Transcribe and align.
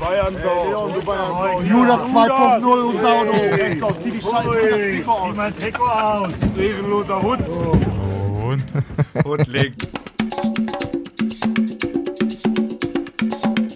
Bayern 0.00 0.38
Sau. 0.38 0.64
Leon, 0.70 0.94
du 0.94 1.00
Bayern 1.02 1.30
Sau. 1.30 1.60
Judas 1.60 2.00
2.0 2.00 2.64
und 2.64 3.00
Saudo. 3.02 3.32
Enzo, 3.32 3.92
zieh 4.00 4.10
die 4.10 4.22
Scheiße, 4.22 4.70
das 4.70 4.80
Trikot 4.80 5.10
aus. 5.10 5.30
Zieh 5.30 5.36
mein 5.36 5.58
Trikot 5.58 5.84
aus. 5.84 6.32
Ehrenloser 6.56 7.22
Hund. 7.22 7.48
Und? 8.42 8.64
Und 9.26 9.46
legt. 9.48 9.88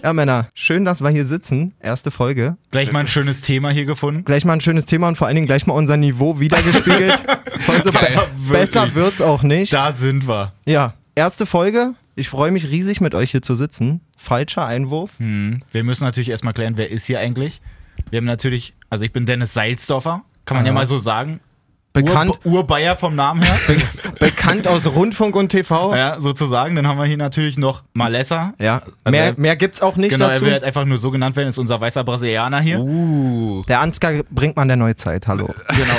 Ja, 0.03 0.13
Männer, 0.13 0.49
schön, 0.55 0.83
dass 0.83 1.01
wir 1.01 1.09
hier 1.09 1.27
sitzen. 1.27 1.73
Erste 1.79 2.09
Folge. 2.09 2.57
Gleich 2.71 2.91
mal 2.91 2.99
ein 3.01 3.07
schönes 3.07 3.41
Thema 3.41 3.69
hier 3.69 3.85
gefunden. 3.85 4.23
Gleich 4.23 4.45
mal 4.45 4.53
ein 4.53 4.61
schönes 4.61 4.85
Thema 4.85 5.07
und 5.07 5.17
vor 5.17 5.27
allen 5.27 5.35
Dingen 5.35 5.47
gleich 5.47 5.67
mal 5.67 5.73
unser 5.73 5.97
Niveau 5.97 6.39
wiedergespiegelt. 6.39 7.21
also 7.67 7.91
be 7.91 7.99
besser 8.49 8.93
wird's 8.95 9.21
auch 9.21 9.43
nicht. 9.43 9.71
Da 9.71 9.91
sind 9.91 10.27
wir. 10.27 10.53
Ja, 10.65 10.93
erste 11.15 11.45
Folge. 11.45 11.93
Ich 12.15 12.29
freue 12.29 12.51
mich 12.51 12.69
riesig, 12.69 13.01
mit 13.01 13.13
euch 13.13 13.31
hier 13.31 13.41
zu 13.41 13.55
sitzen. 13.55 14.01
Falscher 14.17 14.65
Einwurf. 14.65 15.11
Hm. 15.19 15.61
Wir 15.71 15.83
müssen 15.83 16.03
natürlich 16.05 16.29
erstmal 16.29 16.53
klären, 16.53 16.77
wer 16.77 16.89
ist 16.89 17.05
hier 17.05 17.19
eigentlich. 17.19 17.61
Wir 18.09 18.17
haben 18.17 18.25
natürlich, 18.25 18.73
also 18.89 19.03
ich 19.05 19.11
bin 19.11 19.25
Dennis 19.25 19.53
Salzdorfer, 19.53 20.21
kann 20.45 20.57
man 20.57 20.65
ja 20.65 20.71
Aha. 20.71 20.79
mal 20.79 20.85
so 20.87 20.97
sagen. 20.97 21.39
Bekannt, 21.91 22.39
Ur 22.43 22.51
Urbayer 22.59 22.97
vom 22.97 23.15
Namen 23.15 23.41
her. 23.41 23.55
bekannt 24.19 24.67
aus 24.67 24.85
Rundfunk 24.85 25.33
und 25.37 25.47
TV. 25.49 25.95
ja, 25.95 26.19
sozusagen. 26.19 26.75
Dann 26.75 26.85
haben 26.87 26.97
wir 26.97 27.05
hier 27.05 27.15
natürlich 27.15 27.57
noch 27.57 27.83
Malessa. 27.93 28.53
Ja, 28.59 28.81
Also 29.05 29.11
mehr, 29.11 29.23
er- 29.27 29.39
mehr 29.39 29.55
gibt's 29.55 29.81
auch 29.81 29.95
nicht 29.95 30.11
Genau, 30.11 30.27
dazu. 30.27 30.43
er 30.43 30.51
wird 30.51 30.63
einfach 30.65 30.83
nur 30.83 30.97
so 30.97 31.09
genannt 31.11 31.37
werden, 31.37 31.47
ist 31.47 31.57
unser 31.57 31.79
weißer 31.79 32.03
Brasilianer 32.03 32.59
hier. 32.59 32.79
Uh. 32.81 33.63
Der 33.69 33.79
Ansgar 33.79 34.11
bringt 34.29 34.57
man 34.57 34.67
der 34.67 34.75
Neuzeit, 34.75 35.25
hallo. 35.27 35.53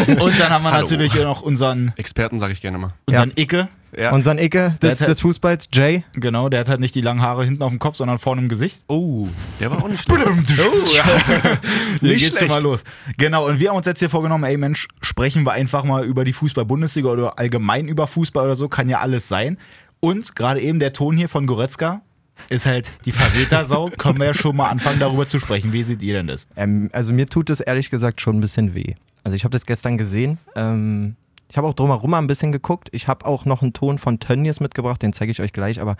Genau. 0.06 0.22
Und 0.24 0.38
dann 0.38 0.50
haben 0.50 0.64
wir 0.64 0.70
Hallo. 0.72 0.82
natürlich 0.82 1.14
hier 1.14 1.24
noch 1.24 1.40
unseren, 1.40 1.92
Experten 1.96 2.38
sage 2.40 2.52
ich 2.52 2.60
gerne 2.60 2.76
mal. 2.76 2.92
unseren 3.06 3.32
Icke. 3.34 3.68
Ja. 3.96 4.12
Unseren 4.12 4.38
Icke 4.38 4.76
des, 4.82 5.00
hat- 5.00 5.08
des 5.08 5.20
Fußballs, 5.20 5.68
Jay. 5.72 6.04
Genau, 6.14 6.48
der 6.50 6.60
hat 6.60 6.68
halt 6.68 6.80
nicht 6.80 6.94
die 6.94 7.00
langen 7.00 7.22
Haare 7.22 7.44
hinten 7.44 7.62
auf 7.62 7.70
dem 7.70 7.78
Kopf, 7.78 7.96
sondern 7.96 8.18
vorne 8.18 8.42
im 8.42 8.48
Gesicht. 8.48 8.82
oh, 8.88 9.26
der 9.58 9.70
war 9.70 9.82
auch 9.82 9.88
nicht 9.88 10.02
schlecht. 10.02 10.20
Hier 10.50 11.02
Nicht 12.02 12.24
geht's 12.24 12.36
schlecht. 12.38 12.48
mal 12.48 12.62
los. 12.62 12.84
Genau, 13.16 13.46
und 13.48 13.58
wir 13.60 13.70
haben 13.70 13.76
uns 13.76 13.86
jetzt 13.86 14.00
hier 14.00 14.10
vorgenommen, 14.10 14.44
ey 14.44 14.56
Mensch, 14.56 14.86
sprechen 15.00 15.44
wir 15.44 15.52
einfach 15.52 15.84
mal 15.84 16.04
über 16.04 16.24
die 16.24 16.32
Fußball-Bundesliga 16.32 17.08
oder 17.08 17.38
allgemein 17.38 17.88
über 17.88 18.06
Fußball 18.06 18.44
oder 18.44 18.56
so, 18.56 18.68
kann 18.68 18.88
ja 18.88 19.00
alles 19.00 19.28
sein. 19.28 19.58
Und 20.00 20.36
gerade 20.36 20.60
eben 20.60 20.78
der 20.78 20.92
Ton 20.92 21.16
hier 21.16 21.28
von 21.28 21.46
Goretzka 21.46 22.02
ist 22.50 22.66
halt 22.66 22.90
die 23.06 23.12
Verrätersau. 23.12 23.86
Können 23.96 24.18
wir 24.18 24.26
ja 24.26 24.34
schon 24.34 24.56
mal 24.56 24.68
anfangen, 24.68 25.00
darüber 25.00 25.26
zu 25.26 25.40
sprechen. 25.40 25.72
Wie 25.72 25.82
seht 25.82 26.02
ihr 26.02 26.12
denn 26.12 26.26
das? 26.26 26.46
Ähm, 26.54 26.90
also 26.92 27.12
mir 27.14 27.26
tut 27.26 27.48
es 27.48 27.60
ehrlich 27.60 27.88
gesagt 27.88 28.20
schon 28.20 28.36
ein 28.36 28.40
bisschen 28.42 28.74
weh. 28.74 28.94
Also 29.24 29.34
ich 29.36 29.44
habe 29.44 29.52
das 29.52 29.64
gestern 29.64 29.96
gesehen. 29.96 30.36
Ähm, 30.54 31.16
ich 31.48 31.56
habe 31.56 31.66
auch 31.66 31.74
drumherum 31.74 32.10
mal 32.10 32.18
ein 32.18 32.26
bisschen 32.26 32.52
geguckt. 32.52 32.88
Ich 32.92 33.08
habe 33.08 33.24
auch 33.26 33.44
noch 33.44 33.62
einen 33.62 33.72
Ton 33.72 33.98
von 33.98 34.18
Tönnies 34.18 34.60
mitgebracht, 34.60 35.02
den 35.02 35.12
zeige 35.12 35.30
ich 35.30 35.40
euch 35.40 35.52
gleich. 35.52 35.80
Aber 35.80 35.96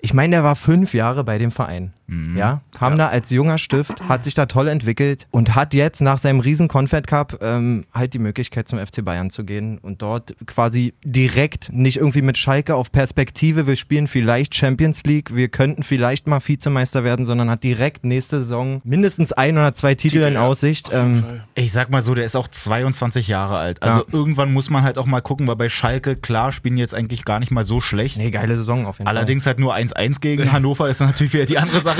ich 0.00 0.14
meine, 0.14 0.36
der 0.36 0.44
war 0.44 0.56
fünf 0.56 0.94
Jahre 0.94 1.24
bei 1.24 1.38
dem 1.38 1.50
Verein. 1.50 1.92
Ja, 2.36 2.60
kam 2.76 2.98
da 2.98 3.08
als 3.08 3.30
junger 3.30 3.56
Stift, 3.58 4.08
hat 4.08 4.24
sich 4.24 4.34
da 4.34 4.44
toll 4.46 4.68
entwickelt 4.68 5.26
und 5.30 5.54
hat 5.54 5.72
jetzt 5.72 6.00
nach 6.02 6.18
seinem 6.18 6.40
riesen 6.40 6.68
Confed 6.68 7.06
Cup 7.06 7.38
ähm, 7.40 7.86
halt 7.94 8.12
die 8.12 8.18
Möglichkeit 8.18 8.68
zum 8.68 8.78
FC 8.78 9.02
Bayern 9.04 9.30
zu 9.30 9.42
gehen 9.44 9.78
und 9.78 10.02
dort 10.02 10.34
quasi 10.46 10.92
direkt, 11.02 11.72
nicht 11.72 11.96
irgendwie 11.96 12.20
mit 12.22 12.36
Schalke 12.36 12.74
auf 12.74 12.92
Perspektive, 12.92 13.66
wir 13.66 13.76
spielen 13.76 14.06
vielleicht 14.06 14.54
Champions 14.54 15.02
League, 15.04 15.34
wir 15.34 15.48
könnten 15.48 15.82
vielleicht 15.82 16.26
mal 16.26 16.40
Vizemeister 16.46 17.04
werden, 17.04 17.24
sondern 17.24 17.48
hat 17.48 17.64
direkt 17.64 18.04
nächste 18.04 18.38
Saison 18.40 18.82
mindestens 18.84 19.32
ein 19.32 19.56
oder 19.56 19.72
zwei 19.72 19.94
Titel, 19.94 20.18
in 20.18 20.36
Aussicht. 20.36 20.90
Ähm, 20.92 21.24
Ich 21.54 21.72
sag 21.72 21.88
mal 21.90 22.02
so, 22.02 22.14
der 22.14 22.26
ist 22.26 22.36
auch 22.36 22.48
22 22.48 23.28
Jahre 23.28 23.56
alt. 23.56 23.82
Also 23.82 24.00
Ja. 24.00 24.06
irgendwann 24.12 24.52
muss 24.52 24.68
man 24.68 24.82
halt 24.82 24.98
auch 24.98 25.06
mal 25.06 25.20
gucken, 25.22 25.46
weil 25.46 25.56
bei 25.56 25.68
Schalke, 25.70 26.16
klar, 26.16 26.52
spielen 26.52 26.76
jetzt 26.76 26.94
eigentlich 26.94 27.24
gar 27.24 27.40
nicht 27.40 27.50
mal 27.50 27.64
so 27.64 27.80
schlecht. 27.80 28.18
nee, 28.18 28.30
geile 28.30 28.56
Saison 28.56 28.84
auf 28.86 28.98
jeden 28.98 29.08
Allerdings 29.08 29.46
halt 29.46 29.58
nur 29.58 29.74
1-1 29.74 30.20
gegen 30.20 30.52
Hannover 30.52 30.88
ist 30.88 31.00
natürlich 31.00 31.32
wieder 31.32 31.46
die 31.46 31.58
andere 31.58 31.80
Sache. 31.82 31.93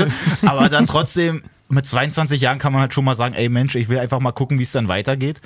Aber 0.45 0.69
dann 0.69 0.85
trotzdem, 0.85 1.43
mit 1.69 1.85
22 1.85 2.41
Jahren 2.41 2.59
kann 2.59 2.73
man 2.73 2.81
halt 2.81 2.93
schon 2.93 3.05
mal 3.05 3.15
sagen, 3.15 3.35
ey 3.35 3.49
Mensch, 3.49 3.75
ich 3.75 3.89
will 3.89 3.99
einfach 3.99 4.19
mal 4.19 4.31
gucken, 4.31 4.59
wie 4.59 4.63
es 4.63 4.71
dann 4.71 4.87
weitergeht. 4.87 5.41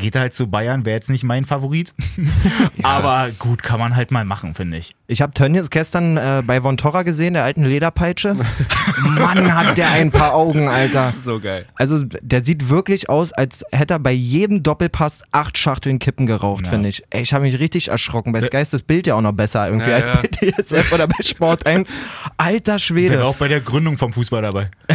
Geht 0.00 0.14
er 0.14 0.22
halt 0.22 0.34
zu 0.34 0.46
Bayern, 0.48 0.84
wäre 0.84 0.96
jetzt 0.96 1.10
nicht 1.10 1.24
mein 1.24 1.44
Favorit. 1.44 1.94
Aber 2.82 3.28
gut, 3.38 3.62
kann 3.62 3.78
man 3.78 3.94
halt 3.96 4.10
mal 4.10 4.24
machen, 4.24 4.54
finde 4.54 4.78
ich. 4.78 4.94
Ich 5.06 5.20
habe 5.22 5.32
Tönnies 5.34 5.70
gestern 5.70 6.16
äh, 6.16 6.42
bei 6.46 6.60
Von 6.62 6.76
Torra 6.76 7.02
gesehen, 7.02 7.34
der 7.34 7.44
alten 7.44 7.64
Lederpeitsche. 7.64 8.36
Mann, 8.98 9.54
hat 9.54 9.76
der 9.76 9.90
ein 9.90 10.10
paar 10.10 10.34
Augen, 10.34 10.68
Alter. 10.68 11.12
So 11.18 11.40
geil. 11.40 11.66
Also 11.74 12.04
der 12.04 12.40
sieht 12.42 12.68
wirklich 12.68 13.08
aus, 13.10 13.32
als 13.32 13.64
hätte 13.72 13.94
er 13.94 13.98
bei 13.98 14.12
jedem 14.12 14.62
Doppelpass 14.62 15.22
acht 15.32 15.58
Schachteln 15.58 15.98
Kippen 15.98 16.26
geraucht, 16.26 16.64
Ja. 16.66 16.70
finde 16.70 16.88
ich. 16.88 17.02
Ey, 17.10 17.22
ich 17.22 17.34
habe 17.34 17.42
mich 17.44 17.58
richtig 17.58 17.88
erschrocken. 17.88 18.32
Bei 18.32 18.40
Sky 18.40 18.58
ist 18.58 18.72
das 18.72 18.82
Bild 18.82 19.06
ja 19.06 19.14
auch 19.16 19.20
noch 19.20 19.32
besser 19.32 19.66
irgendwie 19.66 19.90
Ja, 19.90 19.96
als 19.96 20.08
ja. 20.08 20.14
bei 20.16 20.28
DSF 20.28 20.92
oder 20.92 21.06
bei 21.08 21.22
Sport 21.22 21.66
1. 21.66 21.90
Alter 22.36 22.60
Der 22.62 22.72
war 22.74 22.78
Schwede. 22.78 23.24
auch 23.24 23.36
bei 23.36 23.48
der 23.48 23.60
Gründung 23.60 23.96
vom 23.98 24.12
Fußball 24.12 24.42
dabei. 24.42 24.70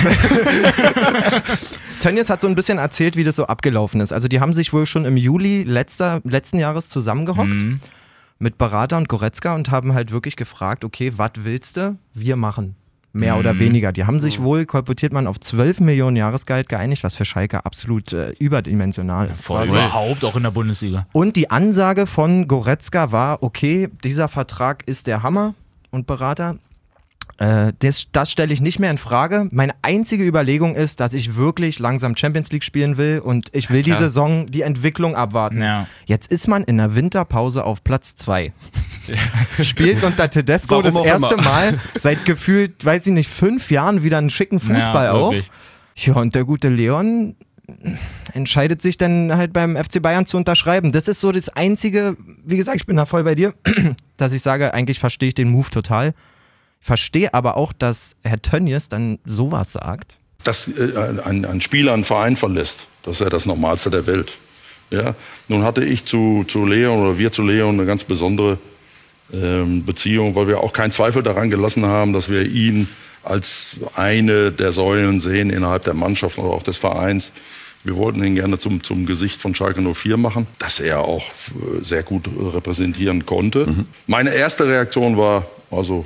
Tönnies 2.06 2.30
hat 2.30 2.42
so 2.42 2.48
ein 2.48 2.56
bisschen 2.56 2.78
erzählt, 2.78 3.16
wie 3.16 3.24
das 3.24 3.36
so 3.36 3.48
abgelaufen 3.48 4.00
ist. 4.02 4.14
Also 4.14 4.28
die 4.28 4.40
haben 4.40 4.54
sich 4.54 4.74
wohl 4.74 4.86
schon 4.86 5.06
im 5.06 5.18
Juli 5.18 5.64
letzter, 5.64 6.22
letzten 6.24 6.60
Jahres 6.60 6.90
zusammengehockt 6.90 7.50
Mhm. 7.50 7.76
mit 8.38 8.58
Berater 8.58 8.98
und 8.98 9.10
Goretzka 9.10 9.56
und 9.56 9.72
haben 9.72 9.94
halt 9.94 10.12
wirklich 10.12 10.36
gefragt, 10.36 10.84
okay, 10.86 11.14
was 11.16 11.32
willst 11.38 11.78
du? 11.78 11.98
Wir 12.14 12.36
machen. 12.36 12.76
Mehr 13.14 13.34
Mhm. 13.36 13.40
oder 13.40 13.60
weniger. 13.60 13.92
Die 13.94 14.04
haben 14.06 14.20
sich 14.20 14.42
wohl, 14.42 14.66
kolportiert 14.66 15.14
man, 15.14 15.26
auf 15.26 15.40
12 15.40 15.80
Millionen 15.80 16.18
Jahresgehalt 16.18 16.68
geeinigt, 16.68 17.04
was 17.06 17.16
für 17.16 17.24
Schalke 17.24 17.66
absolut 17.66 18.12
äh, 18.12 18.32
überdimensional 18.40 19.30
ist. 19.30 19.42
Voll 19.42 19.70
überhaupt 19.70 20.24
auch 20.26 20.36
in 20.36 20.44
der 20.44 20.52
Bundesliga. 20.52 21.06
Und 21.14 21.38
die 21.38 21.50
Ansage 21.50 22.08
von 22.08 22.48
Goretzka 22.48 23.12
war, 23.14 23.42
okay, 23.42 23.88
dieser 24.04 24.28
Vertrag 24.28 24.84
ist 24.86 25.08
der 25.08 25.24
Hammer 25.24 25.54
und 25.92 26.08
Berater. 26.08 26.58
Äh, 27.38 27.74
das 27.80 28.08
das 28.14 28.32
stelle 28.32 28.54
ich 28.54 28.62
nicht 28.62 28.80
mehr 28.80 28.90
in 28.92 28.98
Frage. 28.98 29.50
Meine 29.52 29.74
einzige 29.82 30.26
Überlegung 30.26 30.76
ist, 30.76 31.00
dass 31.02 31.14
ich 31.14 31.36
wirklich 31.36 31.80
langsam 31.80 32.16
Champions 32.16 32.52
League 32.52 32.64
spielen 32.64 32.98
will 32.98 33.20
und 33.20 33.50
ich 33.52 33.70
will 33.70 33.84
die 33.84 33.92
klar. 33.92 34.04
Saison, 34.04 34.46
die 34.48 34.62
Entwicklung 34.62 35.16
abwarten. 35.16 35.62
Ja. 35.62 35.88
Jetzt 36.06 36.32
ist 36.32 36.48
man 36.48 36.64
in 36.64 36.78
der 36.78 36.96
Winterpause 36.96 37.66
auf 37.66 37.84
Platz 37.84 38.16
2. 38.16 38.54
Spielt 39.64 40.04
unter 40.04 40.30
Tedesco 40.30 40.76
Warum 40.76 40.86
das 40.86 41.06
erste 41.06 41.34
immer. 41.36 41.44
Mal 41.44 41.80
seit 41.96 42.26
gefühlt, 42.26 42.84
weiß 42.86 43.06
ich 43.08 43.14
nicht, 43.14 43.30
fünf 43.30 43.70
Jahren 43.70 44.04
wieder 44.04 44.18
einen 44.18 44.30
schicken 44.30 44.60
Fußball 44.60 45.06
Ja, 45.06 45.12
auf. 45.12 45.36
Ja, 45.96 46.14
und 46.16 46.36
der 46.36 46.46
gute 46.46 46.70
Leon 46.70 47.36
entscheidet 48.34 48.82
sich 48.82 48.98
dann 48.98 49.36
halt 49.36 49.54
beim 49.54 49.76
FC 49.76 50.02
Bayern 50.02 50.26
zu 50.26 50.38
unterschreiben. 50.38 50.92
Das 50.92 51.08
ist 51.08 51.22
so 51.22 51.32
das 51.32 51.50
Einzige, 51.50 52.16
wie 52.46 52.58
gesagt, 52.58 52.78
ich 52.78 52.86
bin 52.86 52.96
da 52.98 53.06
voll 53.06 53.24
bei 53.24 53.36
dir, 53.36 53.54
dass 54.18 54.34
ich 54.34 54.42
sage, 54.42 54.74
eigentlich 54.74 55.00
verstehe 55.00 55.30
ich 55.30 55.34
den 55.36 55.50
Move 55.50 55.70
total. 55.70 56.14
Ich 56.86 56.88
verstehe 56.88 57.34
aber 57.34 57.58
auch, 57.58 57.74
dass 57.74 58.16
Herr 58.24 58.40
Tönnies 58.40 58.90
dann 58.90 59.18
sowas 59.26 59.74
sagt. 59.74 60.20
dass 60.44 60.68
äh, 60.68 60.96
ein, 61.26 61.44
ein 61.44 61.60
Spieler 61.60 61.94
einen 61.94 62.04
Verein 62.04 62.36
verlässt. 62.36 62.86
Das 63.02 63.16
ist 63.16 63.22
ja 63.22 63.30
das 63.30 63.48
Normalste 63.48 63.90
der 63.90 64.06
Welt. 64.06 64.38
Ja? 64.92 65.16
Nun 65.48 65.64
hatte 65.64 65.84
ich 65.84 66.06
zu, 66.06 66.46
zu 66.48 66.64
Leon 66.64 67.00
oder 67.00 67.18
wir 67.18 67.32
zu 67.32 67.42
Leon 67.42 67.80
eine 67.80 67.88
ganz 67.88 68.04
besondere 68.04 68.60
ähm, 69.34 69.84
Beziehung, 69.84 70.36
weil 70.36 70.48
wir 70.48 70.60
auch 70.60 70.74
keinen 70.74 70.92
Zweifel 70.92 71.24
daran 71.24 71.50
gelassen 71.50 71.88
haben, 71.88 72.14
dass 72.14 72.30
wir 72.30 72.46
ihn 72.46 72.88
als 73.24 73.78
eine 73.96 74.52
der 74.52 74.72
Säulen 74.72 75.20
sehen 75.20 75.50
innerhalb 75.50 75.86
der 75.86 75.96
Mannschaft 75.96 76.38
oder 76.38 76.50
auch 76.50 76.62
des 76.62 76.78
Vereins. 76.78 77.32
Wir 77.84 77.96
wollten 77.96 78.24
ihn 78.24 78.36
gerne 78.36 78.60
zum, 78.60 78.84
zum 78.84 79.08
Gesicht 79.08 79.42
von 79.42 79.56
Schalke 79.56 79.82
04 79.82 80.18
machen, 80.18 80.46
das 80.60 80.80
er 80.80 81.00
auch 81.00 81.24
äh, 81.24 81.84
sehr 81.84 82.04
gut 82.04 82.30
repräsentieren 82.54 83.26
konnte. 83.26 83.86
Meine 84.06 84.36
erste 84.36 84.68
Reaktion 84.68 85.18
war 85.18 85.48
also 85.72 86.06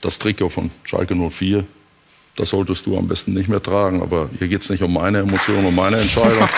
das 0.00 0.18
Trikot 0.18 0.48
von 0.48 0.70
Schalke 0.84 1.14
04 1.14 1.64
das 2.38 2.50
solltest 2.50 2.86
du 2.86 2.96
am 2.96 3.08
besten 3.08 3.34
nicht 3.34 3.48
mehr 3.48 3.60
tragen. 3.60 4.00
Aber 4.00 4.30
hier 4.38 4.46
geht 4.46 4.62
es 4.62 4.70
nicht 4.70 4.82
um 4.82 4.92
meine 4.92 5.18
Emotionen, 5.18 5.66
um 5.66 5.74
meine 5.74 5.96
Entscheidung. 5.96 6.38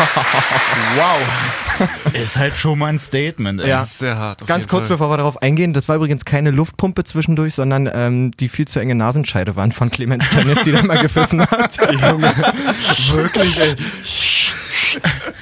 Ist 2.12 2.36
halt 2.36 2.54
schon 2.54 2.78
mal 2.78 2.88
ein 2.88 2.98
Statement. 2.98 3.64
Ja. 3.64 3.82
Ist 3.82 4.00
sehr 4.00 4.18
hart. 4.18 4.46
Ganz 4.46 4.68
kurz, 4.68 4.88
Fall. 4.88 4.96
bevor 4.96 5.10
wir 5.10 5.16
darauf 5.16 5.40
eingehen, 5.40 5.72
das 5.72 5.88
war 5.88 5.96
übrigens 5.96 6.26
keine 6.26 6.50
Luftpumpe 6.50 7.04
zwischendurch, 7.04 7.54
sondern 7.54 7.88
ähm, 7.92 8.32
die 8.32 8.50
viel 8.50 8.68
zu 8.68 8.78
enge 8.78 8.94
Nasenscheide 8.94 9.56
waren 9.56 9.72
von 9.72 9.90
Clemens 9.90 10.28
Tönnies, 10.28 10.62
die 10.64 10.72
da 10.72 10.82
mal 10.82 11.00
gepfiffen 11.00 11.40
hat. 11.40 11.78
Wirklich, 13.12 13.58
ey. 13.58 13.74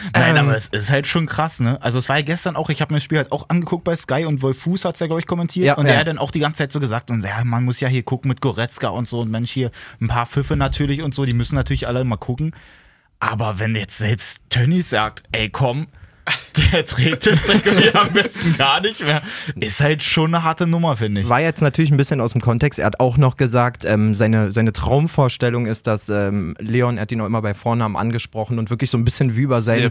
Aber 0.49 0.57
es 0.57 0.69
ist 0.69 0.91
halt 0.91 1.07
schon 1.07 1.27
krass, 1.27 1.61
ne? 1.61 1.81
Also 1.83 1.99
es 1.99 2.09
war 2.09 2.17
ja 2.17 2.23
gestern 2.23 2.57
auch, 2.57 2.71
ich 2.71 2.81
habe 2.81 2.93
mir 2.93 2.99
das 2.99 3.05
Spiel 3.05 3.19
halt 3.19 3.33
auch 3.33 3.49
angeguckt 3.49 3.85
bei 3.85 3.95
Sky 3.97 4.25
und 4.25 4.43
Wolf 4.43 4.59
Fuß 4.63 4.85
hat 4.85 4.95
es 4.95 5.01
ja, 5.01 5.07
glaube 5.07 5.21
ich, 5.21 5.27
kommentiert. 5.27 5.67
Ja, 5.67 5.75
und 5.75 5.87
ja. 5.87 5.93
der 5.93 6.01
hat 6.01 6.09
dann 6.09 6.19
auch 6.19 6.31
die 6.31 6.41
ganze 6.41 6.59
Zeit 6.59 6.73
so 6.73 6.81
gesagt, 6.81 7.11
und 7.11 7.23
ja, 7.23 7.45
man 7.45 7.65
muss 7.65 7.81
ja 7.81 7.89
hier 7.89 8.03
gucken 8.03 8.29
mit 8.29 8.41
Goretzka 8.41 8.89
und 8.89 9.09
so 9.09 9.21
und 9.21 9.31
Mensch, 9.31 9.51
hier 9.51 9.71
ein 10.01 10.09
paar 10.09 10.27
Pfiffe 10.27 10.57
natürlich 10.57 11.03
und 11.03 11.15
so, 11.15 11.25
die 11.25 11.33
müssen 11.33 11.55
natürlich 11.55 11.87
alle 11.87 12.05
mal 12.05 12.17
gucken. 12.17 12.55
Aber 13.21 13.59
wenn 13.59 13.75
jetzt 13.75 13.99
selbst 13.99 14.41
Tönnies 14.49 14.91
sagt, 14.91 15.25
ey 15.33 15.49
komm, 15.49 15.89
der 16.59 16.85
trägt 16.85 17.27
das 17.27 17.43
Trikot 17.43 17.71
hier 17.71 17.95
am 18.01 18.11
besten 18.13 18.57
gar 18.57 18.81
nicht 18.81 19.01
mehr, 19.01 19.23
ist 19.57 19.81
halt 19.81 20.03
schon 20.03 20.35
eine 20.35 20.45
harte 20.45 20.67
Nummer, 20.67 20.97
finde 20.97 21.23
ich. 21.23 21.29
War 21.29 21.41
jetzt 21.41 21.61
natürlich 21.61 21.91
ein 21.91 21.97
bisschen 21.97 22.21
aus 22.21 22.33
dem 22.33 22.41
Kontext. 22.41 22.79
Er 22.79 22.87
hat 22.87 23.01
auch 23.01 23.17
noch 23.17 23.37
gesagt, 23.37 23.85
ähm, 23.85 24.15
seine, 24.15 24.53
seine 24.53 24.73
Traumvorstellung 24.73 25.67
ist, 25.67 25.87
dass 25.87 26.09
ähm, 26.09 26.55
Leon, 26.59 26.97
er 26.97 27.03
hat 27.03 27.13
ihn 27.13 27.21
auch 27.21 27.27
immer 27.27 27.43
bei 27.43 27.55
Vornamen 27.55 27.97
angesprochen 27.97 28.59
und 28.59 28.71
wirklich 28.71 28.91
so 28.91 28.99
ein 28.99 29.05
bisschen 29.05 29.37
wie 29.37 29.43
über 29.43 29.61
sein, 29.61 29.91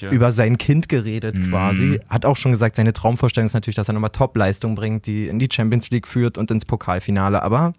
ja. 0.00 0.10
über 0.10 0.32
sein 0.32 0.58
Kind 0.58 0.88
geredet 0.88 1.36
quasi. 1.48 2.00
Hat 2.08 2.24
auch 2.24 2.36
schon 2.36 2.52
gesagt, 2.52 2.76
seine 2.76 2.92
Traumvorstellung 2.92 3.46
ist 3.46 3.54
natürlich, 3.54 3.76
dass 3.76 3.88
er 3.88 3.94
nochmal 3.94 4.10
Top-Leistung 4.10 4.74
bringt, 4.74 5.06
die 5.06 5.28
in 5.28 5.38
die 5.38 5.48
Champions 5.50 5.90
League 5.90 6.06
führt 6.06 6.38
und 6.38 6.50
ins 6.50 6.64
Pokalfinale. 6.64 7.42
Aber 7.42 7.74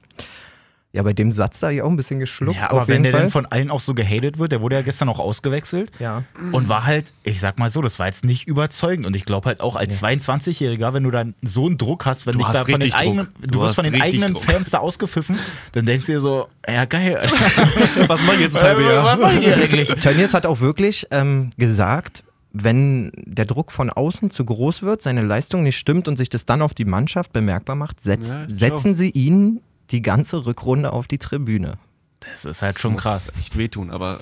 Ja, 0.97 1.03
bei 1.03 1.13
dem 1.13 1.31
Satz 1.31 1.59
da 1.59 1.67
habe 1.67 1.75
ich 1.75 1.81
auch 1.83 1.89
ein 1.89 1.95
bisschen 1.95 2.19
geschluckt. 2.19 2.57
Ja, 2.59 2.71
aber 2.71 2.81
auf 2.81 2.87
wenn 2.87 2.95
jeden 2.95 3.03
der 3.03 3.11
Fall. 3.11 3.21
dann 3.21 3.29
von 3.29 3.45
allen 3.45 3.69
auch 3.69 3.79
so 3.79 3.93
gehatet 3.93 4.39
wird, 4.39 4.51
der 4.51 4.61
wurde 4.61 4.75
ja 4.77 4.81
gestern 4.81 5.07
auch 5.09 5.19
ausgewechselt 5.19 5.91
Ja. 5.99 6.23
und 6.51 6.67
war 6.69 6.85
halt, 6.85 7.13
ich 7.23 7.39
sag 7.39 7.59
mal 7.59 7.69
so, 7.69 7.81
das 7.83 7.99
war 7.99 8.07
jetzt 8.07 8.25
nicht 8.25 8.47
überzeugend 8.47 9.05
und 9.05 9.15
ich 9.15 9.23
glaube 9.23 9.45
halt 9.45 9.61
auch 9.61 9.75
als 9.75 10.01
22-Jähriger, 10.03 10.93
wenn 10.93 11.03
du 11.03 11.11
dann 11.11 11.35
so 11.43 11.67
einen 11.67 11.77
Druck 11.77 12.05
hast, 12.07 12.25
wenn 12.25 12.33
Du 12.33 12.39
dich 12.39 12.47
hast 12.47 12.55
da 12.55 12.59
von 12.61 12.67
den 12.67 12.81
richtig 12.81 12.95
eigenen, 12.99 13.25
Druck. 13.25 13.41
du, 13.41 13.47
Du 13.47 13.59
wirst 13.59 13.77
hast 13.77 13.83
von 13.85 13.93
den 13.93 14.01
eigenen 14.01 14.33
Druck. 14.33 14.43
Fans 14.43 14.69
da 14.71 14.79
ausgepfiffen, 14.79 15.37
dann 15.73 15.85
denkst 15.85 16.07
du 16.07 16.13
dir 16.13 16.19
so, 16.19 16.47
ja 16.67 16.85
geil, 16.85 17.15
Alter. 17.17 17.35
Was 18.07 18.21
mach 18.23 18.33
ich 18.33 18.39
jetzt 18.41 18.55
das 18.55 18.63
halbe 18.63 18.83
Jahr? 18.83 19.03
Was 19.05 19.17
mach 19.19 19.33
ich 19.33 19.39
hier 19.45 19.55
eigentlich? 19.55 19.87
Tönnies 20.01 20.33
hat 20.33 20.45
auch 20.45 20.59
wirklich 20.61 21.05
ähm, 21.11 21.51
gesagt, 21.57 22.23
wenn 22.53 23.11
der 23.25 23.45
Druck 23.45 23.71
von 23.71 23.89
außen 23.91 24.31
zu 24.31 24.43
groß 24.45 24.81
wird, 24.81 25.03
seine 25.03 25.21
Leistung 25.21 25.61
nicht 25.63 25.77
stimmt 25.77 26.07
und 26.07 26.17
sich 26.17 26.29
das 26.29 26.45
dann 26.45 26.61
auf 26.63 26.73
die 26.73 26.85
Mannschaft 26.85 27.31
bemerkbar 27.31 27.75
macht, 27.75 28.01
setz, 28.01 28.31
Ja, 28.31 28.45
setzen 28.47 28.95
sie 28.95 29.11
ihn 29.11 29.59
die 29.91 30.01
ganze 30.01 30.45
Rückrunde 30.45 30.93
auf 30.93 31.07
die 31.07 31.17
Tribüne. 31.17 31.73
Das 32.19 32.45
ist 32.45 32.61
halt 32.61 32.79
schon 32.79 32.93
Muss 32.93 33.03
krass. 33.03 33.33
echt 33.39 33.57
wehtun, 33.57 33.89
aber 33.91 34.19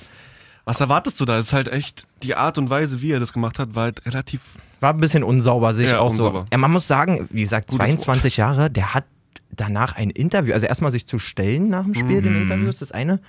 was 0.64 0.80
erwartest 0.80 1.20
du 1.20 1.24
da? 1.24 1.38
Es 1.38 1.46
ist 1.46 1.52
halt 1.52 1.68
echt, 1.68 2.06
die 2.22 2.34
Art 2.34 2.58
und 2.58 2.70
Weise, 2.70 3.00
wie 3.02 3.12
er 3.12 3.20
das 3.20 3.32
gemacht 3.32 3.58
hat, 3.58 3.74
war 3.74 3.84
halt 3.84 4.04
relativ. 4.06 4.40
War 4.80 4.92
ein 4.92 5.00
bisschen 5.00 5.22
unsauber, 5.24 5.74
sehe 5.74 5.84
ich 5.86 5.90
Ja, 5.92 6.00
auch 6.00 6.10
unsauber. 6.10 6.40
so. 6.42 6.46
Ja, 6.52 6.58
man 6.58 6.70
muss 6.72 6.86
sagen, 6.86 7.28
wie 7.30 7.42
gesagt, 7.42 7.68
Gutes 7.70 7.86
22 7.86 8.36
Jahre, 8.36 8.70
der 8.70 8.92
hat 8.94 9.04
danach 9.50 9.96
ein 9.96 10.10
Interview, 10.10 10.52
also 10.52 10.66
erstmal 10.66 10.92
sich 10.92 11.06
zu 11.06 11.18
stellen 11.18 11.68
nach 11.70 11.84
dem 11.84 11.94
Spiel, 11.94 12.20
Mhm. 12.20 12.24
dem 12.24 12.42
Interview 12.42 12.68
ist 12.68 12.82
das 12.82 12.92
eine, 12.92 13.20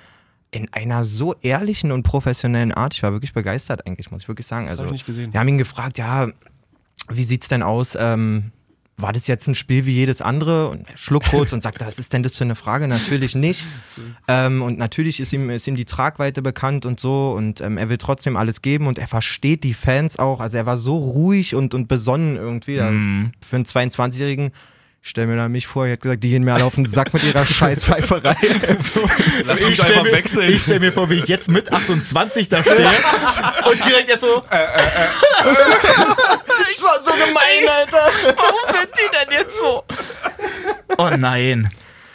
in 0.51 0.71
einer 0.73 1.03
so 1.03 1.35
ehrlichen 1.41 1.91
und 1.91 2.03
professionellen 2.03 2.71
Art. 2.73 2.95
Ich 2.95 3.03
war 3.03 3.11
wirklich 3.13 3.33
begeistert 3.33 3.85
eigentlich, 3.87 4.11
muss 4.11 4.23
ich 4.23 4.27
wirklich 4.27 4.47
sagen. 4.47 4.67
Also, 4.67 4.81
hab 4.83 4.87
ich 4.87 4.93
nicht 4.93 5.05
gesehen. 5.05 5.31
Wir 5.31 5.39
haben 5.39 5.47
ihn 5.47 5.57
gefragt, 5.57 5.97
ja, 5.97 6.27
wie 7.09 7.23
sieht's 7.23 7.47
denn 7.47 7.63
aus? 7.63 7.95
Ähm, 7.99 8.51
war 8.99 9.13
das 9.13 9.27
jetzt 9.27 9.47
ein 9.47 9.53
Spiel 9.55 9.85
wie 9.85 9.91
jedes 9.93 10.21
andere? 10.23 10.69
Und 10.69 10.89
er 10.89 10.97
schluckt 10.97 11.29
kurz 11.29 11.53
und 11.53 11.61
sagt, 11.61 11.79
was 11.85 11.99
ist 11.99 12.13
denn 12.13 12.23
das 12.23 12.35
für 12.37 12.43
eine 12.45 12.55
Frage? 12.55 12.87
Natürlich 12.87 13.35
nicht. 13.35 13.63
Ähm, 14.27 14.63
und 14.63 14.79
natürlich 14.79 15.19
ist 15.19 15.31
ihm, 15.33 15.51
ist 15.51 15.67
ihm 15.67 15.75
die 15.75 15.85
Tragweite 15.85 16.41
bekannt 16.41 16.85
und 16.85 16.99
so. 16.99 17.31
Und 17.37 17.61
ähm, 17.61 17.77
er 17.77 17.89
will 17.89 17.99
trotzdem 17.99 18.35
alles 18.35 18.63
geben 18.63 18.87
und 18.87 18.97
er 18.97 19.07
versteht 19.07 19.63
die 19.63 19.75
Fans 19.75 20.17
auch. 20.17 20.39
Also 20.39 20.57
er 20.57 20.65
war 20.65 20.77
so 20.77 20.97
ruhig 20.97 21.53
und, 21.53 21.75
und 21.75 21.87
besonnen 21.87 22.37
irgendwie. 22.37 22.77
Da- 22.77 22.89
Für 23.47 23.55
einen 23.57 23.65
22-Jährigen. 23.65 24.51
Ich 25.03 25.11
stell 25.11 25.27
mir 25.27 25.37
da 25.37 25.47
mich 25.47 25.67
vor, 25.67 25.85
ich 25.85 25.91
hätte 25.91 26.01
gesagt, 26.01 26.23
die 26.23 26.29
gehen 26.31 26.43
mir 26.43 26.55
alle 26.55 26.65
auf 26.65 26.73
den 26.75 26.85
Sack 26.87 27.13
mit 27.13 27.23
ihrer 27.23 27.45
Scheißpfeiferei. 27.45 28.35
Lass 29.45 29.61
Ich 29.61 29.69
mich 29.69 29.83
einfach 29.83 30.03
mir, 30.03 30.11
wechseln. 30.11 30.51
Ich 30.51 30.63
stelle 30.63 30.79
mir 30.81 30.91
vor, 30.91 31.09
wie 31.09 31.13
ich 31.19 31.27
jetzt 31.27 31.49
mit 31.51 31.71
28 31.71 32.49
da 32.49 32.61
stehe 32.61 32.77
und 33.71 33.85
direkt 33.85 34.09
erst 34.09 34.21
so, 34.21 34.43
ich 36.71 36.81
war 36.81 36.95
so 37.03 37.11
gemein, 37.11 37.69
Alter. 37.79 38.11
warum 38.35 38.75
sind 38.79 38.89
die 38.95 39.11
denn 39.17 39.39
jetzt 39.39 39.59
so? 39.59 39.83
Oh 40.97 41.09
nein. 41.17 41.69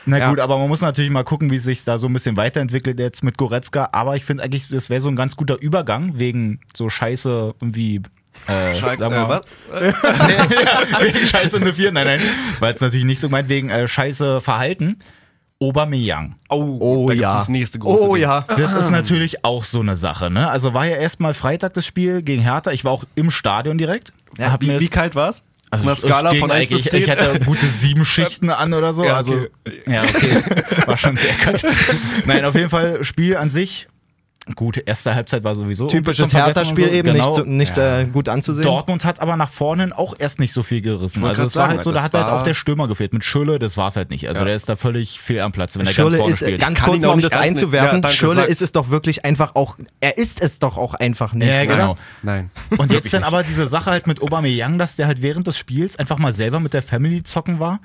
Na 0.05 0.19
Ja. 0.19 0.31
gut, 0.31 0.41
aber 0.41 0.59
man 0.59 0.69
muss 0.69 0.81
natürlich 0.81 1.11
mal 1.13 1.23
gucken, 1.23 1.51
wie 1.51 1.57
es 1.57 1.63
sich 1.65 1.85
da 1.85 1.97
so 1.99 2.09
ein 2.09 2.13
bisschen 2.13 2.37
weiterentwickelt 2.37 2.99
jetzt 2.99 3.23
mit 3.23 3.39
Goretzka. 3.39 3.91
Aber 3.93 4.17
ich 4.17 4.25
finde 4.25 4.43
eigentlich, 4.43 4.69
das 4.69 4.91
wäre 4.91 5.01
so 5.01 5.09
ein 5.09 5.17
ganz 5.17 5.37
guter 5.37 5.61
Übergang 5.61 6.19
wegen 6.19 6.61
so 6.77 6.91
Scheiße 6.91 7.55
irgendwie. 7.61 8.03
Äh, 8.49 8.75
Schalke, 8.75 9.03
sagen 9.03 9.15
äh, 9.15 9.19
mal- 9.27 9.29
was? 9.29 9.43
wegen 11.03 11.27
Scheiße 11.27 11.61
04, 11.61 11.93
nein, 11.93 12.07
nein, 12.07 12.21
weil 12.61 12.75
es 12.75 12.81
natürlich 12.81 13.05
nicht 13.05 13.21
so 13.21 13.29
meint, 13.29 13.49
wegen 13.49 13.69
äh, 13.71 13.87
Scheiße 13.87 14.41
Verhalten. 14.41 14.99
Aubameyang. 15.69 16.35
Oh, 16.49 16.77
Oh 16.81 17.09
da 17.09 17.15
ja. 17.15 17.35
Das 17.39 17.49
nächste 17.49 17.79
große 17.79 18.05
Oh 18.05 18.15
Ding. 18.15 18.23
ja. 18.23 18.43
Das 18.49 18.75
ist 18.75 18.91
natürlich 18.91 19.45
auch 19.45 19.65
so 19.65 19.81
eine 19.81 19.97
Sache, 19.97 20.31
ne? 20.31 20.51
Also 20.51 20.75
war 20.75 20.87
ja 20.87 20.97
erstmal 20.97 21.35
Freitag 21.35 21.75
das 21.75 21.87
Spiel 21.87 22.23
gegen 22.23 22.43
Hertha. 22.43 22.71
Ich 22.73 22.85
war 22.85 22.93
auch 22.93 23.05
im 23.15 23.31
Stadion 23.31 23.79
direkt. 23.79 24.13
Mir 24.39 24.57
Wie, 24.61 24.81
wie 24.81 24.89
kalt 24.89 25.15
war's? 25.15 25.43
also 25.71 25.83
Auf 25.83 25.87
einer 25.87 25.93
es 25.93 26.01
Skala 26.01 26.31
ging 26.33 26.41
von 26.41 26.51
1 26.51 26.69
bis 26.69 26.79
eigentlich- 26.87 26.91
10? 26.93 27.03
Ich 27.03 27.11
hatte 27.11 27.41
gute 27.45 27.67
sieben 27.67 28.05
Schichten 28.05 28.51
an 28.51 28.75
oder 28.75 28.93
so. 28.93 29.05
Ja, 29.05 29.17
also, 29.17 29.33
okay. 29.35 29.49
ja, 29.87 30.03
okay. 30.03 30.43
War 30.87 30.97
schon 30.99 31.17
sehr 31.17 31.33
kalt. 31.35 31.65
Nein, 32.27 32.45
auf 32.45 32.55
jeden 32.55 32.69
Fall 32.71 33.03
Spiel 33.05 33.37
an 33.37 33.49
sich. 33.51 33.89
Gut, 34.57 34.83
erste 34.85 35.15
Halbzeit 35.15 35.45
war 35.45 35.55
sowieso 35.55 35.87
Typisches 35.87 36.35
Hertha-Spiel 36.35 36.87
so. 36.89 36.91
eben, 36.91 37.13
Genau. 37.13 37.27
nicht, 37.29 37.37
so, 37.37 37.45
nicht 37.45 37.79
äh, 37.79 38.07
gut 38.13 38.29
anzusehen. 38.29 38.65
Dortmund 38.65 39.05
hat 39.05 39.21
aber 39.21 39.37
nach 39.37 39.51
vorne 39.51 39.85
hin 39.85 39.93
auch 39.93 40.15
erst 40.19 40.41
nicht 40.41 40.53
so 40.53 40.65
viel 40.65 40.81
gerissen. 40.83 41.25
Also 41.25 41.45
es 41.45 41.55
war 41.55 41.69
halt 41.69 41.85
so, 41.85 41.93
da 41.93 42.03
hat 42.03 42.13
halt 42.15 42.27
auch 42.27 42.43
der 42.43 42.55
Stürmer 42.55 42.89
gefehlt. 42.89 43.13
Mit 43.13 43.23
Schülle, 43.23 43.61
das 43.61 43.77
war 43.77 43.87
es 43.89 43.95
halt 43.97 44.11
nicht. 44.11 44.27
Also 44.27 44.41
Ja. 44.41 44.47
der 44.47 44.57
ist 44.57 44.69
da 44.69 44.75
völlig 44.75 45.21
fehl 45.21 45.39
am 45.41 45.53
Platz, 45.53 45.79
wenn 45.79 45.87
er 45.87 45.93
ganz 45.93 46.15
vorne 46.17 46.33
ist, 46.33 46.41
spielt. 46.41 46.61
ganz 46.61 46.77
kann 46.81 46.91
kurz 46.91 47.03
mal, 47.03 47.09
um 47.11 47.21
das 47.21 47.31
einzuwerfen, 47.33 48.03
Ja, 48.03 48.09
sag. 48.09 48.49
ist 48.49 48.63
es 48.63 48.73
doch 48.73 48.91
wirklich 48.91 49.25
einfach 49.25 49.55
auch, 49.55 49.79
er 50.01 50.19
ist 50.19 50.43
es 50.43 50.59
doch 50.59 50.77
auch 50.77 50.95
einfach 50.95 51.35
nicht. 51.35 51.49
Ja, 51.49 51.65
genau. 51.65 51.97
Nein. 52.25 52.51
Und 52.79 52.91
jetzt 52.93 53.15
dann 53.15 53.23
aber 53.23 53.45
diese 53.45 53.69
Sache 53.69 53.91
halt 53.93 54.09
mit 54.09 54.21
Aubameyang, 54.23 54.77
dass 54.77 54.97
der 54.97 55.07
halt 55.07 55.23
während 55.23 55.47
des 55.47 55.57
Spiels 55.57 55.97
einfach 56.01 56.19
mal 56.19 56.33
selber 56.33 56.59
mit 56.59 56.75
der 56.75 56.83
Family 56.83 57.23
zocken 57.23 57.61
war. 57.61 57.79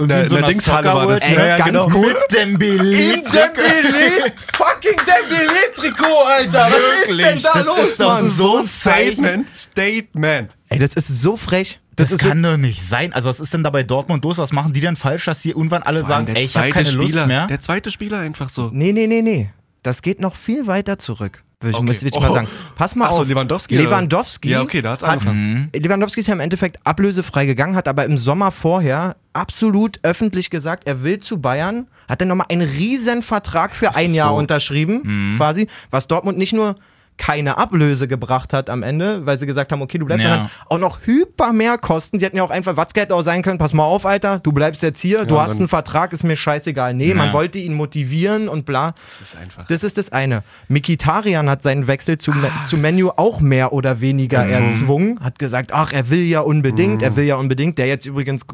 Irgendwie 0.00 0.14
Der- 0.14 0.22
in 0.22 0.28
so 0.28 0.34
der 0.36 0.44
einer 0.44 0.52
Dingshalle 0.52 0.88
war 0.94 1.06
das, 1.06 1.20
Ey, 1.20 1.36
ne? 1.36 1.54
ganz 1.58 1.64
genau. 1.64 1.86
kurz. 1.88 2.22
Mit 2.30 2.38
Dembele. 2.40 2.90
In 2.90 3.22
Dembele, 3.22 4.32
fucking 4.54 4.96
Dembele-Trikot, 4.96 6.24
Alter. 6.26 6.68
Was 6.70 7.08
ist 7.08 7.18
denn 7.18 7.42
da 7.42 7.50
das 7.54 7.66
los, 7.66 7.78
ist 7.88 8.00
doch 8.00 8.08
Mann? 8.14 8.30
so. 8.30 8.62
Statement. 8.62 9.54
Statement. 9.54 10.50
Ey, 10.68 10.78
das 10.78 10.94
ist 10.94 11.08
so 11.08 11.36
frech. 11.36 11.78
Das, 11.96 12.08
Das, 12.10 12.18
kann 12.20 12.42
doch 12.42 12.56
nicht 12.56 12.82
sein. 12.82 13.12
Also 13.12 13.28
was 13.28 13.40
ist 13.40 13.52
denn 13.52 13.62
da 13.62 13.68
bei 13.68 13.82
Dortmund 13.82 14.24
los? 14.24 14.38
Was 14.38 14.52
machen 14.52 14.72
die 14.72 14.80
denn 14.80 14.96
falsch, 14.96 15.26
dass 15.26 15.42
die 15.42 15.50
irgendwann 15.50 15.82
alle 15.82 16.02
sagen, 16.02 16.28
ey, 16.34 16.44
ich 16.44 16.56
habe 16.56 16.70
keine 16.70 16.86
Spieler, 16.86 17.02
Lust 17.02 17.26
mehr? 17.26 17.46
Der 17.46 17.60
zweite 17.60 17.90
Spieler 17.90 18.20
einfach 18.20 18.48
so. 18.48 18.70
Nee, 18.72 18.92
nee, 18.92 19.06
nee, 19.06 19.20
nee. 19.20 19.50
Das 19.82 20.00
geht 20.00 20.18
noch 20.20 20.34
viel 20.34 20.66
weiter 20.66 20.98
zurück. 20.98 21.42
Will 21.60 21.72
ich, 21.72 21.76
Okay. 21.76 21.84
muss 21.86 22.02
ich 22.02 22.14
mal 22.14 22.30
Oh. 22.30 22.32
sagen. 22.32 22.48
Pass 22.74 22.94
mal 22.94 23.06
Ach 23.08 23.12
so, 23.12 23.20
auf. 23.22 23.28
Lewandowski, 23.28 23.74
oder? 23.74 23.84
Lewandowski. 23.84 24.48
Ja, 24.48 24.62
okay, 24.62 24.80
da 24.80 24.92
hat's 24.92 25.02
hat, 25.02 25.10
angefangen. 25.10 25.68
Lewandowski 25.76 26.20
ist 26.20 26.26
ja 26.28 26.32
im 26.32 26.40
Endeffekt 26.40 26.78
ablösefrei 26.84 27.44
gegangen, 27.44 27.76
hat 27.76 27.86
aber 27.86 28.06
im 28.06 28.16
Sommer 28.16 28.50
vorher 28.50 29.16
absolut 29.32 30.00
öffentlich 30.02 30.50
gesagt, 30.50 30.86
er 30.86 31.02
will 31.02 31.20
zu 31.20 31.40
Bayern, 31.40 31.86
hat 32.08 32.20
dann 32.20 32.28
nochmal 32.28 32.46
einen 32.50 32.62
riesen 32.62 33.22
Vertrag 33.22 33.74
für 33.74 33.94
ein 33.94 34.06
ist 34.06 34.14
Jahr 34.14 34.30
so. 34.30 34.36
unterschrieben, 34.36 35.34
quasi, 35.36 35.68
was 35.90 36.08
Dortmund 36.08 36.38
nicht 36.38 36.52
nur 36.52 36.74
keine 37.20 37.58
Ablöse 37.58 38.08
gebracht 38.08 38.54
hat 38.54 38.70
am 38.70 38.82
Ende, 38.82 39.26
weil 39.26 39.38
sie 39.38 39.44
gesagt 39.46 39.70
haben, 39.72 39.82
okay, 39.82 39.98
du 39.98 40.06
bleibst, 40.06 40.24
Ja. 40.24 40.30
sondern 40.36 40.50
auch 40.70 40.78
noch 40.78 40.98
hyper 41.06 41.52
mehr 41.52 41.76
Kosten. 41.76 42.18
Sie 42.18 42.24
hätten 42.24 42.38
ja 42.38 42.42
auch 42.42 42.50
einfach, 42.50 42.78
Watzke 42.78 43.02
hätte 43.02 43.14
auch 43.14 43.20
sein 43.22 43.42
können, 43.42 43.58
pass 43.58 43.74
mal 43.74 43.84
auf, 43.84 44.06
Alter, 44.06 44.38
du 44.38 44.52
bleibst 44.52 44.82
jetzt 44.82 45.00
hier, 45.00 45.26
du 45.26 45.34
und 45.34 45.40
hast 45.42 45.50
dann- 45.50 45.58
einen 45.58 45.68
Vertrag, 45.68 46.14
ist 46.14 46.24
mir 46.24 46.34
scheißegal. 46.34 46.94
Nee, 46.94 47.12
man 47.12 47.28
Ja. 47.28 47.32
wollte 47.34 47.58
ihn 47.58 47.74
motivieren 47.74 48.48
und 48.48 48.64
bla. 48.64 48.92
Das 49.06 49.20
ist 49.20 49.36
einfach. 49.36 49.66
Das 49.66 49.84
ist 49.84 49.98
das 49.98 50.10
eine. 50.12 50.42
Mikitarian 50.68 51.50
hat 51.50 51.62
seinen 51.62 51.86
Wechsel 51.86 52.16
zu, 52.16 52.32
zu 52.66 52.78
Menu 52.78 53.10
auch 53.16 53.40
mehr 53.40 53.72
oder 53.74 54.00
weniger 54.00 54.38
erzwungen. 54.44 55.20
Hat 55.20 55.38
gesagt, 55.38 55.72
ach, 55.74 55.92
er 55.92 56.08
will 56.08 56.22
ja 56.22 56.40
unbedingt, 56.40 57.02
er 57.02 57.16
will 57.16 57.24
ja 57.24 57.36
unbedingt. 57.36 57.76
Der 57.76 57.86
jetzt 57.86 58.06
übrigens, 58.06 58.46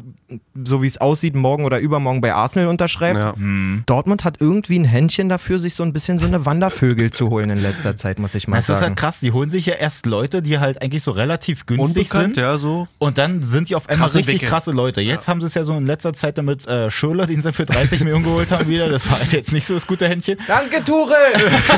so 0.61 0.81
wie 0.83 0.87
es 0.87 0.97
aussieht, 0.97 1.35
morgen 1.35 1.63
oder 1.63 1.79
übermorgen 1.79 2.19
bei 2.19 2.33
Arsenal 2.33 2.67
unterschreibt. 2.67 3.23
ja. 3.23 3.33
Dortmund 3.85 4.25
hat 4.25 4.37
irgendwie 4.41 4.77
ein 4.77 4.83
Händchen 4.85 5.29
dafür, 5.29 5.57
sich 5.59 5.73
so 5.75 5.83
ein 5.83 5.93
bisschen 5.93 6.19
so 6.19 6.25
eine 6.25 6.45
Wandervögel 6.45 7.11
zu 7.11 7.29
holen 7.29 7.49
in 7.49 7.61
letzter 7.61 7.95
Zeit, 7.95 8.19
muss 8.19 8.35
ich 8.35 8.47
mal 8.47 8.56
Das 8.57 8.69
ist 8.69 8.79
sagen. 8.79 8.89
halt 8.91 8.97
krass. 8.99 9.19
Die 9.19 9.31
holen 9.31 9.49
sich 9.49 9.65
ja 9.65 9.75
erst 9.75 10.05
Leute, 10.05 10.41
die 10.41 10.59
halt 10.59 10.81
eigentlich 10.81 11.03
so 11.03 11.11
relativ 11.11 11.65
günstig 11.65 12.07
Unbekannt, 12.07 12.35
sind. 12.35 12.41
ja, 12.43 12.57
so. 12.57 12.87
Und 12.99 13.17
dann 13.17 13.41
sind 13.43 13.69
die 13.69 13.75
auf 13.75 13.87
einmal 13.89 14.07
Krasse 14.07 14.17
richtig 14.19 14.35
Wicke. 14.41 14.45
krasse 14.47 14.71
Leute. 14.71 15.01
Jetzt 15.01 15.27
haben 15.27 15.41
sie 15.41 15.47
es 15.47 15.53
ja 15.53 15.63
so 15.63 15.75
in 15.77 15.85
letzter 15.85 16.13
Zeit 16.13 16.37
damit 16.37 16.67
äh, 16.67 16.89
Schöler, 16.89 17.25
den 17.27 17.41
sie 17.41 17.51
für 17.53 17.65
30 17.65 17.99
Millionen 18.01 18.23
geholt 18.23 18.51
haben 18.51 18.67
wieder. 18.69 18.89
Das 18.89 19.09
war 19.09 19.19
halt 19.19 19.31
jetzt 19.33 19.51
nicht 19.53 19.65
so 19.65 19.73
das 19.73 19.87
gute 19.87 20.07
Händchen. 20.07 20.37
Danke, 20.47 20.83
Ture! 20.83 21.15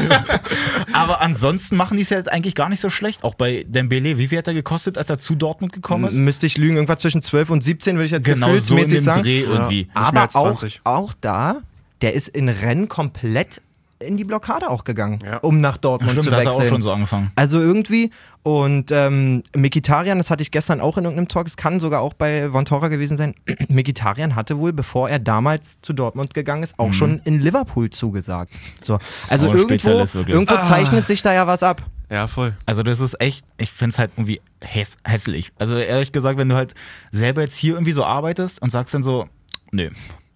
Aber 0.94 1.22
ansonsten 1.22 1.76
machen 1.76 1.98
die 1.98 2.04
es 2.04 2.12
halt 2.12 2.32
eigentlich 2.32 2.56
gar 2.56 2.70
nicht 2.70 2.80
so 2.80 2.90
schlecht. 2.90 3.24
Auch 3.24 3.36
bei 3.36 3.66
Dembele, 3.68 4.18
wie 4.18 4.28
viel 4.28 4.38
hat 4.38 4.48
er 4.48 4.54
gekostet, 4.54 4.98
als 4.98 5.10
er 5.10 5.20
zu 5.20 5.36
Dortmund 5.36 5.74
gekommen 5.74 6.06
ist? 6.06 6.16
Müsste 6.16 6.46
ich 6.46 6.58
lügen, 6.58 6.76
irgendwas 6.76 7.00
zwischen 7.02 7.22
12 7.22 7.50
und 7.50 7.64
17 7.64 7.96
würde 7.96 8.06
ich 8.06 8.12
jetzt 8.12 8.26
Genau 8.26 8.58
so 8.58 8.78
in 8.78 8.90
dem 8.90 9.04
sagen. 9.04 9.24
Dreh 9.24 9.42
irgendwie. 9.42 9.86
Mehr 9.94 10.04
Aber 10.04 10.24
auch, 10.34 10.56
20. 10.58 10.82
auch 10.84 11.14
da, 11.20 11.58
der 12.02 12.14
ist 12.14 12.28
in 12.30 12.50
Rennen 12.50 12.88
komplett 12.88 13.62
in 14.02 14.16
die 14.18 14.24
Blockade 14.24 14.70
auch 14.70 14.86
gegangen, 14.86 15.20
Ja. 15.26 15.38
um 15.38 15.60
nach 15.60 15.76
Dortmund 15.78 16.12
Stimmt, 16.12 16.24
zu 16.26 16.30
da 16.30 16.38
hat 16.38 16.44
er 16.46 16.52
wechseln. 16.52 16.66
auch 16.68 16.70
schon 16.70 16.82
so 16.82 16.92
angefangen. 16.92 17.32
Also 17.36 17.60
irgendwie, 17.60 18.12
und 18.44 18.92
ähm, 18.92 19.44
Mikitarian, 19.56 20.18
das 20.18 20.32
hatte 20.32 20.42
ich 20.42 20.52
gestern 20.52 20.80
auch 20.80 20.98
in 20.98 21.04
irgendeinem 21.04 21.28
Talk, 21.28 21.48
es 21.48 21.58
kann 21.58 21.80
sogar 21.82 22.00
auch 22.02 22.14
bei 22.14 22.54
Vontora 22.54 22.88
gewesen 22.88 23.18
sein, 23.18 23.36
Mikitarian 23.68 24.36
hatte 24.36 24.58
wohl, 24.58 24.72
bevor 24.72 25.10
er 25.10 25.20
damals 25.20 25.82
zu 25.82 25.92
Dortmund 25.94 26.34
gegangen 26.34 26.64
ist, 26.64 26.80
auch 26.80 26.94
schon 26.94 27.20
in 27.26 27.40
Liverpool 27.42 27.90
zugesagt. 27.90 28.54
So. 28.82 29.00
Also 29.30 29.46
Mhm. 29.48 29.52
Oh, 29.52 29.58
irgendwo, 29.58 29.90
irgendwo 30.32 30.56
zeichnet 30.64 31.08
sich 31.08 31.22
da 31.22 31.34
ja 31.34 31.46
was 31.46 31.62
ab. 31.64 31.82
Ja, 32.10 32.28
voll. 32.28 32.54
Also 32.66 32.82
das 32.84 33.02
ist 33.02 33.20
echt, 33.22 33.46
ich 33.58 33.72
finde 33.72 33.92
es 33.92 34.00
halt 34.00 34.12
irgendwie 34.16 34.42
häss 34.62 34.98
hässlich. 35.04 35.52
Also 35.60 35.76
ehrlich 35.76 36.12
gesagt, 36.12 36.40
wenn 36.40 36.50
du 36.50 36.56
halt 36.56 36.74
selber 37.12 37.42
jetzt 37.42 37.56
hier 37.58 37.74
irgendwie 37.74 37.92
so 37.92 38.04
arbeitest 38.04 38.62
und 38.62 38.72
sagst 38.72 38.94
dann 38.94 39.04
so, 39.04 39.28
nö, 39.72 39.84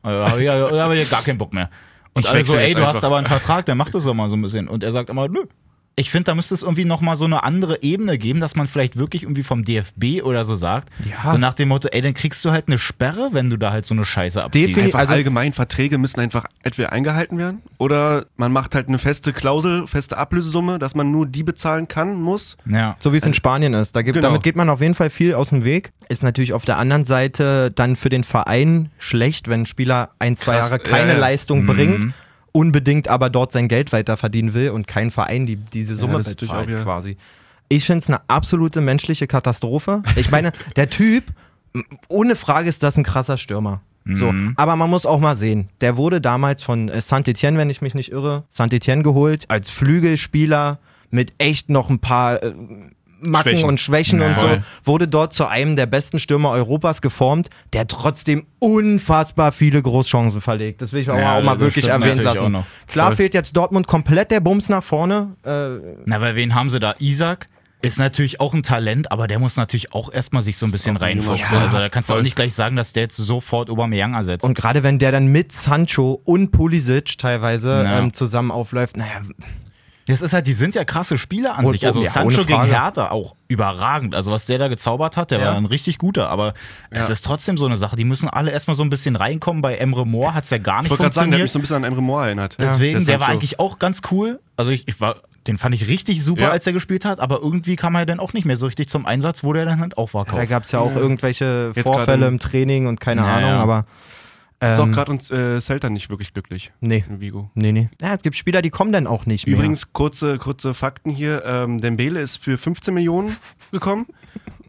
äh, 0.04 0.08
habe 0.08 0.40
ich, 0.40 0.46
ja- 0.46 0.70
da 0.70 0.84
hab 0.86 0.92
ich 0.92 1.04
ja 1.10 1.10
gar 1.18 1.24
keinen 1.26 1.38
Bock 1.40 1.54
mehr. 1.54 1.70
Und 2.14 2.26
Ich 2.26 2.30
alle 2.30 2.44
so, 2.44 2.56
ey, 2.56 2.74
du 2.74 2.82
hast 2.86 2.96
einfach. 2.98 3.08
aber 3.08 3.18
einen 3.18 3.26
Vertrag, 3.28 3.66
der 3.66 3.76
macht 3.76 3.96
das 3.96 4.04
doch 4.06 4.14
mal 4.14 4.30
so 4.30 4.36
ein 4.38 4.42
bisschen. 4.42 4.68
Und 4.68 4.84
er 4.84 4.92
sagt 4.92 5.10
immer, 5.10 5.28
nö. 5.28 5.46
Ich 5.96 6.10
finde, 6.10 6.24
da 6.26 6.36
müsste 6.36 6.56
es 6.56 6.64
irgendwie 6.64 6.86
nochmal 6.86 7.16
so 7.16 7.26
eine 7.26 7.44
andere 7.44 7.84
Ebene 7.84 8.18
geben, 8.18 8.40
dass 8.40 8.56
man 8.56 8.68
vielleicht 8.68 8.98
wirklich 8.98 9.24
irgendwie 9.24 9.44
vom 9.44 9.64
DFB 9.64 10.24
oder 10.24 10.44
so 10.44 10.56
sagt. 10.56 10.90
Ja. 11.08 11.32
So 11.34 11.38
nach 11.38 11.54
dem 11.54 11.70
Motto, 11.70 11.88
ey, 11.92 12.02
dann 12.02 12.16
kriegst 12.16 12.44
du 12.44 12.50
halt 12.50 12.68
eine 12.68 12.80
Sperre, 12.80 13.30
wenn 13.34 13.52
du 13.52 13.58
da 13.58 13.72
halt 13.72 13.86
so 13.86 13.94
eine 13.94 14.04
Scheiße 14.04 14.44
abziehst. 14.44 14.70
Definitiv. 14.70 14.86
Einfach 14.96 15.00
Also- 15.02 15.14
allgemein, 15.14 15.54
Verträge 15.54 16.00
müssen 16.00 16.20
einfach 16.20 16.46
entweder 16.64 16.94
eingehalten 16.94 17.38
werden 17.38 17.62
oder 17.78 18.26
man 18.38 18.52
macht 18.52 18.74
halt 18.74 18.88
eine 18.88 18.98
feste 18.98 19.34
Klausel, 19.34 19.86
feste 19.86 20.18
Ablösesumme, 20.18 20.80
dass 20.80 20.96
man 20.96 21.12
nur 21.12 21.28
die 21.28 21.44
bezahlen 21.44 21.88
kann, 21.88 22.20
muss. 22.20 22.58
Ja. 22.66 22.96
So 23.00 23.14
wie 23.14 23.18
es 23.18 23.26
in 23.28 23.36
Spanien 23.36 23.76
ist. 23.76 23.96
Da 23.96 24.02
gibt, 24.02 24.16
Genau. 24.16 24.30
Damit 24.30 24.42
geht 24.44 24.56
man 24.56 24.70
auf 24.72 24.82
jeden 24.82 24.96
Fall 24.96 25.12
viel 25.12 25.36
aus 25.36 25.50
dem 25.50 25.64
Weg. 25.64 25.92
Ist 26.10 26.24
natürlich 26.24 26.54
auf 26.54 26.66
der 26.66 26.78
anderen 26.80 27.06
Seite 27.06 27.70
dann 27.70 27.96
für 27.96 28.10
den 28.10 28.24
Verein 28.24 28.90
schlecht, 28.98 29.48
wenn 29.48 29.62
ein 29.62 29.66
Spieler 29.68 30.10
ein, 30.18 30.36
zwei 30.36 30.54
Krass, 30.58 30.72
Jahre 30.72 30.82
keine 30.84 31.10
ja, 31.10 31.14
ja. 31.16 31.20
Leistung 31.20 31.68
bringt. 31.68 32.14
Unbedingt 32.54 33.10
aber 33.10 33.30
dort 33.30 33.52
sein 33.52 33.68
Geld 33.68 33.92
weiter 33.92 34.16
verdienen 34.16 34.54
will 34.54 34.70
und 34.70 34.88
kein 34.88 35.12
Verein 35.12 35.46
die 35.46 35.58
diese 35.58 35.96
Summe 35.96 36.14
natürlich 36.14 36.40
bezahlt 36.40 36.74
auch 36.74 36.84
quasi. 36.84 37.18
Ich 37.68 37.86
finde 37.86 38.00
es 38.00 38.08
eine 38.08 38.22
absolute 38.30 38.80
menschliche 38.80 39.28
Katastrophe. 39.28 40.04
Ich 40.16 40.32
meine, 40.32 40.54
der 40.76 40.90
Typ, 40.90 41.26
ohne 42.08 42.36
Frage 42.36 42.70
ist 42.70 42.84
das 42.84 42.98
ein 42.98 43.04
krasser 43.04 43.38
Stürmer. 43.38 43.82
So, 44.06 44.34
aber 44.58 44.76
man 44.76 44.90
muss 44.90 45.06
auch 45.06 45.20
mal 45.20 45.38
sehen, 45.38 45.70
der 45.80 45.96
wurde 45.96 46.20
damals 46.20 46.62
von 46.62 46.90
äh, 46.90 47.00
Saint-Etienne, 47.00 47.58
wenn 47.58 47.70
ich 47.70 47.82
mich 47.82 47.96
nicht 47.96 48.12
irre, 48.12 48.44
Saint-Etienne 48.50 49.02
geholt, 49.02 49.46
als 49.48 49.70
Flügelspieler 49.70 50.80
mit 51.10 51.34
echt 51.38 51.70
noch 51.70 51.90
ein 51.90 52.00
paar 52.00 52.44
äh, 52.44 52.54
Macken 53.26 53.52
Schwächen. 53.52 53.70
und 53.70 53.80
Schwächen 53.80 54.20
Ja, 54.22 54.28
und 54.28 54.40
so, 54.40 54.48
wurde 54.84 55.08
dort 55.08 55.34
zu 55.34 55.46
einem 55.48 55.76
der 55.76 55.86
besten 55.86 56.20
Stürmer 56.20 56.50
Europas 56.52 57.02
geformt, 57.02 57.50
der 57.74 57.88
trotzdem 57.88 58.46
unfassbar 58.60 59.52
viele 59.52 59.82
Großchancen 59.82 60.42
verlegt. 60.42 60.82
Das 60.82 60.94
will 60.94 61.02
ich 61.02 61.10
auch, 61.10 61.18
Ja, 61.18 61.24
mal- 61.24 61.40
auch 61.40 61.44
mal 61.44 61.60
wirklich 61.60 61.88
natürlich 61.88 62.22
lassen. 62.22 62.40
auch 62.40 62.50
noch. 62.50 62.66
Klar 62.88 63.08
Voll. 63.08 63.16
fehlt 63.18 63.34
jetzt 63.34 63.56
Dortmund 63.58 63.88
komplett 63.88 64.32
der 64.32 64.40
Bums 64.40 64.70
nach 64.70 64.84
vorne. 64.84 65.36
Äh, 65.44 65.96
Na, 66.06 66.20
bei 66.20 66.36
wen 66.36 66.54
haben 66.56 66.70
sie 66.70 66.80
da? 66.80 66.96
Isaac 67.00 67.48
ist 67.82 68.00
natürlich 68.00 68.40
auch 68.40 68.54
ein 68.54 68.64
Talent, 68.64 69.12
aber 69.12 69.28
der 69.28 69.40
muss 69.40 69.58
natürlich 69.58 69.92
auch 69.94 70.10
erstmal 70.14 70.42
sich 70.42 70.56
so 70.58 70.66
ein 70.66 70.72
bisschen 70.72 70.96
reinfuchsen. 70.96 71.58
Ja, 71.58 71.64
also 71.64 71.78
da 71.78 71.90
kannst 71.90 72.10
du 72.10 72.14
auch 72.14 72.22
nicht 72.22 72.36
gleich 72.38 72.54
sagen, 72.54 72.78
dass 72.78 72.94
der 72.94 73.04
jetzt 73.04 73.18
sofort 73.18 73.70
Aubameyang 73.70 74.14
ersetzt. 74.14 74.46
und 74.46 74.54
gerade 74.56 74.84
wenn 74.84 75.00
der 75.00 75.12
dann 75.12 75.28
mit 75.28 75.52
Sancho 75.52 76.22
und 76.24 76.52
Pulisic 76.52 77.18
teilweise 77.18 77.84
Ja. 77.84 78.00
ähm, 78.00 78.14
zusammen 78.14 78.52
aufläuft, 78.52 78.96
naja, 78.96 79.20
das 80.08 80.22
ist 80.22 80.34
halt, 80.34 80.48
die 80.48 80.54
sind 80.54 80.76
ja 80.76 80.84
krasse 80.84 81.18
Spieler 81.18 81.58
an 81.58 81.66
Und- 81.66 81.72
sich. 81.74 81.86
Also 81.86 82.04
ja, 82.04 82.10
Sancho 82.10 82.44
gegen. 82.46 82.64
Hertha 82.64 83.12
auch 83.12 83.36
überragend. 83.48 84.16
Also 84.16 84.32
was 84.32 84.46
der 84.46 84.58
da 84.58 84.68
gezaubert 84.68 85.16
hat, 85.16 85.32
der 85.32 85.40
Ja. 85.40 85.46
war 85.48 85.56
ein 85.56 85.66
richtig 85.66 85.98
guter. 85.98 86.30
Aber 86.30 86.54
es 86.90 87.10
ist 87.10 87.24
trotzdem 87.24 87.58
so 87.58 87.66
eine 87.66 87.78
Sache. 87.78 87.96
Die 87.96 88.04
müssen 88.04 88.30
alle 88.30 88.52
erstmal 88.52 88.76
so 88.76 88.84
ein 88.84 88.90
bisschen 88.90 89.16
reinkommen. 89.16 89.62
Bei 89.62 89.76
Emre 89.76 90.06
Moore 90.06 90.34
hat 90.34 90.44
es 90.44 90.50
ja 90.50 90.58
gar 90.58 90.78
nicht 90.82 90.86
Ich 90.86 90.90
wollte 90.92 91.04
gerade 91.04 91.16
sagen, 91.16 91.32
der 91.32 91.40
hat 91.40 91.44
mich 91.44 91.52
funktioniert. 91.52 91.52
so 91.52 91.60
ein 91.60 91.62
bisschen 91.62 91.76
an 91.78 91.84
Emre 91.92 92.02
Moore 92.02 92.26
erinnert. 92.26 92.58
Deswegen, 92.60 93.06
der, 93.06 93.20
war 93.20 93.28
Sancho. 93.28 93.32
eigentlich 93.40 93.60
auch 93.60 93.80
ganz 93.80 94.02
cool. 94.12 94.40
Also 94.58 94.72
ich, 94.72 94.88
ich 94.88 95.00
war, 95.00 95.16
den 95.48 95.58
fand 95.58 95.76
ich 95.76 95.88
richtig 95.88 96.24
super, 96.24 96.42
Ja. 96.44 96.50
als 96.50 96.66
er 96.68 96.74
gespielt 96.74 97.06
hat, 97.06 97.20
aber 97.20 97.40
irgendwie 97.42 97.76
kam 97.76 97.96
er 97.96 98.06
dann 98.06 98.20
auch 98.20 98.34
nicht 98.34 98.46
mehr 98.46 98.56
so 98.58 98.66
richtig 98.66 98.90
zum 98.90 99.06
Einsatz, 99.06 99.44
wo 99.44 99.54
der 99.54 99.66
dann 99.66 99.80
halt 99.80 99.98
auch 99.98 100.14
war. 100.14 100.26
da 100.26 100.46
gab 100.46 100.64
es 100.64 100.72
ja 100.72 100.80
auch 100.80 100.96
irgendwelche 100.96 101.72
Jetzt 101.76 101.86
Vorfälle 101.88 102.28
im 102.28 102.40
Training 102.40 102.88
und 102.88 103.00
keine 103.00 103.22
Ja, 103.22 103.28
Ahnung, 103.36 103.70
ja. 103.70 103.86
Aber 104.64 104.74
Ist 104.74 104.80
auch 104.80 104.86
ähm, 104.86 104.92
gerade 104.94 105.12
uns 105.12 105.32
äh, 105.32 105.60
Celta 105.62 105.90
nicht 105.90 106.10
wirklich 106.10 106.34
glücklich. 106.34 106.72
nee, 106.80 107.04
In 107.10 107.20
Vigo. 107.22 107.50
nee, 107.56 107.72
nee. 107.72 107.90
Ja, 108.02 108.14
es 108.14 108.22
gibt 108.24 108.36
Spieler, 108.36 108.62
die 108.62 108.70
kommen 108.70 108.92
dann 108.92 109.08
auch 109.08 109.26
nicht 109.26 109.46
mehr. 109.48 109.56
Übrigens, 109.56 109.94
kurze, 109.94 110.38
kurze 110.38 110.74
Fakten 110.74 111.10
hier. 111.10 111.44
Ähm, 111.46 111.80
Dembele 111.82 112.20
ist 112.20 112.38
für 112.38 112.58
15 112.58 112.94
Millionen 112.94 113.36
gekommen 113.72 114.06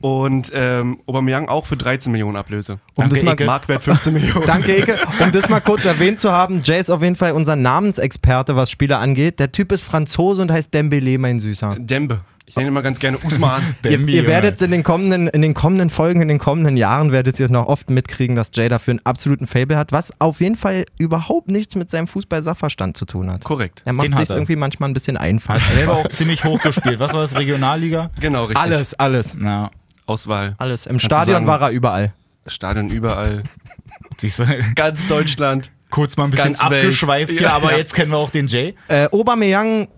und 0.00 0.50
ähm, 0.54 1.00
Aubameyang 1.06 1.48
auch 1.48 1.66
für 1.66 1.76
13 1.76 2.12
Millionen 2.12 2.36
Ablöse. 2.36 2.78
um 2.96 3.08
das 3.08 3.22
mal, 3.22 3.32
Eke. 3.32 3.44
Marktwert 3.46 3.82
15 3.84 4.12
Millionen. 4.12 4.44
Danke, 4.46 4.76
Eke. 4.76 4.98
Um 5.20 5.32
das 5.32 5.48
mal 5.48 5.60
kurz 5.60 5.84
erwähnt 5.84 6.20
zu 6.20 6.30
haben, 6.30 6.60
Jay 6.62 6.78
ist 6.80 6.90
auf 6.90 7.02
jeden 7.02 7.16
Fall 7.16 7.32
unser 7.32 7.56
Namensexperte, 7.56 8.54
was 8.56 8.70
Spieler 8.70 8.98
angeht. 8.98 9.38
Der 9.40 9.52
Typ 9.52 9.72
ist 9.72 9.82
Franzose 9.82 10.42
und 10.42 10.50
heißt 10.52 10.74
Dembele, 10.74 11.18
mein 11.18 11.40
Süßer. 11.40 11.76
Dembe. 11.78 12.20
Ich 12.46 12.56
nenne 12.56 12.68
immer 12.68 12.82
ganz 12.82 12.98
gerne 12.98 13.16
Usman. 13.18 13.74
Ihr, 13.84 13.98
ihr 14.06 14.26
werdet 14.26 14.60
in 14.60 14.70
den, 14.70 14.82
kommenden, 14.82 15.28
in 15.28 15.40
den 15.40 15.54
kommenden 15.54 15.88
Folgen, 15.88 16.20
in 16.20 16.28
den 16.28 16.38
kommenden 16.38 16.76
Jahren 16.76 17.10
werdet 17.10 17.40
ihr 17.40 17.48
noch 17.50 17.66
oft 17.68 17.88
mitkriegen, 17.88 18.36
dass 18.36 18.50
Jay 18.52 18.68
dafür 18.68 18.92
einen 18.92 19.00
absoluten 19.04 19.46
Fable 19.46 19.78
hat, 19.78 19.92
was 19.92 20.12
auf 20.20 20.40
jeden 20.40 20.56
Fall 20.56 20.84
überhaupt 20.98 21.48
nichts 21.48 21.74
mit 21.74 21.90
seinem 21.90 22.06
Fußball-Sachverstand 22.06 22.98
zu 22.98 23.06
tun 23.06 23.30
hat. 23.32 23.44
Korrekt. 23.44 23.80
Er 23.86 23.94
macht 23.94 24.14
sich 24.14 24.28
irgendwie 24.30 24.56
manchmal 24.56 24.90
ein 24.90 24.92
bisschen 24.92 25.16
einfach. 25.16 25.54
Hat 25.54 25.70
selber 25.74 25.94
auch 25.96 26.08
ziemlich 26.08 26.44
hoch 26.44 26.60
gespielt. 26.60 26.98
Was 27.00 27.14
war 27.14 27.22
das? 27.22 27.36
Regionalliga? 27.38 28.10
Genau, 28.20 28.44
richtig. 28.44 28.58
Alles, 28.62 28.92
alles. 28.94 29.34
Na, 29.38 29.70
Auswahl. 30.06 30.54
Alles. 30.58 30.84
Im 30.84 30.98
du 30.98 31.04
Stadion 31.04 31.34
sagen- 31.36 31.46
war 31.46 31.62
er 31.62 31.70
überall. 31.70 32.12
Stadion 32.46 32.90
überall. 32.90 33.42
siehst 34.18 34.40
du, 34.40 34.44
Ganz 34.74 35.06
Deutschland. 35.06 35.70
kurz 35.90 36.18
mal 36.18 36.24
ein 36.24 36.30
bisschen 36.30 36.52
Ganz 36.52 36.62
Welt. 36.70 36.84
abgeschweift 36.84 37.32
hier, 37.32 37.40
Ja. 37.42 37.52
aber 37.56 37.74
jetzt 37.78 37.94
kennen 37.94 38.10
wir 38.10 38.18
auch 38.18 38.28
den 38.30 38.48
Jay. 38.48 38.74
Äh, 38.88 39.08
Aubameyang 39.10 39.88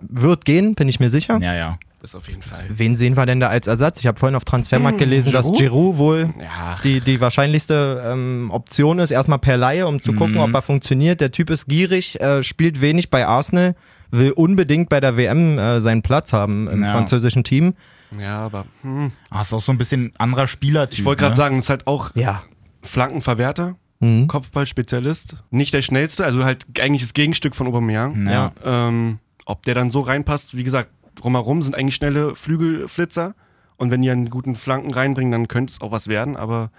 wird 0.00 0.44
gehen, 0.44 0.74
bin 0.74 0.88
ich 0.88 1.00
mir 1.00 1.10
sicher. 1.10 1.38
Ja, 1.42 1.54
ja. 1.54 1.78
Das 2.00 2.14
auf 2.14 2.28
jeden 2.28 2.42
Fall. 2.42 2.64
Wen 2.68 2.94
sehen 2.94 3.16
wir 3.16 3.26
denn 3.26 3.40
da 3.40 3.48
als 3.48 3.66
Ersatz? 3.66 3.98
Ich 3.98 4.06
habe 4.06 4.16
vorhin 4.20 4.36
auf 4.36 4.44
Transfermarkt 4.44 4.98
gelesen, 4.98 5.32
dass 5.32 5.52
Giroud 5.52 5.98
wohl 5.98 6.30
Ja. 6.40 6.78
die, 6.84 7.00
die 7.00 7.20
wahrscheinlichste 7.20 8.04
ähm, 8.06 8.50
Option 8.52 9.00
ist, 9.00 9.10
erstmal 9.10 9.40
per 9.40 9.56
Laie, 9.56 9.84
um 9.84 10.00
zu 10.00 10.12
gucken, 10.12 10.38
ob 10.38 10.54
er 10.54 10.62
funktioniert. 10.62 11.20
Der 11.20 11.32
Typ 11.32 11.50
ist 11.50 11.66
gierig, 11.66 12.20
äh, 12.20 12.44
spielt 12.44 12.80
wenig 12.80 13.10
bei 13.10 13.26
Arsenal, 13.26 13.74
will 14.12 14.30
unbedingt 14.30 14.88
bei 14.90 15.00
der 15.00 15.16
WM 15.16 15.58
äh, 15.58 15.80
seinen 15.80 16.02
Platz 16.02 16.32
haben 16.32 16.68
im 16.68 16.84
Ja. 16.84 16.92
französischen 16.92 17.42
Team. 17.42 17.74
Ja, 18.18 18.38
aber 18.42 18.64
hm. 18.82 19.10
Ah, 19.28 19.40
ist 19.40 19.52
auch 19.52 19.60
so 19.60 19.72
ein 19.72 19.78
bisschen 19.78 20.12
anderer 20.18 20.46
Spielertyp. 20.46 21.00
ich 21.00 21.04
wollte 21.04 21.20
gerade 21.22 21.32
ne? 21.32 21.36
sagen, 21.36 21.58
ist 21.58 21.68
halt 21.68 21.88
auch 21.88 22.12
Ja. 22.14 22.44
Flankenverwerter, 22.82 23.74
Mhm. 24.00 24.28
Kopfballspezialist. 24.28 25.34
Nicht 25.50 25.74
der 25.74 25.82
schnellste, 25.82 26.24
also 26.24 26.44
halt 26.44 26.64
eigentlich 26.80 27.02
das 27.02 27.14
Gegenstück 27.14 27.56
von 27.56 27.66
Aubameyang. 27.66 28.28
Ja. 28.28 28.52
Ähm, 28.64 29.18
ob 29.48 29.62
der 29.62 29.74
dann 29.74 29.90
so 29.90 30.00
reinpasst, 30.00 30.56
wie 30.56 30.62
gesagt, 30.62 30.90
drumherum 31.14 31.62
sind 31.62 31.74
eigentlich 31.74 31.94
schnelle 31.94 32.34
Flügelflitzer. 32.34 33.34
Und 33.76 33.90
wenn 33.90 34.02
die 34.02 34.10
einen 34.10 34.28
guten 34.28 34.56
Flanken 34.56 34.92
reinbringen, 34.92 35.32
dann 35.32 35.48
könnte 35.48 35.72
es 35.72 35.80
auch 35.80 35.90
was 35.90 36.08
werden. 36.08 36.36
Aber 36.36 36.70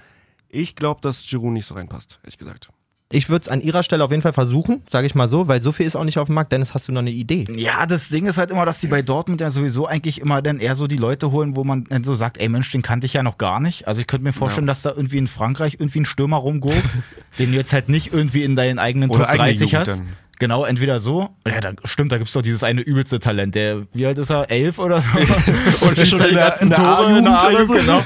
ich 0.50 0.76
glaube, 0.76 1.02
dass 1.02 1.26
Giroud 1.26 1.54
nicht 1.54 1.66
so 1.66 1.74
reinpasst, 1.74 2.20
ehrlich 2.24 2.38
gesagt. 2.38 2.70
Ich 3.12 3.28
würde 3.28 3.42
es 3.42 3.50
an 3.50 3.62
ihrer 3.62 3.82
Stelle 3.82 4.04
auf 4.04 4.12
jeden 4.12 4.22
Fall 4.22 4.34
versuchen, 4.34 4.84
sage 4.88 5.08
ich 5.08 5.16
mal 5.16 5.28
so, 5.28 5.48
weil 5.48 5.64
so 5.64 5.72
viel 5.72 5.88
ist 5.88 5.96
auch 5.96 6.04
nicht 6.04 6.20
auf 6.20 6.28
dem 6.28 6.36
Markt. 6.36 6.52
Dennis, 6.52 6.76
hast 6.76 6.88
du 6.88 6.92
noch 6.92 7.00
eine 7.00 7.10
Idee? 7.10 7.46
Ja, 7.56 7.88
das 7.88 8.10
Ding 8.10 8.28
ist 8.28 8.38
halt 8.38 8.52
immer, 8.52 8.68
dass 8.68 8.82
die 8.82 8.88
bei 8.88 9.02
Dortmund 9.02 9.42
ja 9.42 9.50
sowieso 9.50 9.88
eigentlich 9.88 10.22
immer 10.22 10.44
dann 10.44 10.60
eher 10.60 10.76
so 10.76 10.86
die 10.86 10.98
Leute 10.98 11.32
holen, 11.32 11.56
wo 11.56 11.64
man 11.64 11.86
dann 11.86 12.04
so 12.04 12.14
sagt, 12.14 12.38
ey 12.38 12.50
Mensch, 12.50 12.72
den 12.72 12.84
kannte 12.84 13.08
ich 13.08 13.14
ja 13.14 13.24
noch 13.24 13.40
gar 13.40 13.60
nicht. 13.60 13.88
Also 13.88 14.00
ich 14.02 14.06
könnte 14.06 14.26
mir 14.26 14.34
vorstellen, 14.34 14.68
dass 14.68 14.84
da 14.84 14.92
irgendwie 14.92 15.18
in 15.18 15.28
Frankreich 15.28 15.78
irgendwie 15.80 16.02
ein 16.02 16.06
Stürmer 16.06 16.38
rumgurkt, 16.38 16.88
den 17.40 17.52
du 17.52 17.58
jetzt 17.58 17.74
halt 17.74 17.90
nicht 17.90 18.14
irgendwie 18.14 18.44
in 18.44 18.56
deinen 18.56 18.78
eigenen 18.78 19.10
Oder 19.10 19.22
Top 19.22 19.30
eigene 19.30 19.58
30 19.58 19.72
Jugend 19.72 19.88
hast. 19.88 20.00
dann. 20.00 20.10
Genau, 20.40 20.64
entweder 20.64 21.00
so, 21.00 21.30
ja, 21.46 21.60
da, 21.60 21.74
stimmt, 21.84 22.12
da 22.14 22.18
gibt 22.18 22.30
es 22.30 22.34
doch 22.34 22.42
dieses 22.42 22.64
eine 22.64 22.80
übelste 22.82 23.20
Talent, 23.20 23.56
der, 23.56 23.86
wie 23.94 24.06
alt 24.06 24.18
ist 24.18 24.30
er, 24.32 24.50
elf 24.50 24.80
oder 24.80 25.02
so? 25.02 25.10
Und 25.88 26.08
schon 26.08 26.22
in 26.22 26.34
der- 26.36 26.62
in 26.62 26.70
der 26.70 26.78
Tore 26.78 27.18
in 27.18 27.26
der 27.26 27.34
oder 27.48 27.66
so. 27.66 27.74
genau. 27.74 28.02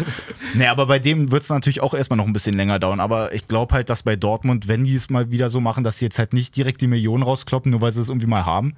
Nee, 0.55 0.67
aber 0.67 0.87
bei 0.87 0.97
dem 0.99 1.31
wird 1.31 1.43
es 1.43 1.49
natürlich 1.49 1.81
auch 1.81 1.93
erstmal 1.93 2.17
noch 2.17 2.25
ein 2.27 2.33
bisschen 2.33 2.55
länger 2.55 2.79
dauern. 2.79 2.99
Aber 2.99 3.33
ich 3.33 3.47
glaube 3.47 3.73
halt, 3.75 3.89
dass 3.89 4.03
bei 4.03 4.15
Dortmund, 4.15 4.67
wenn 4.67 4.83
die 4.83 4.95
es 4.95 5.09
mal 5.09 5.31
wieder 5.31 5.49
so 5.49 5.61
machen, 5.61 5.83
dass 5.83 5.99
sie 5.99 6.05
jetzt 6.05 6.19
halt 6.19 6.33
nicht 6.33 6.55
direkt 6.57 6.81
die 6.81 6.87
Millionen 6.87 7.23
rauskloppen, 7.23 7.71
nur 7.71 7.81
weil 7.81 7.91
sie 7.91 8.01
es 8.01 8.09
irgendwie 8.09 8.27
mal 8.27 8.45
haben, 8.45 8.73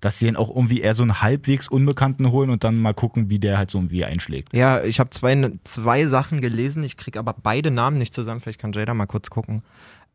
dass 0.00 0.18
sie 0.18 0.26
dann 0.26 0.36
auch 0.36 0.48
irgendwie 0.48 0.80
eher 0.80 0.94
so 0.94 1.02
einen 1.02 1.20
halbwegs 1.20 1.68
Unbekannten 1.68 2.30
holen 2.32 2.48
und 2.50 2.64
dann 2.64 2.78
mal 2.78 2.94
gucken, 2.94 3.28
wie 3.28 3.38
der 3.38 3.58
halt 3.58 3.70
so 3.70 3.78
irgendwie 3.78 4.04
einschlägt. 4.04 4.52
Ja, 4.54 4.82
ich 4.82 4.98
habe 4.98 5.10
zwei, 5.10 5.52
zwei 5.64 6.06
Sachen 6.06 6.40
gelesen, 6.40 6.82
ich 6.84 6.96
kriege 6.96 7.18
aber 7.18 7.34
beide 7.40 7.70
Namen 7.70 7.98
nicht 7.98 8.14
zusammen. 8.14 8.40
Vielleicht 8.40 8.60
kann 8.60 8.72
Jada 8.72 8.94
mal 8.94 9.06
kurz 9.06 9.30
gucken. 9.30 9.62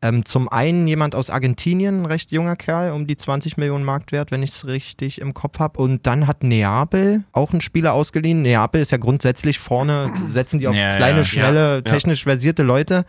Ähm, 0.02 0.24
zum 0.26 0.48
einen 0.48 0.86
jemand 0.86 1.14
aus 1.14 1.30
Argentinien, 1.30 2.02
ein 2.02 2.06
recht 2.06 2.30
junger 2.30 2.54
Kerl, 2.56 2.92
um 2.92 3.06
die 3.06 3.16
20 3.16 3.56
Millionen 3.56 3.84
Marktwert, 3.84 4.30
wenn 4.30 4.42
ich 4.42 4.50
es 4.50 4.66
richtig 4.66 5.20
im 5.20 5.32
Kopf 5.32 5.58
habe. 5.58 5.78
Und 5.80 6.06
dann 6.06 6.26
hat 6.26 6.42
Neapel 6.42 7.24
auch 7.32 7.52
einen 7.52 7.62
Spieler 7.62 7.94
ausgeliehen. 7.94 8.42
Neapel 8.42 8.82
ist 8.82 8.92
ja 8.92 8.98
grundsätzlich 8.98 9.58
vorne, 9.58 10.12
setzen 10.30 10.58
die 10.58 10.68
auf 10.68 10.74
Ja, 10.74 10.96
kleine, 10.96 11.18
ja, 11.18 11.24
schnelle, 11.24 11.74
ja. 11.76 11.80
technisch 11.80 12.24
versierte 12.24 12.62
Leute. 12.62 13.04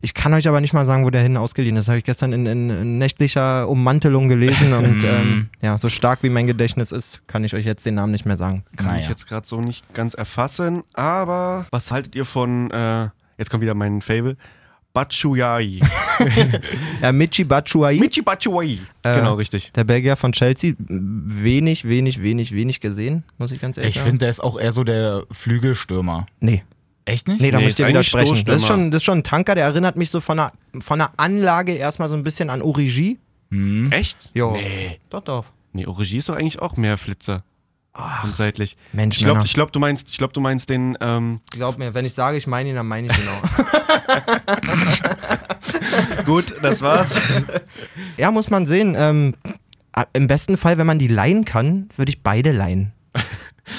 Ich 0.00 0.14
kann 0.14 0.32
euch 0.32 0.46
aber 0.46 0.60
nicht 0.60 0.72
mal 0.72 0.86
sagen, 0.86 1.04
wo 1.04 1.10
der 1.10 1.22
hin 1.22 1.36
ausgeliehen 1.36 1.76
ist. 1.76 1.86
Das 1.86 1.88
habe 1.88 1.98
ich 1.98 2.04
gestern 2.04 2.32
in, 2.32 2.46
in, 2.46 2.70
in 2.70 2.98
nächtlicher 2.98 3.68
Ummantelung 3.68 4.28
gelesen. 4.28 4.72
und 4.72 5.02
ähm, 5.04 5.48
ja, 5.60 5.76
so 5.78 5.88
stark 5.88 6.22
wie 6.22 6.28
mein 6.30 6.46
Gedächtnis 6.46 6.92
ist, 6.92 7.20
kann 7.26 7.42
ich 7.42 7.54
euch 7.54 7.64
jetzt 7.64 7.84
den 7.84 7.94
Namen 7.94 8.12
nicht 8.12 8.24
mehr 8.24 8.36
sagen. 8.36 8.64
Kann 8.76 8.88
Naja. 8.88 9.00
ich 9.00 9.08
jetzt 9.08 9.26
gerade 9.26 9.46
so 9.46 9.60
nicht 9.60 9.92
ganz 9.94 10.14
erfassen. 10.14 10.84
Aber 10.94 11.66
was 11.70 11.90
haltet 11.90 12.14
ihr 12.14 12.24
von, 12.24 12.70
äh, 12.70 13.08
jetzt 13.38 13.50
kommt 13.50 13.62
wieder 13.62 13.74
mein 13.74 14.00
Fable, 14.00 14.36
Batshuayi. 14.98 15.80
Ja, 17.00 17.12
Michi 17.12 17.44
Batshuayi. 17.44 18.00
Michi 18.00 18.22
Batshuayi. 18.22 18.80
Äh, 19.04 19.14
genau, 19.14 19.34
richtig. 19.34 19.70
Der 19.72 19.84
Belgier 19.84 20.16
von 20.16 20.32
Chelsea, 20.32 20.74
wenig, 20.78 21.84
wenig, 21.86 22.20
wenig, 22.22 22.52
wenig 22.52 22.80
gesehen, 22.80 23.22
muss 23.38 23.52
ich 23.52 23.60
ganz 23.60 23.76
ehrlich 23.76 23.90
Ich 23.90 24.00
sagen. 24.00 24.06
finde, 24.10 24.18
der 24.24 24.30
ist 24.30 24.40
auch 24.40 24.58
eher 24.58 24.72
so 24.72 24.82
der 24.82 25.22
Flügelstürmer. 25.30 26.26
Nee. 26.40 26.64
Echt 27.04 27.28
nicht? 27.28 27.40
Nee, 27.40 27.50
da 27.52 27.58
Nee, 27.58 27.64
muss 27.64 27.72
ich 27.74 27.78
ist 27.78 27.78
dir 27.78 27.88
widersprechen. 27.88 28.44
Das 28.46 28.56
ist, 28.62 28.66
schon, 28.66 28.90
das 28.90 28.98
ist 29.02 29.04
schon 29.04 29.18
ein 29.18 29.22
Tanker, 29.24 29.54
der 29.54 29.64
erinnert 29.64 29.96
mich 29.96 30.10
so 30.10 30.20
von 30.20 30.38
der, 30.38 30.52
von 30.80 30.98
der 30.98 31.12
Anlage 31.16 31.72
erstmal 31.72 32.08
so 32.08 32.16
ein 32.16 32.24
bisschen 32.24 32.50
an 32.50 32.60
Origi. 32.62 33.18
Echt? 33.90 34.30
Jo. 34.34 34.52
Nee. 34.52 34.98
Doch, 35.10 35.22
doch. 35.22 35.44
Nee, 35.72 35.86
Origi 35.86 36.18
ist 36.18 36.28
doch 36.28 36.34
eigentlich 36.36 36.58
auch 36.60 36.76
mehr 36.76 36.98
Flitzer. 36.98 37.44
Und 38.22 38.36
seitlich. 38.36 38.76
Mensch, 38.92 39.16
Ich 39.18 39.24
glaube, 39.24 39.44
glaub, 39.44 39.72
du 39.72 39.80
meinst, 39.80 40.10
ich 40.10 40.18
glaub, 40.18 40.32
du 40.32 40.40
meinst 40.40 40.68
den, 40.70 40.96
ähm, 41.00 41.40
Glaub 41.50 41.78
mir, 41.78 41.94
wenn 41.94 42.04
ich 42.04 42.14
sage, 42.14 42.36
ich 42.36 42.46
meine 42.46 42.68
ihn, 42.68 42.76
dann 42.76 42.86
meine 42.86 43.08
ich 43.08 43.18
ihn 43.18 43.28
auch. 43.28 43.42
gut, 46.24 46.54
das 46.62 46.82
war's. 46.82 47.20
ja, 48.16 48.30
muss 48.30 48.50
man 48.50 48.66
sehen. 48.66 48.94
Ähm, 48.96 49.34
Im 50.12 50.26
besten 50.28 50.56
Fall, 50.56 50.78
wenn 50.78 50.86
man 50.86 50.98
die 50.98 51.08
leihen 51.08 51.44
kann, 51.44 51.88
würde 51.96 52.10
ich 52.10 52.22
beide 52.22 52.52
leihen. 52.52 52.92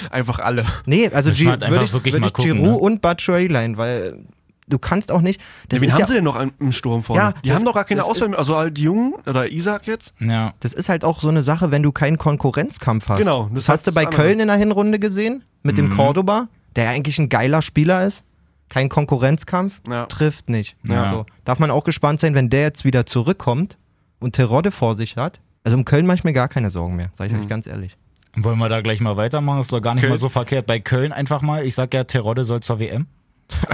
Einfach 0.10 0.40
alle. 0.40 0.66
Nee, 0.86 1.10
also 1.10 1.30
halt 1.30 1.40
würde 1.40 1.66
einfach 1.66 1.84
ich, 1.84 1.94
wirklich 1.94 2.14
würd 2.14 2.22
mal 2.22 2.28
ich 2.28 2.34
gucken, 2.34 2.54
Giroud 2.58 2.72
ne? 2.72 2.78
und 2.78 3.02
Batshuayi 3.02 3.48
leihen, 3.48 3.78
weil 3.78 4.24
du 4.70 4.80
kannst 4.80 5.12
auch 5.12 5.22
nicht. 5.22 5.42
Das 5.70 5.78
Ja, 5.78 5.82
wen 5.82 5.88
ist 5.88 5.94
haben 5.94 6.00
ja, 6.02 6.06
sie 6.06 6.14
denn 6.16 6.24
noch 6.24 6.40
im 6.60 6.72
Sturm 6.72 7.04
vorne? 7.04 7.22
Ja, 7.22 7.32
die 7.44 7.50
das- 7.50 7.58
haben 7.58 7.66
doch 7.66 7.74
gar 7.74 7.84
keine 7.86 8.04
Auswahl 8.04 8.30
mehr. 8.30 8.40
Also 8.40 8.56
halt 8.56 8.78
die 8.78 8.84
Jungen 8.84 9.14
oder 9.26 9.52
Isaac 9.52 9.88
jetzt. 9.88 10.14
Ja. 10.20 10.54
Das 10.62 10.74
ist 10.74 10.90
halt 10.90 11.04
auch 11.04 11.20
so 11.20 11.30
eine 11.30 11.44
Sache, 11.44 11.72
wenn 11.72 11.84
du 11.84 11.92
keinen 11.92 12.18
Konkurrenzkampf 12.18 13.10
hast. 13.10 13.18
Genau, 13.20 13.44
Das, 13.54 13.66
das 13.66 13.70
hast 13.70 13.88
du 13.88 13.92
bei 13.94 14.06
andere. 14.06 14.22
Köln 14.24 14.40
in 14.40 14.48
der 14.48 14.58
Hinrunde 14.58 15.00
gesehen, 15.00 15.44
mit 15.64 15.78
dem 15.78 15.90
Cordoba, 15.96 16.48
der 16.76 16.86
ja 16.86 16.90
eigentlich 16.92 17.20
ein 17.20 17.30
geiler 17.30 17.62
Spieler 17.62 18.06
ist. 18.06 18.24
Kein 18.70 18.88
Konkurrenzkampf, 18.90 19.82
Ja. 19.90 20.06
trifft 20.06 20.48
nicht. 20.50 20.76
Ja. 20.88 21.12
So. 21.12 21.26
Darf 21.44 21.58
man 21.60 21.72
auch 21.72 21.84
gespannt 21.84 22.20
sein, 22.20 22.36
wenn 22.36 22.50
der 22.50 22.62
jetzt 22.62 22.86
wieder 22.86 23.06
zurückkommt, 23.06 23.78
und 24.20 24.36
Terodde 24.36 24.70
vor 24.72 24.96
sich 24.98 25.16
hat, 25.18 25.40
also 25.64 25.78
um 25.78 25.86
Köln 25.86 26.06
mache 26.06 26.16
ich 26.18 26.24
mir 26.24 26.34
gar 26.34 26.50
keine 26.50 26.70
Sorgen 26.70 26.96
mehr, 26.98 27.10
sage 27.16 27.30
ich 27.32 27.36
Mhm. 27.36 27.44
euch 27.44 27.48
ganz 27.48 27.68
ehrlich. 27.68 27.96
Wollen 28.36 28.60
wir 28.60 28.70
da 28.70 28.82
gleich 28.82 29.00
mal 29.02 29.18
weitermachen? 29.18 29.62
Ist 29.62 29.72
doch 29.74 29.82
gar 29.82 29.96
nicht 29.96 30.02
Köln. 30.02 30.12
mal 30.12 30.18
so 30.18 30.30
verkehrt. 30.30 30.68
Bei 30.68 30.80
Köln 30.80 31.12
einfach 31.14 31.42
mal, 31.42 31.66
ich 31.66 31.74
sag 31.74 31.94
ja, 31.94 32.04
Terodde 32.04 32.44
soll 32.44 32.60
zur 32.60 32.80
WM. 32.80 33.08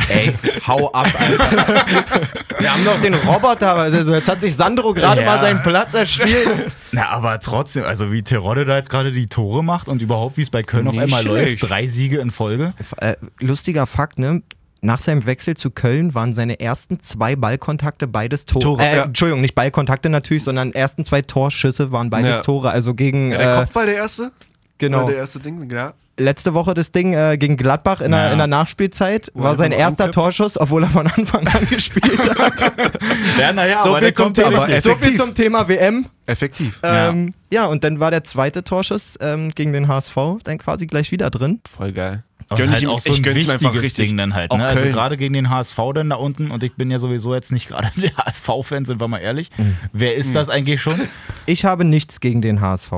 Ey, 0.09 0.33
hau 0.67 0.91
ab, 0.91 1.07
Alter. 1.17 1.85
Wir 2.59 2.73
haben 2.73 2.85
doch 2.85 2.99
den 3.01 3.13
Roboter, 3.13 3.75
also 3.75 4.13
jetzt 4.13 4.29
hat 4.29 4.41
sich 4.41 4.55
Sandro 4.55 4.93
gerade 4.93 5.21
Ja. 5.21 5.27
mal 5.27 5.41
seinen 5.41 5.61
Platz 5.61 5.93
erspielt. 5.93 6.71
Na, 6.91 7.09
aber 7.09 7.39
trotzdem, 7.39 7.83
also 7.83 8.11
wie 8.11 8.23
Terodde 8.23 8.65
da 8.65 8.77
jetzt 8.77 8.89
gerade 8.89 9.11
die 9.11 9.27
Tore 9.27 9.63
macht 9.63 9.87
und 9.89 10.01
überhaupt, 10.01 10.37
wie 10.37 10.41
es 10.41 10.49
bei 10.49 10.63
Köln 10.63 10.87
auf 10.87 10.93
Nicht 10.95 11.03
einmal 11.03 11.21
schlecht. 11.21 11.61
läuft. 11.61 11.69
Drei 11.71 11.85
Siege 11.85 12.17
in 12.19 12.31
Folge. 12.31 12.73
Äh, 12.97 13.15
lustiger 13.39 13.85
Fakt, 13.85 14.17
ne? 14.19 14.41
Nach 14.81 14.99
seinem 14.99 15.25
Wechsel 15.25 15.57
zu 15.57 15.71
Köln 15.71 16.13
waren 16.13 16.33
seine 16.33 16.59
ersten 16.59 17.01
zwei 17.01 17.35
Ballkontakte 17.35 18.07
beides 18.07 18.45
Tore. 18.45 18.63
Tore, 18.63 18.83
äh, 18.85 18.95
ja. 18.97 19.03
Entschuldigung, 19.05 19.41
nicht 19.41 19.55
Ballkontakte 19.55 20.09
natürlich, 20.09 20.43
sondern 20.43 20.71
ersten 20.73 21.05
zwei 21.05 21.21
Torschüsse 21.23 21.91
waren 21.91 22.09
beides 22.09 22.29
Ja. 22.37 22.41
Tore. 22.41 22.69
Also 22.69 22.93
gegen 22.93 23.31
Ja, 23.31 23.37
der 23.37 23.53
äh, 23.53 23.55
Kopf 23.57 23.75
war 23.75 23.85
der 23.85 23.95
erste? 23.95 24.31
genau 24.77 24.99
War 24.99 25.05
der 25.07 25.17
erste 25.17 25.39
Ding, 25.39 25.69
ja. 25.71 25.93
Letzte 26.17 26.53
Woche 26.53 26.73
das 26.73 26.91
Ding 26.91 27.13
äh, 27.13 27.37
gegen 27.37 27.57
Gladbach 27.57 28.01
in, 28.01 28.11
der, 28.11 28.25
Ja. 28.27 28.31
in 28.31 28.37
der 28.37 28.47
Nachspielzeit 28.47 29.31
Wo 29.33 29.43
war 29.43 29.55
sein 29.57 29.71
erster. 29.71 30.11
Torschuss, 30.11 30.57
obwohl 30.59 30.83
er 30.83 30.89
von 30.89 31.07
Anfang 31.07 31.47
an 31.47 31.65
gespielt 31.69 32.39
hat. 32.39 32.53
Ja, 33.39 33.51
naja, 33.53 33.79
so, 33.83 33.95
viel 33.95 34.13
zum 34.13 34.33
Thema, 34.33 34.63
aber 34.63 34.81
so 34.81 34.95
viel 34.95 35.15
zum 35.15 35.33
Thema 35.33 35.67
WM. 35.67 36.05
Effektiv. 36.25 36.79
Ähm, 36.83 37.33
ja. 37.51 37.65
und 37.65 37.83
dann 37.83 37.99
war 37.99 38.11
der 38.11 38.23
zweite 38.23 38.63
Torschuss 38.63 39.17
ähm, 39.21 39.51
gegen 39.53 39.73
den 39.73 39.87
HSV 39.87 40.15
dann 40.43 40.57
quasi 40.57 40.87
gleich 40.87 41.11
wieder 41.11 41.29
drin. 41.29 41.59
Voll 41.69 41.91
geil. 41.91 42.23
Und 42.49 42.57
Gönn 42.57 42.69
ich 42.69 42.75
halt 42.75 42.87
auch 42.87 42.99
so 42.99 43.11
ich 43.11 43.19
ein 43.19 43.25
wichtiges 43.25 43.49
einfach 43.49 43.73
richtig. 43.73 44.09
Ding 44.09 44.17
dann 44.17 44.35
halt. 44.35 44.51
Ne? 44.53 44.63
Also 44.63 44.85
gerade 44.85 45.17
gegen 45.17 45.33
den 45.33 45.49
HSV 45.49 45.77
dann 45.95 46.09
da 46.11 46.15
unten 46.15 46.51
und 46.51 46.63
ich 46.63 46.73
bin 46.75 46.91
ja 46.91 46.99
sowieso 46.99 47.33
jetzt 47.33 47.51
nicht 47.51 47.67
gerade 47.67 47.89
der 47.99 48.15
HSV-Fan, 48.17 48.85
sind 48.85 49.01
wir 49.01 49.07
mal 49.07 49.17
ehrlich. 49.19 49.49
Mhm. 49.57 49.75
Wer 49.93 50.15
ist 50.15 50.35
das 50.35 50.49
eigentlich 50.49 50.81
schon? 50.81 50.99
Ich 51.47 51.65
habe 51.65 51.83
nichts 51.85 52.19
gegen 52.19 52.41
den 52.41 52.61
HSV. 52.61 52.91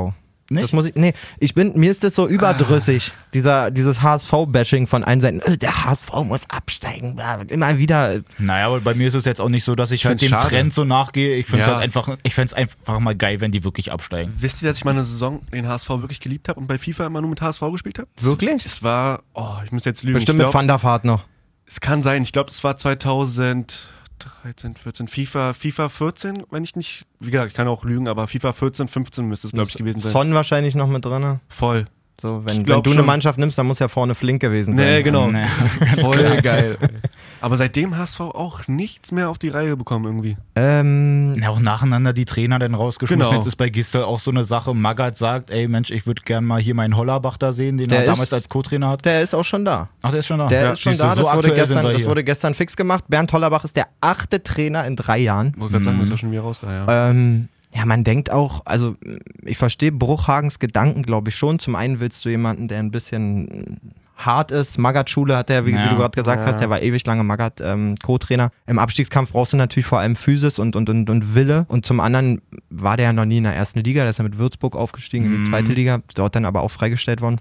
Nicht? 0.49 0.63
Das 0.63 0.71
muss 0.73 0.85
ich, 0.85 0.95
nee, 0.95 1.13
ich 1.39 1.53
bin, 1.53 1.77
mir 1.77 1.91
ist 1.91 2.03
das 2.03 2.15
so 2.15 2.27
überdrüssig, 2.27 3.11
dieser, 3.33 3.69
dieses 3.71 4.01
HSV-Bashing 4.01 4.87
von 4.87 5.03
allen 5.03 5.19
Seiten. 5.21 5.39
Äh, 5.41 5.57
Der 5.57 5.85
HSV 5.85 6.11
muss 6.23 6.49
absteigen, 6.49 7.15
bla, 7.15 7.35
immer 7.47 7.77
wieder. 7.77 8.21
Naja, 8.37 8.67
aber 8.67 8.79
bei 8.79 8.93
mir 8.93 9.07
ist 9.07 9.13
es 9.15 9.25
jetzt 9.25 9.41
auch 9.41 9.49
nicht 9.49 9.63
so, 9.63 9.75
dass 9.75 9.91
ich, 9.91 10.01
Ich 10.01 10.05
halt 10.05 10.21
dem 10.21 10.29
schade. 10.29 10.47
Trend 10.47 10.73
so 10.73 10.85
nachgehe. 10.85 11.35
Ich 11.35 11.47
finde 11.47 11.61
es 11.61 11.67
Ja. 11.67 11.73
halt 11.75 11.83
einfach, 11.83 12.17
ich 12.23 12.33
fände 12.33 12.45
es 12.47 12.53
einfach 12.53 12.99
mal 12.99 13.15
geil, 13.15 13.41
wenn 13.41 13.51
die 13.51 13.63
wirklich 13.63 13.91
absteigen. 13.91 14.33
Wisst 14.39 14.61
ihr, 14.61 14.69
dass 14.69 14.77
ich 14.77 14.85
meine 14.85 15.03
Saison 15.03 15.41
den 15.51 15.67
HSV 15.67 15.89
wirklich 15.89 16.19
geliebt 16.19 16.47
habe 16.49 16.59
und 16.59 16.67
bei 16.67 16.77
FIFA 16.77 17.07
immer 17.07 17.21
nur 17.21 17.29
mit 17.31 17.41
HSV 17.41 17.61
gespielt 17.71 17.99
habe? 17.99 18.07
Wirklich? 18.19 18.65
Es 18.65 18.81
war, 18.83 19.23
oh, 19.33 19.55
ich 19.65 19.71
muss 19.71 19.83
jetzt 19.85 20.03
lügen. 20.03 20.13
Bestimmt 20.13 20.39
ich 20.39 20.45
mit 20.45 20.51
glaub, 20.51 20.53
Van 20.53 20.67
der 20.67 20.81
Vaart 20.81 21.03
noch. 21.05 21.25
Es 21.65 21.81
kann 21.81 22.01
sein. 22.03 22.21
Ich 22.23 22.31
glaube, 22.31 22.47
das 22.47 22.63
war 22.63 22.77
2013, 24.19 24.75
14, 24.75 25.07
FIFA, 25.07 25.53
FIFA 25.53 25.89
14, 25.89 26.43
wenn 26.49 26.63
ich 26.63 26.75
nicht, 26.75 27.05
wie 27.19 27.31
gesagt, 27.31 27.51
ich 27.51 27.55
kann 27.55 27.67
auch 27.67 27.83
lügen, 27.83 28.07
aber 28.07 28.27
FIFA 28.27 28.53
14, 28.53 28.87
15 28.87 29.25
müsste 29.25 29.47
es, 29.47 29.53
glaube 29.53 29.69
ich, 29.69 29.75
gewesen 29.75 30.01
sein. 30.01 30.11
Son 30.11 30.33
wahrscheinlich 30.33 30.75
noch 30.75 30.87
mit 30.87 31.05
drin. 31.05 31.39
Voll. 31.49 31.85
So, 32.19 32.41
wenn, 32.45 32.67
wenn 32.67 32.81
du 32.81 32.89
eine 32.89 32.95
schon. 32.95 33.05
Mannschaft 33.05 33.37
nimmst, 33.37 33.59
dann 33.59 33.67
muss 33.67 33.77
ja 33.77 33.87
vorne 33.87 34.15
flink 34.15 34.41
gewesen 34.41 34.75
sein. 34.75 34.85
Nee, 34.85 35.03
genau. 35.03 35.29
Nee. 35.29 35.45
Voll 36.01 36.41
geil. 36.41 36.77
Aber 37.41 37.57
seitdem 37.57 37.97
HSV 37.97 38.19
auch 38.21 38.67
nichts 38.67 39.11
mehr 39.11 39.29
auf 39.29 39.37
die 39.37 39.49
Reihe 39.49 39.77
bekommen 39.77 40.05
irgendwie. 40.05 40.37
Ähm, 40.55 41.35
Ja, 41.41 41.49
auch 41.49 41.59
nacheinander 41.59 42.13
die 42.13 42.25
Trainer 42.25 42.59
dann 42.59 42.73
rausgeschmissen. 42.73 43.21
Genau. 43.23 43.35
Jetzt 43.35 43.45
ist 43.47 43.55
bei 43.57 43.69
Gistel 43.69 44.03
auch 44.03 44.19
so 44.19 44.31
eine 44.31 44.43
Sache. 44.43 44.73
Magath 44.73 45.17
sagt, 45.17 45.49
ey 45.51 45.67
Mensch, 45.67 45.91
ich 45.91 46.05
würde 46.07 46.21
gern 46.25 46.45
mal 46.45 46.61
hier 46.61 46.73
meinen 46.75 46.95
Hollerbach 46.97 47.37
da 47.37 47.51
sehen, 47.51 47.77
den 47.77 47.89
Der 47.89 47.99
er 47.99 48.05
damals 48.05 48.29
ist- 48.29 48.33
als 48.33 48.49
Co-Trainer 48.49 48.89
hat. 48.89 49.05
der 49.05 49.21
ist 49.21 49.33
auch 49.35 49.43
schon 49.45 49.65
da. 49.65 49.89
Ach, 50.01 50.11
der 50.11 50.19
ist 50.19 50.27
schon 50.27 50.39
da. 50.39 50.47
Der 50.47 50.61
Ja, 50.61 50.71
ist 50.73 50.81
schon 50.81 50.97
da. 50.97 51.15
so 51.15 51.23
Das, 51.23 51.35
wurde 51.35 51.53
gestern, 51.53 51.83
das 51.93 52.05
wurde 52.05 52.23
gestern 52.23 52.53
fix 52.53 52.75
gemacht. 52.75 53.03
Bernd 53.07 53.31
Hollerbach 53.33 53.63
ist 53.63 53.75
der 53.75 53.87
achte 54.01 54.41
Trainer 54.43 54.85
in 54.85 54.95
drei 54.95 55.19
Jahren. 55.19 55.53
Wollte 55.57 55.73
gerade 55.73 55.85
sagen, 55.85 55.97
das 55.99 56.05
ist 56.09 56.11
ja 56.11 56.17
schon 56.17 56.31
wieder 56.31 56.41
raus 56.41 56.59
da, 56.61 56.71
ja. 56.73 57.09
Ähm, 57.09 57.49
ja, 57.73 57.85
man 57.85 58.03
denkt 58.03 58.31
auch, 58.31 58.61
also 58.65 58.95
ich 59.43 59.57
verstehe 59.57 59.91
Bruchhagens 59.91 60.57
Gedanken, 60.59 61.03
glaube 61.03 61.29
ich 61.29 61.35
schon. 61.35 61.59
Zum 61.59 61.75
einen 61.75 61.99
willst 61.99 62.23
du 62.25 62.29
jemanden, 62.29 62.67
der 62.67 62.79
ein 62.79 62.89
bisschen 62.91 63.79
hart 64.17 64.51
ist. 64.51 64.77
Magath-Schule 64.77 65.37
hat 65.37 65.49
er, 65.49 65.65
wie, 65.65 65.71
wie 65.73 65.75
Ja. 65.75 65.89
du 65.89 65.95
gerade 65.97 66.15
gesagt 66.15 66.45
hast, 66.45 66.59
der 66.59 66.69
war 66.69 66.81
ewig 66.81 67.05
lange 67.05 67.23
Magath 67.23 67.61
ähm, 67.61 67.95
Co-Trainer. 68.03 68.49
Im 68.65 68.79
Abstiegskampf 68.79 69.31
brauchst 69.31 69.53
du 69.53 69.57
natürlich 69.57 69.85
vor 69.85 69.99
allem 69.99 70.15
Physis 70.15 70.59
und, 70.59 70.75
und, 70.75 70.89
und, 70.89 71.09
und 71.09 71.35
Wille. 71.35 71.65
Und 71.67 71.85
zum 71.85 71.99
anderen 71.99 72.41
war 72.69 72.97
der 72.97 73.05
ja 73.07 73.13
noch 73.13 73.25
nie 73.25 73.37
in 73.37 73.43
der 73.43 73.55
ersten 73.55 73.79
Liga, 73.81 74.01
der 74.01 74.09
ist 74.09 74.17
ja 74.17 74.23
mit 74.23 74.37
Würzburg 74.37 74.75
aufgestiegen 74.75 75.25
in 75.27 75.43
die 75.43 75.49
zweite 75.49 75.71
Liga, 75.71 75.99
dort 76.15 76.35
dann 76.35 76.45
aber 76.45 76.61
auch 76.61 76.71
freigestellt 76.71 77.21
worden. 77.21 77.39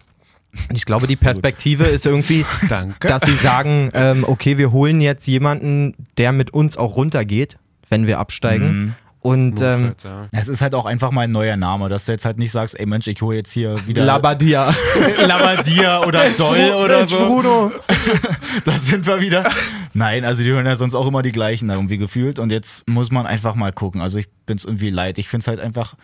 Und 0.68 0.76
ich 0.76 0.84
glaube, 0.84 1.06
die 1.06 1.16
Perspektive 1.16 1.84
ist 1.84 2.06
irgendwie, 2.06 2.44
dass 3.00 3.22
sie 3.22 3.34
sagen, 3.34 3.90
ähm, 3.94 4.24
okay, 4.26 4.58
wir 4.58 4.72
holen 4.72 5.00
jetzt 5.00 5.26
jemanden, 5.26 5.94
der 6.18 6.32
mit 6.32 6.50
uns 6.52 6.76
auch 6.76 6.96
runtergeht, 6.96 7.58
wenn 7.88 8.06
wir 8.06 8.18
absteigen. 8.18 8.94
Und 9.26 9.60
ähm, 9.60 9.94
ja. 10.04 10.28
Es 10.30 10.46
ist 10.46 10.60
halt 10.60 10.72
auch 10.72 10.86
einfach 10.86 11.10
mal 11.10 11.22
ein 11.22 11.32
neuer 11.32 11.56
Name, 11.56 11.88
dass 11.88 12.04
du 12.06 12.12
jetzt 12.12 12.24
halt 12.24 12.38
nicht 12.38 12.52
sagst, 12.52 12.78
ey 12.78 12.86
Mensch, 12.86 13.08
ich 13.08 13.20
hole 13.22 13.36
jetzt 13.36 13.50
hier 13.50 13.84
wieder 13.88 14.04
Labadia. 14.04 14.72
Labadia 15.26 16.04
oder 16.04 16.30
Doll 16.30 16.70
oder 16.84 16.98
Mensch, 16.98 17.10
so. 17.10 17.26
Bruno. 17.26 17.72
Da 18.64 18.78
sind 18.78 19.04
wir 19.04 19.20
wieder. 19.20 19.42
Nein, 19.94 20.24
also 20.24 20.44
die 20.44 20.50
hören 20.52 20.64
ja 20.64 20.76
sonst 20.76 20.94
auch 20.94 21.08
immer 21.08 21.22
die 21.22 21.32
gleichen 21.32 21.68
irgendwie 21.70 21.98
gefühlt. 21.98 22.38
Und 22.38 22.52
jetzt 22.52 22.88
muss 22.88 23.10
man 23.10 23.26
einfach 23.26 23.56
mal 23.56 23.72
gucken. 23.72 24.00
Also 24.00 24.20
ich 24.20 24.28
bin 24.46 24.56
es 24.58 24.64
irgendwie 24.64 24.90
leid. 24.90 25.18
Ich 25.18 25.28
finde 25.28 25.42
es 25.42 25.48
halt 25.48 25.58
einfach. 25.58 25.96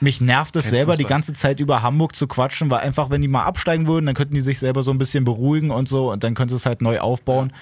Mich 0.00 0.20
nervt 0.20 0.54
es 0.56 0.64
Kein 0.64 0.70
selber, 0.70 0.92
die 0.92 1.04
Fußball. 1.04 1.08
ganze 1.08 1.32
Zeit 1.32 1.60
über 1.60 1.80
Hamburg 1.82 2.14
zu 2.14 2.26
quatschen, 2.26 2.70
weil 2.70 2.80
einfach, 2.80 3.08
wenn 3.08 3.22
die 3.22 3.28
mal 3.28 3.44
absteigen 3.44 3.86
würden, 3.86 4.04
dann 4.04 4.14
könnten 4.14 4.34
die 4.34 4.40
sich 4.40 4.58
selber 4.58 4.82
so 4.82 4.90
ein 4.90 4.98
bisschen 4.98 5.24
beruhigen 5.24 5.70
und 5.70 5.88
so 5.88 6.12
und 6.12 6.24
dann 6.24 6.34
können 6.34 6.50
sie 6.50 6.56
es 6.56 6.66
halt 6.66 6.82
neu 6.82 7.00
aufbauen. 7.00 7.52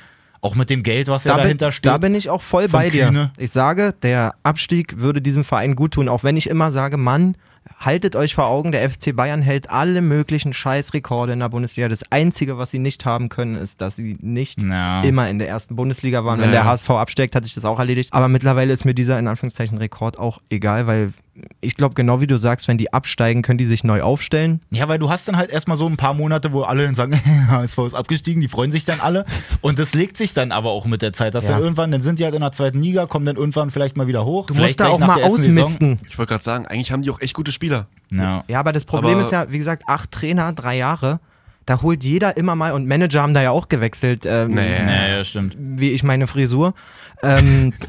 Auch 0.44 0.54
mit 0.54 0.68
dem 0.68 0.82
Geld, 0.82 1.08
was 1.08 1.24
ja 1.24 1.30
Da 1.32 1.36
bin, 1.36 1.44
dahinter 1.44 1.72
steht. 1.72 1.86
da 1.90 1.96
bin 1.98 2.14
ich 2.14 2.28
auch 2.28 2.42
voll 2.42 2.68
bei 2.68 2.90
dir. 2.90 3.06
Kühne. 3.06 3.32
Ich 3.38 3.50
sage, 3.50 3.94
der 4.02 4.34
Abstieg 4.42 5.00
würde 5.00 5.22
diesem 5.22 5.42
Verein 5.42 5.74
gut 5.74 5.92
tun, 5.92 6.08
auch 6.08 6.22
wenn 6.22 6.36
ich 6.36 6.50
immer 6.50 6.70
sage, 6.70 6.98
Mann, 6.98 7.36
haltet 7.80 8.14
euch 8.14 8.34
vor 8.34 8.44
Augen, 8.46 8.70
der 8.70 8.88
FC 8.90 9.16
Bayern 9.16 9.40
hält 9.40 9.70
alle 9.70 10.02
möglichen 10.02 10.52
Scheißrekorde 10.52 11.32
in 11.32 11.40
der 11.40 11.48
Bundesliga. 11.48 11.88
Das 11.88 12.02
Einzige, 12.12 12.58
was 12.58 12.70
sie 12.70 12.78
nicht 12.78 13.06
haben 13.06 13.30
können, 13.30 13.54
ist, 13.56 13.80
dass 13.80 13.96
sie 13.96 14.18
nicht 14.20 14.62
Ja. 14.62 15.00
immer 15.02 15.30
in 15.30 15.38
der 15.38 15.48
ersten 15.48 15.74
Bundesliga 15.76 16.26
waren. 16.26 16.40
Wenn 16.40 16.48
Ja. 16.52 16.56
der 16.56 16.64
HSV 16.66 16.90
absteigt, 16.90 17.34
hat 17.34 17.44
sich 17.44 17.54
das 17.54 17.64
auch 17.64 17.78
erledigt. 17.78 18.12
Aber 18.12 18.28
mittlerweile 18.28 18.72
ist 18.74 18.84
mir 18.84 18.92
dieser 18.94 19.18
in 19.18 19.26
Anführungszeichen 19.28 19.78
Rekord 19.78 20.18
auch 20.18 20.42
egal, 20.50 20.86
weil 20.86 21.14
ich 21.60 21.76
glaube, 21.76 21.94
genau 21.94 22.20
wie 22.20 22.26
du 22.26 22.36
sagst, 22.38 22.68
wenn 22.68 22.78
die 22.78 22.92
absteigen, 22.92 23.42
können 23.42 23.58
die 23.58 23.64
sich 23.66 23.82
neu 23.82 24.02
aufstellen. 24.02 24.60
Ja, 24.70 24.86
weil 24.88 24.98
du 24.98 25.10
hast 25.10 25.26
dann 25.26 25.36
halt 25.36 25.50
erstmal 25.50 25.76
so 25.76 25.86
ein 25.86 25.96
paar 25.96 26.14
Monate, 26.14 26.52
wo 26.52 26.62
alle 26.62 26.84
dann 26.84 26.94
sagen, 26.94 27.20
HSV 27.50 27.78
ist 27.78 27.94
abgestiegen, 27.94 28.40
die 28.40 28.48
freuen 28.48 28.70
sich 28.70 28.84
dann 28.84 29.00
alle. 29.00 29.24
Und 29.60 29.78
das 29.78 29.94
legt 29.94 30.16
sich 30.16 30.32
dann 30.34 30.52
aber 30.52 30.70
auch 30.70 30.86
mit 30.86 31.02
der 31.02 31.12
Zeit, 31.12 31.34
dass 31.34 31.44
Ja. 31.48 31.54
dann 31.54 31.62
irgendwann, 31.62 31.90
dann 31.90 32.02
sind 32.02 32.18
die 32.20 32.24
halt 32.24 32.34
in 32.34 32.40
der 32.42 32.52
zweiten 32.52 32.80
Liga, 32.80 33.06
kommen 33.06 33.26
dann 33.26 33.36
irgendwann 33.36 33.70
vielleicht 33.70 33.96
mal 33.96 34.06
wieder 34.06 34.24
hoch. 34.24 34.46
Du 34.46 34.54
vielleicht 34.54 34.78
musst 34.78 34.88
da 34.88 34.94
auch 34.94 35.00
mal 35.00 35.22
ausmisten. 35.24 35.98
Ich 36.08 36.18
wollte 36.18 36.30
gerade 36.34 36.44
sagen, 36.44 36.66
eigentlich 36.66 36.92
haben 36.92 37.02
die 37.02 37.10
auch 37.10 37.20
echt 37.20 37.34
gute 37.34 37.50
Spieler. 37.52 37.86
Ja. 38.10 38.44
Ja, 38.46 38.60
aber 38.60 38.72
das 38.72 38.84
Problem 38.84 39.14
Aber- 39.14 39.22
ist 39.24 39.32
ja, 39.32 39.50
wie 39.50 39.58
gesagt, 39.58 39.84
acht 39.88 40.12
Trainer, 40.12 40.52
drei 40.52 40.76
Jahre. 40.76 41.18
Da 41.66 41.80
holt 41.82 42.04
jeder 42.04 42.36
immer 42.36 42.54
mal, 42.54 42.72
und 42.72 42.86
Manager 42.86 43.22
haben 43.22 43.34
da 43.34 43.42
ja 43.42 43.50
auch 43.50 43.68
gewechselt, 43.68 44.24
ähm, 44.26 44.50
Nee. 44.50 44.76
Ja, 44.76 45.08
ja, 45.16 45.24
stimmt. 45.24 45.56
wie 45.58 45.90
ich 45.90 46.02
meine 46.02 46.26
Frisur. 46.26 46.74
Ähm, 47.22 47.72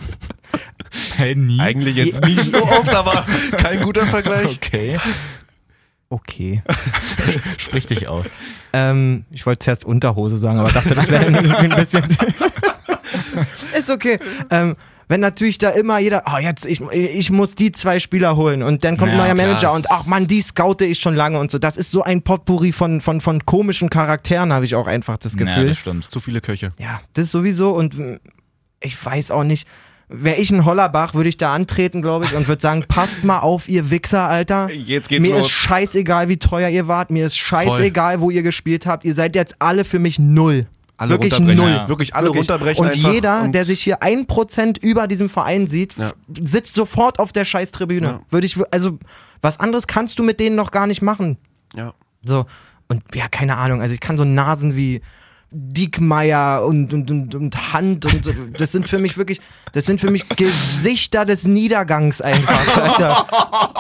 Hey, 1.18 1.36
nie. 1.36 1.60
Eigentlich 1.60 1.96
jetzt 1.98 2.24
nicht 2.24 2.44
so 2.44 2.64
oft, 2.64 2.94
aber 2.94 3.26
kein 3.58 3.82
guter 3.82 4.06
Vergleich. 4.06 4.58
Okay. 4.58 5.00
okay. 6.10 6.64
Sprich 7.58 7.88
dich 7.88 8.08
aus. 8.08 8.28
Ähm, 8.74 9.26
ich 9.32 9.46
wollte 9.46 9.60
zuerst 9.60 9.86
Unterhose 9.86 10.38
sagen, 10.38 10.60
aber 10.60 10.72
dachte, 10.72 10.96
das 10.96 11.10
wäre 11.10 11.26
ein 11.26 11.70
bisschen. 11.70 12.06
ist 13.78 13.90
okay. 13.90 14.20
Ähm, 14.50 14.76
wenn 15.08 15.20
natürlich 15.20 15.58
da 15.58 15.70
immer 15.70 16.00
jeder, 16.00 16.24
oh, 16.34 16.38
jetzt, 16.39 16.65
ich, 16.65 16.82
ich 16.91 17.30
muss 17.32 17.56
die 17.56 17.72
zwei 17.72 18.00
Spieler 18.00 18.36
holen 18.36 18.63
und 18.63 18.84
dann 18.84 18.98
kommt 18.98 19.12
ein 19.12 19.18
Ja, 19.18 19.26
neuer 19.26 19.34
klar, 19.36 19.48
Manager 19.48 19.74
und 19.74 19.91
ach 19.91 20.06
man, 20.08 20.28
die 20.28 20.41
scoute 20.41 20.86
ich 20.86 21.00
schon 21.00 21.15
lange 21.15 21.39
und 21.39 21.52
so. 21.52 21.60
Das 21.60 21.78
ist 21.78 21.91
so 21.91 22.02
ein 22.04 22.22
Potpourri 22.22 22.72
von, 22.72 23.02
von, 23.02 23.22
von 23.22 23.46
komischen 23.46 23.89
Charakteren, 23.89 24.52
habe 24.52 24.65
ich 24.65 24.76
auch 24.76 24.88
einfach 24.88 25.18
das 25.18 25.34
Ja, 25.34 25.39
Gefühl. 25.46 25.68
das 25.70 25.78
stimmt. 25.78 26.10
Zu 26.10 26.20
viele 26.20 26.41
Köche. 26.41 26.72
Ja, 26.80 27.02
das 27.13 27.32
sowieso 27.32 27.72
und 27.72 27.96
ich 28.80 29.04
weiß 29.06 29.32
auch 29.32 29.44
nicht. 29.44 29.68
Wäre 30.08 30.36
ich 30.38 30.52
ein 30.52 30.65
Hollerbach, 30.65 31.15
würde 31.15 31.30
ich 31.30 31.38
da 31.38 31.56
antreten, 31.56 32.04
glaube 32.04 32.26
ich, 32.26 32.36
und 32.36 32.48
würde 32.48 32.62
sagen, 32.62 32.84
passt 32.88 33.24
mal 33.24 33.39
auf, 33.39 33.68
ihr 33.68 33.89
Wichser, 33.89 34.28
Alter. 34.28 34.70
Jetzt 34.72 35.10
geht's 35.10 35.28
mir 35.28 35.34
los. 35.36 35.48
ist 35.48 35.52
scheißegal, 35.52 36.30
wie 36.30 36.38
teuer 36.38 36.70
ihr 36.70 36.88
wart. 36.88 37.10
Mir 37.10 37.26
ist 37.26 37.36
scheißegal, 37.38 38.22
wo 38.22 38.30
ihr 38.30 38.44
gespielt 38.44 38.86
habt. 38.86 39.04
Ihr 39.04 39.15
seid 39.15 39.36
jetzt 39.36 39.56
alle 39.60 39.84
für 39.84 39.98
mich 39.98 40.20
null. 40.20 40.68
Alle 40.97 41.12
Wirklich 41.12 41.34
runterbrechen. 41.34 41.62
null. 41.63 41.71
Ja. 41.71 41.89
Wirklich 41.89 42.15
alle 42.15 42.27
Wirklich. 42.27 42.39
runterbrechen 42.49 42.86
Und 42.86 42.93
einfach 42.95 43.12
jeder, 43.13 43.41
und- 43.41 43.51
der 43.53 43.65
sich 43.65 43.81
hier 43.84 44.01
ein 44.01 44.27
Prozent 44.27 44.77
über 44.77 45.08
diesem 45.08 45.29
Verein 45.29 45.67
sieht, 45.67 45.97
Ja. 45.97 46.13
sitzt 46.41 46.73
sofort 46.75 47.19
auf 47.19 47.34
der 47.34 47.43
Scheißtribüne. 47.45 48.08
Ja. 48.08 48.21
Würde 48.29 48.45
ich, 48.47 48.58
also, 48.71 48.97
was 49.41 49.60
anderes 49.60 49.88
kannst 49.88 50.17
du 50.19 50.23
mit 50.23 50.39
denen 50.39 50.55
noch 50.55 50.71
gar 50.71 50.88
nicht 50.88 51.01
machen. 51.01 51.38
Ja. 51.75 51.93
So, 52.23 52.45
und 52.88 53.03
ja, 53.13 53.27
keine 53.27 53.58
Ahnung, 53.58 53.81
also 53.81 53.93
ich 53.93 53.99
kann 53.99 54.17
so 54.17 54.23
Nasen 54.23 54.75
wie 54.75 55.01
Diekmeier 55.51 56.65
und, 56.65 56.93
und, 56.93 57.10
und, 57.12 57.36
und 57.36 57.73
Hand 57.73 58.05
und 58.05 58.25
so, 58.25 58.31
das 58.58 58.71
sind 58.71 58.89
für 58.89 58.99
mich 58.99 59.17
wirklich, 59.17 59.39
das 59.71 59.86
sind 59.86 60.01
für 60.01 60.12
mich 60.12 60.27
Gesichter 60.29 61.23
des 61.25 61.45
Niedergangs 61.45 62.21
einfach, 62.21 62.77
Alter. 62.77 63.25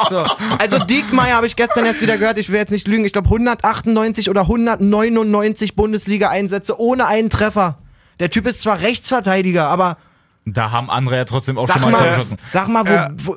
So, 0.09 0.25
also 0.57 0.79
Diekmeier 0.85 1.35
habe 1.35 1.47
ich 1.47 1.55
gestern 1.55 1.85
erst 1.85 2.01
wieder 2.01 2.17
gehört, 2.17 2.37
ich 2.37 2.49
will 2.49 2.59
jetzt 2.59 2.71
nicht 2.71 2.87
lügen, 2.87 3.03
ich 3.05 3.13
glaube 3.13 3.27
198 3.27 4.29
oder 4.29 4.41
199 4.41 5.75
Bundesliga-Einsätze 5.75 6.79
ohne 6.79 7.07
einen 7.07 7.29
Treffer. 7.29 7.77
Der 8.19 8.29
Typ 8.29 8.45
ist 8.47 8.61
zwar 8.61 8.79
Rechtsverteidiger, 8.81 9.67
aber 9.67 9.97
Da 10.45 10.71
haben 10.71 10.89
andere 10.89 11.17
ja 11.17 11.25
trotzdem 11.25 11.57
auch 11.57 11.67
sag 11.67 11.81
schon 11.81 11.91
mal 11.91 12.01
mal, 12.01 12.09
geschossen. 12.11 12.37
sag 12.47 12.67
mal, 12.69 12.85
wo, 12.87 12.91
Ja. 12.93 13.09
wo, 13.17 13.35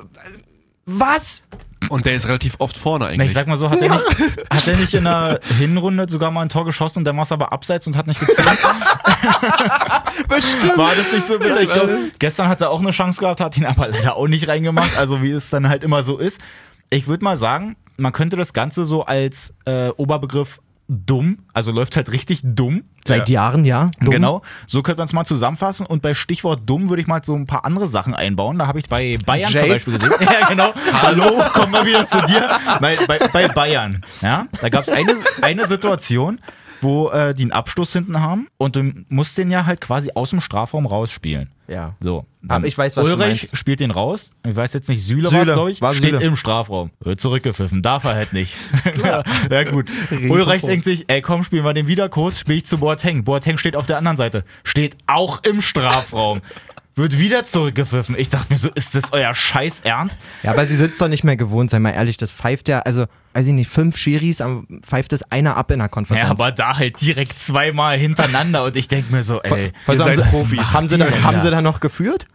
Was? 0.85 1.43
Und 1.89 2.05
der 2.05 2.15
ist 2.15 2.27
relativ 2.27 2.55
oft 2.59 2.77
vorne 2.77 3.05
Na, 3.05 3.11
eigentlich. 3.11 3.27
ich 3.27 3.33
sag 3.33 3.47
mal 3.47 3.57
so, 3.57 3.69
hat 3.69 3.81
er, 3.81 3.89
nicht, 3.89 4.05
hat 4.49 4.67
er 4.67 4.77
nicht 4.77 4.93
in 4.93 5.03
der 5.03 5.39
Hinrunde 5.57 6.07
sogar 6.07 6.31
mal 6.31 6.43
ein 6.43 6.49
Tor 6.49 6.65
geschossen 6.65 6.99
und 6.99 7.05
dann 7.05 7.17
war 7.17 7.23
es 7.23 7.31
aber 7.31 7.51
abseits 7.51 7.87
und 7.87 7.97
hat 7.97 8.07
nicht 8.07 8.19
gezählt? 8.19 8.47
Bestimmt. 10.27 10.77
War 10.77 10.95
das 10.95 11.11
nicht 11.11 11.27
so 11.27 11.39
bitter? 11.39 11.61
Ich 11.61 11.73
glaub, 11.73 11.89
gestern 12.19 12.47
hat 12.47 12.61
er 12.61 12.69
auch 12.69 12.79
eine 12.79 12.91
Chance 12.91 13.19
gehabt, 13.19 13.41
hat 13.41 13.57
ihn 13.57 13.65
aber 13.65 13.87
leider 13.87 14.15
auch 14.15 14.27
nicht 14.27 14.47
reingemacht, 14.47 14.97
also 14.97 15.21
wie 15.23 15.31
es 15.31 15.49
dann 15.49 15.67
halt 15.67 15.83
immer 15.83 16.03
so 16.03 16.17
ist. 16.17 16.39
Ich 16.89 17.07
würde 17.07 17.23
mal 17.23 17.37
sagen, 17.37 17.75
man 17.97 18.13
könnte 18.13 18.37
das 18.37 18.53
Ganze 18.53 18.85
so 18.85 19.05
als 19.05 19.53
äh, 19.65 19.89
Oberbegriff 19.89 20.59
dumm, 20.89 21.37
also 21.53 21.71
läuft 21.71 21.95
halt 21.95 22.11
richtig 22.11 22.41
dumm. 22.43 22.83
Seit 23.05 23.29
Jahren, 23.29 23.63
ja. 23.63 23.89
Dumm. 24.01 24.11
Genau, 24.11 24.41
so 24.67 24.83
könnte 24.83 24.99
man 24.99 25.05
es 25.05 25.13
mal 25.13 25.25
zusammenfassen. 25.25 25.85
Und 25.85 26.01
bei 26.01 26.13
Stichwort 26.13 26.61
dumm 26.65 26.89
würde 26.89 27.01
ich 27.01 27.07
mal 27.07 27.23
so 27.23 27.33
ein 27.33 27.47
paar 27.47 27.63
andere 27.63 27.87
Sachen 27.87 28.13
einbauen. 28.13 28.59
Da 28.59 28.67
habe 28.67 28.79
ich 28.79 28.89
bei 28.89 29.17
Bayern 29.25 29.51
Jay? 29.51 29.59
zum 29.61 29.69
Beispiel 29.69 29.97
gesehen. 29.97 30.13
Ja, 30.19 30.47
genau. 30.47 30.73
Hallo, 30.91 31.41
kommen 31.53 31.73
wir 31.73 31.85
wieder 31.85 32.05
zu 32.05 32.21
dir. 32.23 32.59
Nein, 32.81 32.97
bei, 33.07 33.19
bei 33.31 33.47
Bayern. 33.47 34.03
Ja, 34.21 34.47
da 34.61 34.69
gab 34.69 34.83
es 34.83 34.89
eine, 34.89 35.15
eine 35.41 35.65
Situation, 35.67 36.39
wo 36.81 37.09
äh, 37.09 37.33
die 37.33 37.43
einen 37.43 37.51
Abschluss 37.51 37.93
hinten 37.93 38.19
haben 38.19 38.47
und 38.57 38.75
du 38.75 38.91
musst 39.09 39.37
den 39.37 39.51
ja 39.51 39.65
halt 39.65 39.81
quasi 39.81 40.11
aus 40.15 40.31
dem 40.31 40.41
Strafraum 40.41 40.85
rausspielen. 40.85 41.49
Ja. 41.69 41.93
So. 42.01 42.25
Aber 42.47 42.65
ich 42.65 42.75
weiß, 42.75 42.97
was 42.97 43.05
Ulrich 43.05 43.49
spielt 43.53 43.79
den 43.79 43.91
raus. 43.91 44.31
Ich 44.47 44.55
weiß 44.55 44.73
jetzt 44.73 44.89
nicht, 44.89 45.05
Süle, 45.05 45.27
Süle, 45.27 45.41
war 45.41 45.47
es, 45.47 45.53
glaube 45.53 45.71
ich. 45.71 45.81
war 45.81 45.93
steht 45.93 46.15
Süle. 46.15 46.23
im 46.23 46.35
Strafraum. 46.35 46.89
Wird 46.99 47.19
zurückgepfiffen. 47.19 47.83
Darf 47.83 48.05
er 48.05 48.15
halt 48.15 48.33
nicht. 48.33 48.55
ja, 49.03 49.23
ja, 49.51 49.63
gut. 49.65 49.91
Ulreich 50.29 50.61
denkt 50.61 50.85
sich, 50.85 51.09
ey 51.09 51.21
komm, 51.21 51.43
spielen 51.43 51.63
wir 51.63 51.73
den 51.73 51.87
wieder 51.87 52.09
kurz. 52.09 52.39
Spiel 52.39 52.57
ich 52.57 52.65
zu 52.65 52.79
Boateng. 52.79 53.23
Boateng 53.23 53.57
steht 53.57 53.75
auf 53.75 53.85
der 53.85 53.97
anderen 53.97 54.17
Seite. 54.17 54.45
Steht 54.63 54.97
auch 55.05 55.43
im 55.43 55.61
Strafraum. 55.61 56.41
Wird 56.99 57.17
wieder 57.17 57.45
zurückgepfiffen. 57.45 58.15
Ich 58.17 58.29
dachte 58.29 58.47
mir 58.51 58.57
so, 58.57 58.69
ist 58.75 58.93
das 58.93 59.13
euer 59.13 59.33
Scheiß 59.33 59.79
Ernst? 59.81 60.19
Ja, 60.43 60.51
aber 60.51 60.65
sie 60.67 60.75
sind 60.75 60.91
es 60.93 60.97
doch 60.99 61.07
nicht 61.07 61.23
mehr 61.23 61.37
gewohnt, 61.37 61.71
sei 61.71 61.79
mal 61.79 61.91
ehrlich. 61.91 62.17
Das 62.17 62.29
pfeift 62.29 62.67
ja, 62.67 62.79
also, 62.81 63.05
weiß 63.33 63.47
ich 63.47 63.53
nicht, 63.53 63.69
fünf 63.69 63.95
Schiris, 63.97 64.41
am- 64.41 64.67
pfeift 64.85 65.13
das 65.13 65.23
einer 65.31 65.55
ab 65.55 65.71
in 65.71 65.79
der 65.79 65.87
Konferenz. 65.89 66.25
Ja, 66.25 66.29
aber 66.31 66.51
da 66.51 66.77
halt 66.77 66.99
direkt 67.01 67.39
zweimal 67.39 67.97
hintereinander 67.97 68.65
und 68.65 68.75
ich 68.75 68.87
denke 68.89 69.13
mir 69.13 69.23
so, 69.23 69.41
ey. 69.41 69.71
Also 69.87 70.03
Ihr 70.03 70.09
haben, 70.09 70.15
seid 70.17 70.31
sie, 70.31 70.37
Profis. 70.37 70.73
haben, 70.73 70.87
sie 70.89 70.97
da, 70.97 71.07
Ja. 71.07 71.23
haben 71.23 71.39
sie 71.41 71.49
da 71.49 71.61
noch 71.61 71.79
geführt? 71.79 72.27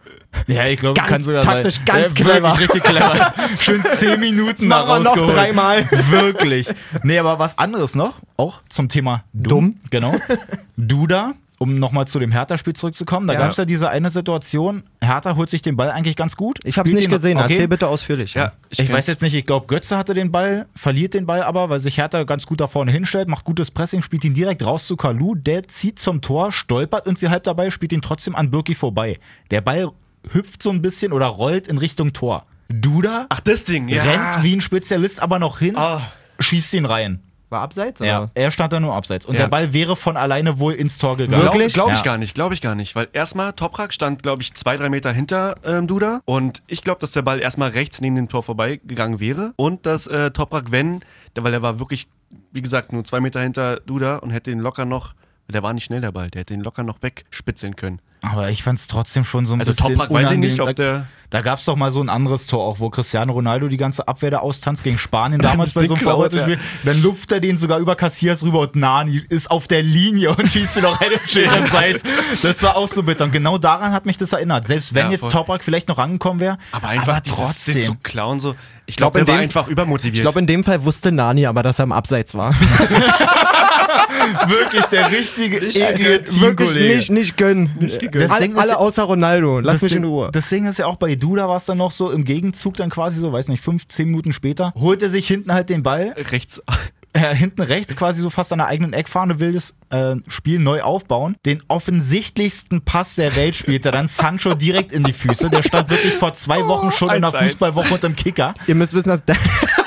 Ja, 0.47 0.65
ich 0.65 0.79
glaube, 0.79 0.95
Ganz 0.99 1.09
kann 1.09 1.21
sogar 1.21 1.41
taktisch, 1.43 1.75
sein. 1.75 1.85
ganz 1.85 2.17
Ja, 2.19 2.25
clever. 2.25 2.59
Richtig 2.59 2.83
clever. 2.83 3.33
Schön 3.59 3.83
zehn 3.95 4.19
Minuten 4.19 4.69
da 4.69 4.85
machen 4.85 5.03
wir 5.05 5.15
noch 5.15 5.33
dreimal. 5.33 5.89
Wirklich. 6.09 6.67
Nee, 7.03 7.19
aber 7.19 7.39
was 7.39 7.57
anderes 7.57 7.95
noch, 7.95 8.15
auch 8.35 8.61
zum 8.67 8.89
Thema 8.89 9.23
dumm. 9.31 9.49
Dumm. 9.49 9.75
Genau. 9.91 10.13
Duda, 10.77 11.33
um 11.59 11.75
nochmal 11.79 12.05
zu 12.07 12.19
dem 12.19 12.31
Hertha-Spiel 12.31 12.73
zurückzukommen, 12.73 13.27
da 13.27 13.33
Ja. 13.33 13.39
gab 13.39 13.51
es 13.51 13.57
ja 13.57 13.65
diese 13.65 13.89
eine 13.89 14.09
Situation, 14.09 14.83
Hertha 15.01 15.35
holt 15.35 15.49
sich 15.49 15.61
den 15.61 15.75
Ball 15.77 15.89
eigentlich 15.89 16.15
ganz 16.15 16.35
gut. 16.35 16.59
Ich 16.63 16.77
habe 16.77 16.89
es 16.89 16.95
nicht 16.95 17.09
gesehen. 17.09 17.37
okay. 17.37 17.53
Erzähl 17.53 17.67
bitte 17.67 17.87
ausführlich. 17.87 18.33
ja, 18.33 18.51
Ich, 18.69 18.79
weiß 18.79 18.87
kenn's. 18.87 19.07
jetzt 19.07 19.21
nicht, 19.21 19.33
ich 19.35 19.45
glaube, 19.45 19.67
Götze 19.67 19.97
hatte 19.97 20.13
den 20.13 20.31
Ball, 20.31 20.65
verliert 20.75 21.13
den 21.13 21.25
Ball 21.25 21.43
aber, 21.43 21.69
weil 21.69 21.79
sich 21.79 21.97
Hertha 21.97 22.23
ganz 22.23 22.45
gut 22.45 22.59
da 22.61 22.67
vorne 22.67 22.91
hinstellt, 22.91 23.27
macht 23.27 23.45
gutes 23.45 23.71
Pressing, 23.71 24.01
spielt 24.01 24.25
ihn 24.25 24.33
direkt 24.33 24.65
raus 24.65 24.85
zu 24.87 24.95
Kalu, 24.97 25.35
der 25.35 25.67
zieht 25.67 25.99
zum 25.99 26.21
Tor, 26.21 26.51
stolpert 26.51 27.05
irgendwie 27.05 27.29
halb 27.29 27.43
dabei, 27.43 27.69
spielt 27.69 27.93
ihn 27.93 28.01
trotzdem 28.01 28.35
an 28.35 28.51
Birki 28.51 28.75
vorbei. 28.75 29.17
Der 29.51 29.61
Ball 29.61 29.91
hüpft 30.31 30.61
so 30.61 30.71
ein 30.71 30.81
bisschen 30.81 31.13
oder 31.13 31.27
rollt 31.27 31.67
in 31.67 31.77
Richtung 31.77 32.11
Tor. 32.13 32.45
Duda 32.67 33.27
Ach, 33.29 33.39
das 33.41 33.63
Ding, 33.63 33.87
ja. 33.87 34.01
rennt 34.03 34.43
wie 34.43 34.55
ein 34.55 34.61
Spezialist 34.61 35.21
aber 35.21 35.37
noch 35.39 35.59
hin, 35.59 35.77
Ah. 35.77 36.01
schießt 36.39 36.73
ihn 36.73 36.85
rein. 36.85 37.19
War 37.49 37.61
abseits? 37.61 37.99
Ja, 38.01 38.23
Oder? 38.23 38.31
er 38.33 38.49
stand 38.51 38.73
da 38.73 38.79
nur 38.79 38.93
abseits. 38.93 39.25
Und 39.25 39.35
Ja. 39.35 39.41
der 39.41 39.47
Ball 39.49 39.71
wäre 39.71 39.95
von 39.95 40.17
alleine 40.17 40.57
wohl 40.59 40.73
ins 40.73 40.97
Tor 40.97 41.15
gegangen. 41.17 41.41
Glaube 41.41 41.67
glaub 41.67 41.91
ich 41.91 41.97
Ja. 41.97 42.01
gar 42.03 42.17
nicht, 42.17 42.33
glaube 42.35 42.53
ich 42.55 42.61
gar 42.61 42.73
nicht. 42.75 42.95
Weil 42.95 43.07
erstmal, 43.13 43.53
Toprak 43.53 43.93
stand, 43.93 44.23
glaube 44.23 44.41
ich, 44.41 44.53
zwei, 44.55 44.77
drei 44.77 44.89
Meter 44.89 45.11
hinter 45.11 45.55
ähm, 45.63 45.85
Duda. 45.87 46.21
Und 46.25 46.63
ich 46.67 46.83
glaube, 46.83 46.99
dass 46.99 47.11
der 47.11 47.21
Ball 47.21 47.39
erstmal 47.39 47.69
rechts 47.69 48.01
neben 48.01 48.15
dem 48.15 48.29
Tor 48.29 48.41
vorbeigegangen 48.43 49.19
wäre. 49.19 49.53
Und 49.57 49.85
dass 49.85 50.07
äh, 50.07 50.31
Toprak, 50.31 50.71
wenn, 50.71 51.01
der, 51.35 51.43
weil 51.43 51.51
der 51.51 51.61
war 51.61 51.79
wirklich, 51.79 52.07
wie 52.51 52.61
gesagt, 52.61 52.91
nur 52.93 53.03
zwei 53.03 53.19
Meter 53.19 53.41
hinter 53.41 53.79
Duda 53.81 54.17
und 54.17 54.31
hätte 54.31 54.49
ihn 54.51 54.59
locker 54.59 54.85
noch, 54.85 55.13
der 55.47 55.61
war 55.61 55.73
nicht 55.73 55.83
schnell 55.83 56.01
der 56.01 56.11
Ball, 56.11 56.31
der 56.31 56.41
hätte 56.41 56.55
ihn 56.55 56.61
locker 56.61 56.81
noch 56.83 57.01
wegspitzeln 57.03 57.75
können. 57.75 57.99
Aber 58.31 58.49
ich 58.49 58.63
fand 58.63 58.79
es 58.79 58.87
trotzdem 58.87 59.23
schon 59.25 59.45
so 59.45 59.53
ein 59.53 59.59
Also 59.59 59.71
bisschen 59.71 59.95
Toprak 59.95 60.11
weiß 60.11 60.31
ich 60.31 60.37
nicht, 60.37 60.59
ob 60.59 60.75
der... 60.75 61.05
Da 61.31 61.41
gab 61.41 61.57
es 61.57 61.65
doch 61.65 61.75
mal 61.75 61.91
so 61.91 62.01
ein 62.01 62.07
anderes 62.07 62.45
Tor 62.45 62.63
auch, 62.63 62.79
wo 62.79 62.89
Cristiano 62.91 63.33
Ronaldo 63.33 63.67
die 63.67 63.77
ganze 63.77 64.07
Abwehr 64.07 64.29
da 64.31 64.37
austanzt 64.39 64.83
gegen 64.83 64.99
Spanien 64.99 65.41
damals 65.41 65.73
bei 65.73 65.85
so 65.87 65.95
einem 65.95 66.03
Verrückten 66.03 66.39
Spiel. 66.41 66.59
Dann 66.83 67.01
lupft 67.01 67.31
er 67.31 67.39
den 67.39 67.57
sogar 67.57 67.79
über 67.79 67.95
Cassias 67.95 68.43
rüber 68.43 68.59
und 68.59 68.75
Nani 68.75 69.21
ist 69.29 69.49
auf 69.51 69.67
der 69.67 69.81
Linie 69.81 70.35
und 70.35 70.47
schießt 70.49 70.77
ihn 70.77 70.83
noch 70.83 71.01
eine 71.01 71.15
schöne 71.27 71.67
Seite. 71.67 71.99
Das 72.41 72.61
war 72.61 72.77
auch 72.77 72.87
so 72.87 73.01
bitter. 73.03 73.25
Und 73.25 73.31
genau 73.31 73.57
daran 73.57 73.91
hat 73.91 74.05
mich 74.05 74.17
das 74.17 74.33
erinnert. 74.33 74.67
Selbst 74.67 74.93
wenn 74.93 75.07
Ja, 75.07 75.11
jetzt. 75.13 75.29
Toprak 75.31 75.63
vielleicht 75.63 75.87
noch 75.89 75.97
rangekommen 75.97 76.39
wäre, 76.39 76.57
Aber 76.71 76.87
einfach 76.89 77.19
trotzdem. 77.21 77.35
trotzdem 77.73 77.81
zu 77.81 77.95
klauen 78.03 78.39
so. 78.39 78.55
Ich 78.85 78.95
glaub, 78.95 79.13
glaube, 79.13 79.21
in 79.21 79.25
der 79.25 79.33
war 79.33 79.41
dem- 79.41 79.45
einfach 79.45 79.67
übermotiviert. 79.67 80.15
Ich 80.15 80.21
glaube, 80.21 80.37
in 80.39 80.45
dem 80.47 80.63
Fall 80.63 80.83
wusste 80.85 81.11
Nani 81.11 81.47
aber, 81.47 81.63
dass 81.63 81.79
er 81.79 81.83
im 81.83 81.91
Abseits 81.91 82.35
war. 82.35 82.53
wirklich 84.47 84.85
der 84.85 85.11
richtige 85.11 85.57
eklige 85.57 86.21
Wirklich 86.39 86.75
nicht, 86.75 87.09
nicht 87.11 87.37
gönnen. 87.37 87.71
Nicht 87.79 87.99
Das 88.19 88.31
alle, 88.31 88.55
alle 88.55 88.77
außer 88.77 89.03
Ronaldo. 89.03 89.59
Lass 89.59 89.75
das 89.75 89.81
mich 89.83 89.91
Ding, 89.93 90.03
in 90.03 90.09
Ruhe. 90.09 90.29
Das 90.31 90.49
Ding 90.49 90.65
ist 90.67 90.79
ja 90.79 90.87
auch 90.87 90.97
bei 90.97 91.15
Duda 91.15 91.47
war 91.47 91.57
es 91.57 91.65
dann 91.65 91.77
noch 91.77 91.91
so 91.91 92.11
im 92.11 92.25
Gegenzug 92.25 92.75
dann 92.75 92.89
quasi 92.89 93.19
so, 93.19 93.31
weiß 93.31 93.47
nicht, 93.47 93.61
fünf, 93.61 93.87
zehn 93.87 94.09
Minuten 94.09 94.33
später, 94.33 94.73
holt 94.75 95.01
er 95.01 95.09
sich 95.09 95.27
hinten 95.27 95.53
halt 95.53 95.69
den 95.69 95.83
Ball, 95.83 96.15
rechts. 96.31 96.61
äh, 97.15 97.33
hinten 97.33 97.61
rechts 97.61 97.95
quasi 97.95 98.21
so 98.21 98.29
fast 98.29 98.51
an 98.51 98.59
der 98.59 98.67
eigenen 98.67 98.93
Eckfahne 98.93 99.39
will 99.39 99.53
das 99.53 99.75
äh, 99.89 100.15
Spiel 100.27 100.59
neu 100.59 100.81
aufbauen. 100.81 101.37
Den 101.45 101.63
offensichtlichsten 101.67 102.81
Pass 102.81 103.15
der 103.15 103.35
Welt 103.35 103.55
spielt 103.55 103.85
er 103.85 103.91
dann 103.91 104.07
Sancho 104.07 104.53
direkt 104.53 104.91
in 104.91 105.03
die 105.03 105.13
Füße. 105.13 105.49
Der 105.49 105.61
stand 105.61 105.89
wirklich 105.89 106.13
vor 106.13 106.33
zwei 106.33 106.67
Wochen 106.67 106.91
schon 106.91 107.09
in 107.11 107.21
der 107.21 107.31
1-1. 107.31 107.43
Fußballwoche 107.43 107.93
und 107.93 108.03
im 108.03 108.15
Kicker. 108.15 108.53
Ihr 108.67 108.75
müsst 108.75 108.93
wissen, 108.93 109.09
dass 109.09 109.23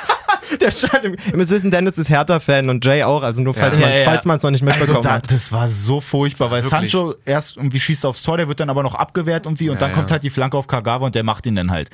Der 0.60 0.70
stand 0.70 1.04
im, 1.04 1.16
ihr 1.30 1.36
müsst 1.36 1.50
wissen, 1.50 1.70
Dennis 1.70 1.98
ist 1.98 2.10
Hertha-Fan 2.10 2.68
und 2.70 2.84
Jay 2.84 3.02
auch, 3.04 3.22
also 3.22 3.42
nur 3.42 3.54
falls 3.54 3.76
Ja, 3.78 4.20
man 4.24 4.36
es 4.38 4.42
noch 4.42 4.50
nicht 4.50 4.62
mitbekommen 4.64 4.96
Also 4.96 5.00
da, 5.08 5.14
hat. 5.14 5.30
das 5.30 5.52
war 5.52 5.68
so 5.68 6.00
furchtbar, 6.00 6.50
weil 6.50 6.62
Wirklich. 6.62 6.90
Sancho 6.92 7.14
erst 7.24 7.56
irgendwie 7.56 7.80
schießt 7.80 8.04
aufs 8.06 8.22
Tor, 8.22 8.36
der 8.36 8.48
wird 8.48 8.60
dann 8.60 8.70
aber 8.70 8.82
noch 8.82 8.94
abgewehrt 8.94 9.46
irgendwie 9.46 9.68
und 9.70 9.74
Ja, 9.76 9.80
dann 9.80 9.90
ja. 9.90 9.96
kommt 9.96 10.10
halt 10.10 10.22
die 10.22 10.30
Flanke 10.30 10.56
auf 10.56 10.66
Kagawa 10.66 11.06
und 11.06 11.14
der 11.14 11.22
macht 11.24 11.46
ihn 11.46 11.54
dann 11.56 11.70
halt. 11.70 11.90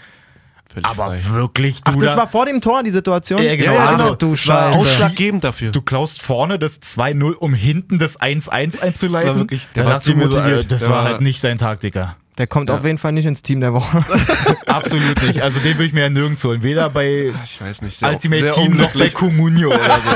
Völlig 0.73 0.87
Aber 0.87 1.13
frei. 1.13 1.21
wirklich, 1.35 1.81
Ach, 1.85 1.93
Duda, 1.93 2.07
das 2.07 2.17
war 2.17 2.27
vor 2.27 2.47
dem 2.47 2.61
Tor, 2.61 2.83
die 2.83 2.91
Situation? 2.91 3.41
Ja, 3.43 3.55
genau. 3.55 3.75
Ja, 3.75 3.87
Also, 3.87 4.03
genau. 4.05 4.15
du 4.17 4.31
Das 4.33 4.49
war 4.49 4.67
Scheiße. 4.73 4.79
ausschlaggebend 4.79 5.45
dafür. 5.45 5.71
Du 5.71 5.83
klaust 5.83 6.21
vorne 6.23 6.59
das 6.59 6.81
2-0, 6.81 7.33
um 7.35 7.55
hinten 7.55 7.99
das 7.99 8.19
1-1 8.21 8.81
einzuleiten. 8.81 8.93
Das 9.01 9.13
war 9.13 9.37
wirklich- 9.37 9.69
der 9.75 9.83
da 9.85 9.89
war 9.91 9.97
dachte 9.99 10.11
ich 10.11 10.17
mir 10.17 10.29
so, 10.29 10.63
das 10.67 10.83
war 10.89 10.91
war- 10.97 11.05
halt 11.05 11.21
nicht 11.21 11.45
dein 11.45 11.59
Taktiker. 11.59 12.17
Der 12.37 12.47
kommt 12.49 12.69
auf 12.71 12.85
jeden 12.85 12.99
Fall 12.99 13.13
nicht 13.13 13.27
ins 13.27 13.43
Team 13.43 13.61
der 13.61 13.73
Woche. 13.73 14.05
Absolut 14.67 15.23
nicht. 15.23 15.41
Also 15.41 15.61
den 15.61 15.79
will 15.79 15.87
ich 15.87 15.93
mir 15.93 16.01
ja 16.03 16.09
nirgends 16.11 16.43
holen. 16.45 16.63
Weder 16.65 16.91
bei 16.91 17.33
Ich 17.45 17.61
weiß 17.61 17.83
nicht. 17.83 17.99
Sehr, 17.99 18.11
Ultimate 18.11 18.43
sehr 18.43 18.53
Team 18.55 18.77
noch 18.77 18.93
bei. 18.93 19.09
Comunio 19.09 19.69
oder 19.69 19.99
so. 20.01 20.11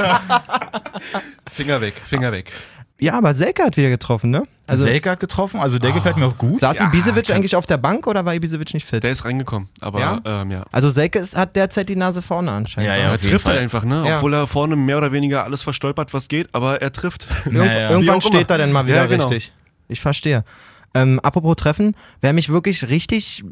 Finger 1.52 1.80
weg, 1.80 1.94
Finger 1.94 2.32
weg. 2.32 2.50
ja, 2.98 3.14
aber 3.16 3.34
Selke 3.34 3.62
hat 3.62 3.76
wieder 3.76 3.88
getroffen, 3.90 4.30
ne? 4.30 4.42
Also 4.66 4.82
Selke 4.84 5.10
hat 5.10 5.20
getroffen, 5.20 5.60
also 5.60 5.78
der 5.78 5.92
gefällt 5.92 6.16
mir 6.18 6.26
auch 6.26 6.36
gut. 6.36 6.60
Saß 6.60 6.76
Ja, 6.78 6.88
Ibisevic 6.88 7.30
eigentlich 7.30 7.56
auf 7.56 7.64
der 7.66 7.78
Bank 7.78 8.06
oder 8.06 8.24
war 8.24 8.34
Ibisevic 8.34 8.74
nicht 8.74 8.84
fit? 8.84 9.02
Der 9.02 9.12
ist 9.12 9.24
reingekommen, 9.24 9.68
aber 9.80 10.00
Ja? 10.00 10.20
ähm, 10.24 10.50
ja. 10.50 10.64
Also 10.72 10.90
Selke 10.90 11.18
ist, 11.20 11.36
hat 11.36 11.56
derzeit 11.56 11.88
die 11.88 11.96
Nase 11.96 12.20
vorne 12.20 12.50
anscheinend. 12.50 12.90
Ja, 12.90 12.96
ja. 12.96 13.10
Er 13.12 13.20
trifft 13.20 13.46
halt 13.48 13.58
einfach, 13.58 13.84
ne? 13.84 14.04
Ja. 14.06 14.16
Obwohl 14.16 14.34
er 14.34 14.46
vorne 14.46 14.76
mehr 14.76 14.98
oder 14.98 15.10
weniger 15.12 15.44
alles 15.44 15.62
verstolpert, 15.62 16.12
was 16.12 16.28
geht, 16.28 16.48
aber 16.52 16.82
er 16.82 16.92
trifft. 16.92 17.28
Irgendw 17.46 17.64
Naja. 17.64 17.90
Irgendwann 17.90 18.20
steht 18.20 18.32
immer. 18.34 18.50
er 18.50 18.58
dann 18.58 18.72
mal 18.72 18.86
wieder 18.86 18.96
Ja, 18.96 19.06
genau. 19.06 19.28
richtig. 19.28 19.52
Ich 19.88 20.00
verstehe. 20.00 20.44
Ähm, 20.94 21.20
apropos 21.20 21.56
Treffen, 21.56 21.94
wer 22.20 22.32
mich 22.32 22.48
wirklich 22.48 22.88
richtig, 22.88 23.44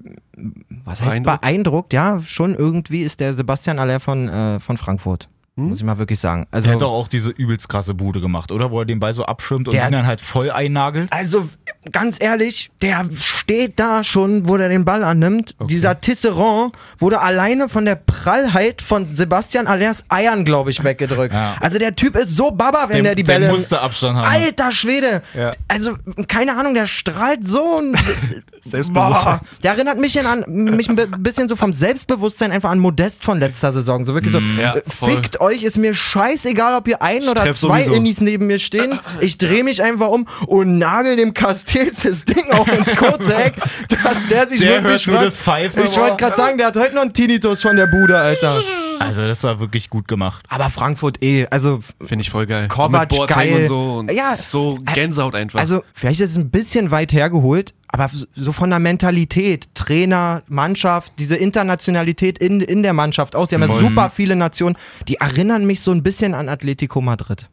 was 0.84 1.00
heißt 1.00 1.22
Beeindruckt? 1.22 1.40
beeindruckt, 1.40 1.92
ja, 1.92 2.22
schon 2.22 2.54
irgendwie 2.54 3.00
ist 3.00 3.20
der 3.20 3.34
Sebastian 3.34 3.78
Aller 3.78 4.00
von, 4.00 4.28
äh, 4.28 4.60
von 4.60 4.78
Frankfurt. 4.78 5.28
Hm? 5.56 5.68
Muss 5.68 5.78
ich 5.78 5.84
mal 5.84 5.98
wirklich 5.98 6.18
sagen. 6.18 6.46
Also, 6.50 6.66
Der 6.66 6.74
hat 6.74 6.82
doch 6.82 6.92
auch 6.92 7.08
diese 7.08 7.30
übelst 7.30 7.68
krasse 7.68 7.94
Bude 7.94 8.20
gemacht, 8.20 8.52
oder? 8.52 8.70
Wo 8.70 8.80
er 8.80 8.84
den 8.84 9.00
Ball 9.00 9.14
so 9.14 9.24
abschirmt 9.24 9.68
und 9.68 9.74
ihn 9.74 9.92
dann 9.92 10.06
halt 10.06 10.20
voll 10.20 10.50
einnagelt. 10.50 11.10
also 11.12 11.48
ganz 11.92 12.16
ehrlich, 12.20 12.70
der 12.82 13.06
steht 13.20 13.78
da 13.78 14.02
schon, 14.04 14.48
wo 14.48 14.56
der 14.56 14.68
den 14.68 14.84
Ball 14.84 15.04
annimmt. 15.04 15.54
Dieser 15.68 16.00
Tisserand 16.00 16.72
wurde 16.98 17.20
alleine 17.20 17.68
von 17.68 17.84
der 17.84 17.96
Prallheit 17.96 18.82
von 18.82 19.06
Sebastian 19.06 19.66
Allers 19.66 20.04
Eiern, 20.08 20.44
glaube 20.44 20.70
ich, 20.70 20.82
weggedrückt. 20.84 21.34
Ja. 21.34 21.54
Also 21.60 21.78
der 21.78 21.94
Typ 21.96 22.16
ist 22.16 22.36
so 22.36 22.50
baba, 22.50 22.86
wenn 22.88 22.96
Der- 22.96 23.02
der 23.04 23.14
die 23.14 23.22
der 23.22 23.32
Bälle... 23.40 23.48
musste 23.52 23.80
Abstand 23.80 24.16
haben. 24.16 24.26
Alter 24.32 24.72
Schwede! 24.72 25.22
Ja. 25.34 25.52
Also, 25.68 25.94
keine 26.28 26.56
Ahnung, 26.56 26.74
der 26.74 26.86
strahlt 26.86 27.46
so 27.46 27.78
ein 27.80 27.96
Selbstbewusstsein. 28.64 29.38
Boah. 29.38 29.40
Der 29.62 29.72
erinnert 29.72 29.98
mich 29.98 30.18
an 30.26 30.44
mich 30.48 30.88
ein 30.88 30.96
bi- 30.96 31.06
bisschen 31.18 31.48
so 31.48 31.56
vom 31.56 31.72
Selbstbewusstsein 31.72 32.50
einfach 32.52 32.70
an 32.70 32.78
Modest 32.78 33.24
von 33.24 33.38
letzter 33.38 33.70
Saison. 33.72 34.04
So 34.04 34.14
wirklich 34.14 34.32
so, 34.32 34.40
Ja, 34.40 34.76
äh, 34.76 34.82
fickt 34.86 35.40
euch, 35.40 35.62
ist 35.62 35.78
mir 35.78 35.94
scheißegal, 35.94 36.74
ob 36.74 36.88
ihr 36.88 37.00
ein 37.02 37.22
oder 37.28 37.42
zwei 37.52 37.82
sowieso. 37.82 37.94
Innis 37.94 38.20
neben 38.20 38.46
mir 38.46 38.58
stehen. 38.58 38.98
Ich 39.20 39.38
drehe 39.38 39.62
mich 39.62 39.82
einfach 39.82 40.08
um 40.08 40.26
und 40.46 40.78
nagel 40.78 41.16
dem 41.16 41.32
Castells 41.76 42.02
das 42.02 42.24
Ding 42.24 42.50
auch 42.52 42.66
ins 42.68 42.94
kurze 42.94 43.34
Eck, 43.34 43.54
dass 44.02 44.26
der 44.28 44.46
sich 44.46 44.60
Der 44.60 44.82
wirklich 44.82 45.06
hört 45.06 45.14
nur 45.14 45.24
das 45.24 45.40
Pfeifen, 45.40 45.84
Ich 45.84 45.96
wollte 45.96 46.16
gerade 46.16 46.36
sagen, 46.36 46.58
der 46.58 46.68
hat 46.68 46.76
heute 46.76 46.94
noch 46.94 47.02
einen 47.02 47.12
Tinnitus 47.12 47.62
von 47.62 47.76
der 47.76 47.86
Bude, 47.86 48.16
Alter. 48.18 48.62
Also 48.98 49.26
das 49.26 49.42
war 49.44 49.60
wirklich 49.60 49.90
gut 49.90 50.08
gemacht. 50.08 50.44
Aber 50.48 50.70
Frankfurt 50.70 51.22
eh, 51.22 51.46
also 51.50 51.80
Finde 52.04 52.22
ich 52.22 52.30
voll 52.30 52.46
geil. 52.46 52.68
Kovac, 52.68 53.10
Mit 53.10 53.18
Boateng 53.18 53.36
geil. 53.36 53.62
und 53.62 53.66
so. 53.66 53.94
Und 53.98 54.12
Ja, 54.12 54.34
so 54.36 54.78
Gänsehaut 54.94 55.34
einfach. 55.34 55.60
Also, 55.60 55.82
vielleicht 55.92 56.20
ist 56.20 56.30
es 56.30 56.38
ein 56.38 56.50
bisschen 56.50 56.90
weit 56.90 57.12
hergeholt, 57.12 57.74
aber 57.88 58.10
so 58.34 58.52
von 58.52 58.70
der 58.70 58.78
Mentalität, 58.78 59.68
Trainer, 59.74 60.42
Mannschaft, 60.48 61.12
diese 61.18 61.36
Internationalität 61.36 62.38
in, 62.38 62.62
in 62.62 62.82
der 62.82 62.94
Mannschaft 62.94 63.36
aus. 63.36 63.50
Die 63.50 63.56
haben 63.56 63.68
ja 63.68 63.78
super 63.78 64.10
viele 64.14 64.34
Nationen, 64.34 64.76
die 65.08 65.16
erinnern 65.16 65.66
mich 65.66 65.80
so 65.80 65.90
ein 65.92 66.02
bisschen 66.02 66.32
an 66.32 66.48
Atletico 66.48 67.02
Madrid. 67.02 67.50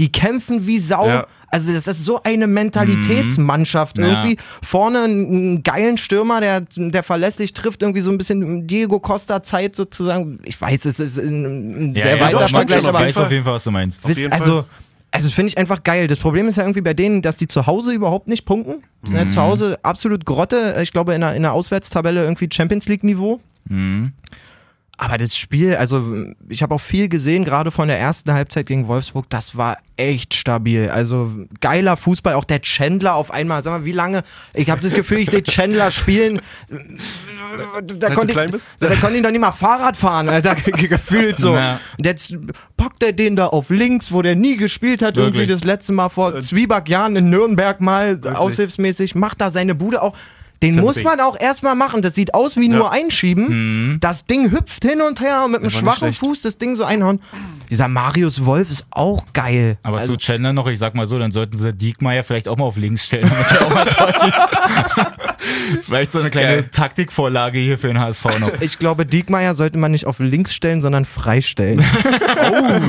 Die 0.00 0.10
kämpfen 0.10 0.66
wie 0.66 0.78
Sau. 0.78 1.06
Ja. 1.06 1.26
Also, 1.48 1.74
das 1.74 1.86
ist 1.86 2.06
so 2.06 2.22
eine 2.22 2.46
Mentalitätsmannschaft. 2.46 3.98
Ja. 3.98 4.06
Irgendwie 4.06 4.38
vorne 4.62 5.02
einen, 5.02 5.62
geilen 5.62 5.98
Stürmer, 5.98 6.40
der, 6.40 6.62
der 6.74 7.02
verlässlich 7.02 7.52
trifft, 7.52 7.82
irgendwie 7.82 8.00
so 8.00 8.10
ein 8.10 8.16
bisschen 8.16 8.66
Diego 8.66 8.98
Costa-Zeit 8.98 9.76
sozusagen. 9.76 10.38
Ich 10.44 10.58
weiß, 10.58 10.86
es 10.86 11.00
ist 11.00 11.18
ein, 11.18 11.92
sehr 11.92 12.16
ja, 12.16 12.24
weiter 12.24 12.38
doch, 12.38 12.48
Vergleich, 12.48 12.78
ich 12.78 12.92
weiß 12.92 13.16
auf 13.18 13.30
jeden 13.30 13.44
Fall, 13.44 13.52
was 13.52 13.64
du 13.64 13.72
meinst. 13.72 14.08
Wisst, 14.08 14.32
also, 14.32 14.64
also 15.10 15.28
finde 15.28 15.48
ich 15.48 15.58
einfach 15.58 15.82
geil. 15.82 16.06
Das 16.06 16.18
Problem 16.18 16.48
ist 16.48 16.56
ja 16.56 16.62
irgendwie 16.62 16.80
bei 16.80 16.94
denen, 16.94 17.20
dass 17.20 17.36
die 17.36 17.46
zu 17.46 17.66
Hause 17.66 17.92
überhaupt 17.92 18.26
nicht 18.26 18.46
punkten. 18.46 18.82
Sind 19.02 19.16
ja 19.16 19.30
zu 19.30 19.42
Hause 19.42 19.78
absolut 19.82 20.24
Grotte. 20.24 20.78
Ich 20.82 20.92
glaube, 20.92 21.12
in 21.12 21.20
der, 21.20 21.34
in 21.34 21.42
der 21.42 21.52
Auswärtstabelle 21.52 22.22
irgendwie 22.22 22.48
Champions 22.50 22.88
League-Niveau. 22.88 23.38
Aber 25.02 25.16
das 25.16 25.34
Spiel, 25.34 25.76
also 25.76 26.14
ich 26.50 26.62
habe 26.62 26.74
auch 26.74 26.80
viel 26.80 27.08
gesehen, 27.08 27.46
gerade 27.46 27.70
von 27.70 27.88
der 27.88 27.98
ersten 27.98 28.34
Halbzeit 28.34 28.66
gegen 28.66 28.86
Wolfsburg, 28.86 29.24
das 29.30 29.56
war 29.56 29.78
echt 29.96 30.34
stabil. 30.34 30.90
Also 30.90 31.32
geiler 31.62 31.96
Fußball, 31.96 32.34
auch 32.34 32.44
der 32.44 32.60
Chandler 32.60 33.14
auf 33.14 33.30
einmal. 33.30 33.62
Sag 33.64 33.70
mal, 33.72 33.84
wie 33.86 33.92
lange? 33.92 34.22
Ich 34.52 34.68
habe 34.68 34.82
das 34.82 34.92
Gefühl, 34.92 35.20
ich 35.20 35.30
sehe 35.30 35.42
Chandler 35.42 35.90
spielen. 35.90 36.42
Da 37.98 38.14
konnte, 38.14 38.44
ich, 38.44 38.50
bist? 38.50 38.68
da 38.78 38.94
konnte 38.96 39.16
ich 39.16 39.22
doch 39.22 39.30
nicht 39.30 39.40
mal 39.40 39.52
Fahrrad 39.52 39.96
fahren, 39.96 40.28
Alter, 40.28 40.54
ge- 40.54 40.86
gefühlt 40.88 41.38
so. 41.38 41.52
Und 41.52 42.04
jetzt 42.04 42.36
packt 42.76 43.02
er 43.02 43.12
den 43.12 43.36
da 43.36 43.46
auf 43.46 43.70
links, 43.70 44.12
wo 44.12 44.20
der 44.20 44.36
nie 44.36 44.58
gespielt 44.58 45.00
hat, 45.00 45.16
irgendwie 45.16 45.40
Wirklich. 45.40 45.60
das 45.60 45.64
letzte 45.64 45.94
Mal 45.94 46.10
vor 46.10 46.38
Zwieback-Jahren 46.40 47.16
in 47.16 47.30
Nürnberg 47.30 47.80
mal, 47.80 48.20
aushilfsmäßig, 48.34 49.14
macht 49.14 49.40
da 49.40 49.48
seine 49.50 49.74
Bude 49.74 50.02
auch. 50.02 50.14
Den 50.62 50.76
muss 50.76 51.02
man 51.02 51.20
auch 51.20 51.38
erstmal 51.40 51.74
machen. 51.74 52.02
Das 52.02 52.14
sieht 52.14 52.34
aus 52.34 52.56
wie 52.56 52.68
nur 52.68 52.92
einschieben. 52.92 53.98
Das 54.00 54.24
Ding 54.26 54.50
hüpft 54.50 54.84
hin 54.84 55.00
und 55.00 55.20
her 55.20 55.48
mit 55.48 55.60
einem 55.60 55.70
schwachen. 55.70 56.12
Fuß 56.12 56.42
das 56.42 56.58
Ding 56.58 56.76
so 56.76 56.84
einhauen. 56.84 57.20
Dieser 57.70 57.88
Marius 57.88 58.44
Wolf 58.44 58.70
ist 58.70 58.84
auch 58.90 59.24
geil. 59.32 59.78
Aber 59.82 59.98
also, 59.98 60.14
zu 60.14 60.18
Chandler 60.18 60.52
noch, 60.52 60.66
ich 60.66 60.78
sag 60.78 60.94
mal 60.94 61.06
so, 61.06 61.18
dann 61.18 61.30
sollten 61.30 61.56
sie 61.56 61.72
Diekmeyer 61.72 62.24
vielleicht 62.24 62.48
auch 62.48 62.56
mal 62.56 62.64
auf 62.64 62.76
links 62.76 63.06
stellen, 63.06 63.30
damit 63.30 63.46
er 63.52 63.66
auch 63.66 63.74
mal 63.74 63.84
deutlich 63.84 64.34
ist. 64.34 65.29
Vielleicht 65.82 66.12
so 66.12 66.20
eine 66.20 66.30
kleine 66.30 66.62
Geil. 66.62 66.68
Taktikvorlage 66.70 67.58
hier 67.58 67.78
für 67.78 67.88
den 67.88 67.98
HSV 67.98 68.24
noch. 68.38 68.60
ich 68.60 68.78
glaube, 68.78 69.06
Diekmeyer 69.06 69.54
sollte 69.54 69.78
man 69.78 69.90
nicht 69.90 70.06
auf 70.06 70.18
links 70.18 70.54
stellen, 70.54 70.82
sondern 70.82 71.04
freistellen. 71.04 71.84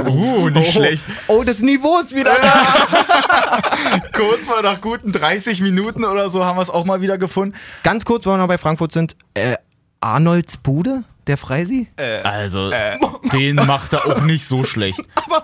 Uh, 0.08 0.50
nicht 0.54 0.72
schlecht. 0.72 1.06
oh, 1.28 1.44
das 1.44 1.62
Niveau 1.62 2.00
ist 2.00 2.16
wieder 2.16 2.36
da. 2.42 3.60
Kurz 4.14 4.48
mal 4.48 4.62
nach 4.62 4.82
guten 4.82 5.12
30 5.12 5.62
Minuten 5.62 6.04
oder 6.06 6.30
so 6.30 6.46
haben 6.46 6.58
wir 6.58 6.62
es 6.64 6.70
auch 6.70 6.86
mal 6.86 7.02
wieder 7.02 7.18
gefunden. 7.18 7.56
Ganz 7.84 8.06
kurz, 8.06 8.26
weil 8.26 8.34
wir 8.34 8.38
noch 8.38 8.48
bei 8.48 8.58
Frankfurt 8.58 8.92
sind. 8.94 9.16
Äh, 9.34 9.56
Arnolds 10.00 10.58
Bude, 10.58 11.04
der 11.32 11.38
Freisi? 11.38 11.88
Also, 12.24 12.72
den 13.34 13.56
macht 13.56 13.94
er 13.94 14.06
auch 14.06 14.22
nicht 14.22 14.48
so 14.48 14.63
schlecht. 14.63 15.00
Aber 15.26 15.44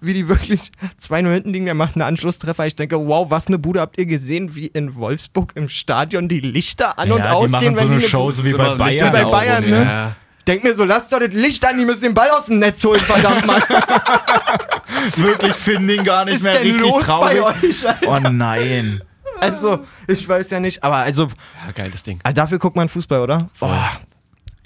wie 0.00 0.14
die 0.14 0.28
wirklich 0.28 0.72
2-0 1.00 1.30
hinten 1.32 1.52
liegen, 1.52 1.64
der 1.66 1.74
macht 1.74 1.94
einen 1.94 2.02
Anschlusstreffer. 2.02 2.66
Ich 2.66 2.74
denke, 2.74 2.96
wow, 3.06 3.30
was 3.30 3.46
eine 3.46 3.58
Bude 3.58 3.80
habt 3.80 3.98
ihr 3.98 4.06
gesehen, 4.06 4.54
wie 4.54 4.66
in 4.66 4.96
Wolfsburg 4.96 5.52
im 5.54 5.68
Stadion 5.68 6.28
die 6.28 6.40
Lichter 6.40 6.98
an 6.98 7.12
und 7.12 7.18
Ja, 7.18 7.26
die 7.26 7.30
ausgehen, 7.32 7.74
machen 7.74 7.88
so 7.88 7.94
eine 7.94 8.00
Show, 8.08 8.30
so 8.32 8.44
wie 8.44 8.52
bei 8.52 8.72
immer 8.72 8.86
Lichter 8.86 9.10
Bayern. 9.10 9.30
bei. 9.30 9.30
Bayern, 9.38 9.70
ne? 9.70 9.82
Ja. 9.84 10.16
Denk 10.46 10.62
mir 10.64 10.74
so, 10.76 10.84
lasst 10.84 11.12
doch 11.12 11.18
das 11.18 11.34
Licht 11.34 11.66
an, 11.68 11.76
die 11.76 11.84
müssen 11.84 12.02
den 12.02 12.14
Ball 12.14 12.30
aus 12.30 12.46
dem 12.46 12.60
Netz 12.60 12.84
holen, 12.84 13.00
verdammt 13.00 13.46
mal. 13.46 13.60
Wirklich 15.16 15.52
finden 15.54 15.88
ihn 15.90 16.04
gar 16.04 16.24
nicht 16.24 16.36
ist 16.36 16.42
mehr 16.42 16.52
denn 16.54 16.62
richtig 16.62 16.80
los 16.82 17.02
traurig. 17.02 17.40
bei 17.42 17.66
euch? 17.68 17.88
Alter? 17.88 18.06
Oh 18.08 18.28
nein. 18.30 19.02
Also, 19.40 19.80
ich 20.06 20.26
weiß 20.28 20.50
ja 20.50 20.60
nicht, 20.60 20.82
aber 20.82 20.96
also, 20.96 21.24
ja, 21.24 21.72
geiles 21.74 22.02
Ding. 22.02 22.20
also 22.22 22.34
dafür 22.34 22.58
guckt 22.58 22.76
man 22.76 22.88
Fußball, 22.88 23.20
oder? 23.20 23.48
Boah. 23.58 23.90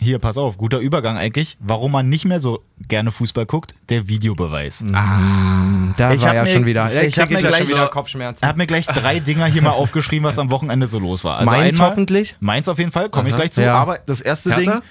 Hier, 0.02 0.18
pass 0.18 0.38
auf, 0.38 0.56
guter 0.56 0.78
Übergang 0.78 1.18
eigentlich. 1.18 1.58
Warum 1.60 1.92
man 1.92 2.08
nicht 2.08 2.24
mehr 2.24 2.40
so 2.40 2.62
gerne 2.88 3.10
Fußball 3.10 3.44
guckt, 3.44 3.74
der 3.90 4.08
Videobeweis. 4.08 4.82
Da 4.86 6.12
Ich 6.14 6.22
war 6.22 6.34
ja 6.34 6.42
mir- 6.44 6.50
schon 6.50 6.64
wieder. 6.64 6.86
ich 6.86 7.18
hab 7.18 7.28
mir 7.28 7.38
ja 7.40 7.48
gleich- 7.48 7.68
wieder 7.68 7.86
Kopfschmerzen. 7.88 8.42
Er 8.42 8.48
hat 8.48 8.56
mir 8.56 8.66
gleich 8.66 8.86
drei 8.86 9.20
Dinger 9.20 9.44
hier 9.46 9.60
mal 9.62 9.70
aufgeschrieben, 9.72 10.24
was 10.26 10.38
am 10.38 10.50
Wochenende 10.50 10.86
so 10.86 10.98
los 10.98 11.22
war. 11.22 11.36
Also 11.38 11.50
Mainz 11.50 11.74
einmal, 11.76 11.90
hoffentlich. 11.90 12.34
Mainz 12.40 12.66
auf 12.68 12.78
jeden 12.78 12.90
Fall, 12.92 13.10
komme 13.10 13.28
ich 13.28 13.36
gleich 13.36 13.52
zu. 13.52 13.62
Ja. 13.62 13.74
Aber 13.74 13.98
das 14.06 14.20
erste 14.22 14.54
Hertha? 14.56 14.72
Ding. 14.72 14.82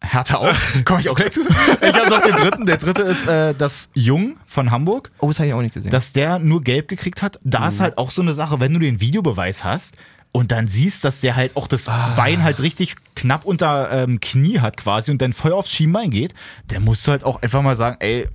Hertha 0.00 0.36
auch, 0.36 0.54
komme 0.84 1.00
ich 1.00 1.10
auch 1.10 1.14
gleich 1.16 1.32
zu. 1.32 1.42
Ich 1.42 1.92
habe 1.94 2.08
noch 2.08 2.22
den 2.22 2.32
dritten. 2.36 2.64
Der 2.66 2.76
dritte 2.78 3.02
ist 3.02 3.26
äh, 3.28 3.52
das 3.54 3.90
Jung 3.94 4.36
von 4.46 4.70
Hamburg, 4.70 5.10
Oh, 5.18 5.26
das 5.28 5.40
habe 5.40 5.48
ich 5.48 5.54
auch 5.54 5.60
nicht 5.60 5.74
gesehen. 5.74 5.90
dass 5.90 6.12
der 6.12 6.38
nur 6.38 6.62
gelb 6.62 6.88
gekriegt 6.88 7.20
hat. 7.20 7.38
Da 7.44 7.60
Mhm. 7.60 7.68
ist 7.68 7.80
halt 7.80 7.98
auch 7.98 8.10
so 8.12 8.22
eine 8.22 8.32
Sache, 8.32 8.60
wenn 8.60 8.72
du 8.72 8.78
den 8.78 9.00
Videobeweis 9.00 9.64
hast 9.64 9.94
und 10.38 10.52
dann 10.52 10.68
siehst, 10.68 11.04
dass 11.04 11.20
der 11.20 11.34
halt 11.34 11.56
auch 11.56 11.66
das 11.66 11.88
Ah. 11.88 12.14
Bein 12.16 12.44
halt 12.44 12.60
richtig 12.60 12.94
knapp 13.16 13.44
unter 13.44 13.90
ähm, 13.90 14.20
Knie 14.20 14.60
hat 14.60 14.76
quasi 14.76 15.10
und 15.10 15.20
dann 15.20 15.32
voll 15.32 15.52
aufs 15.52 15.72
Schienbein 15.72 16.10
geht, 16.10 16.32
dann 16.68 16.84
musst 16.84 17.04
du 17.06 17.10
halt 17.10 17.24
auch 17.24 17.42
einfach 17.42 17.60
mal 17.60 17.74
sagen, 17.74 17.96
ey, 17.98 18.28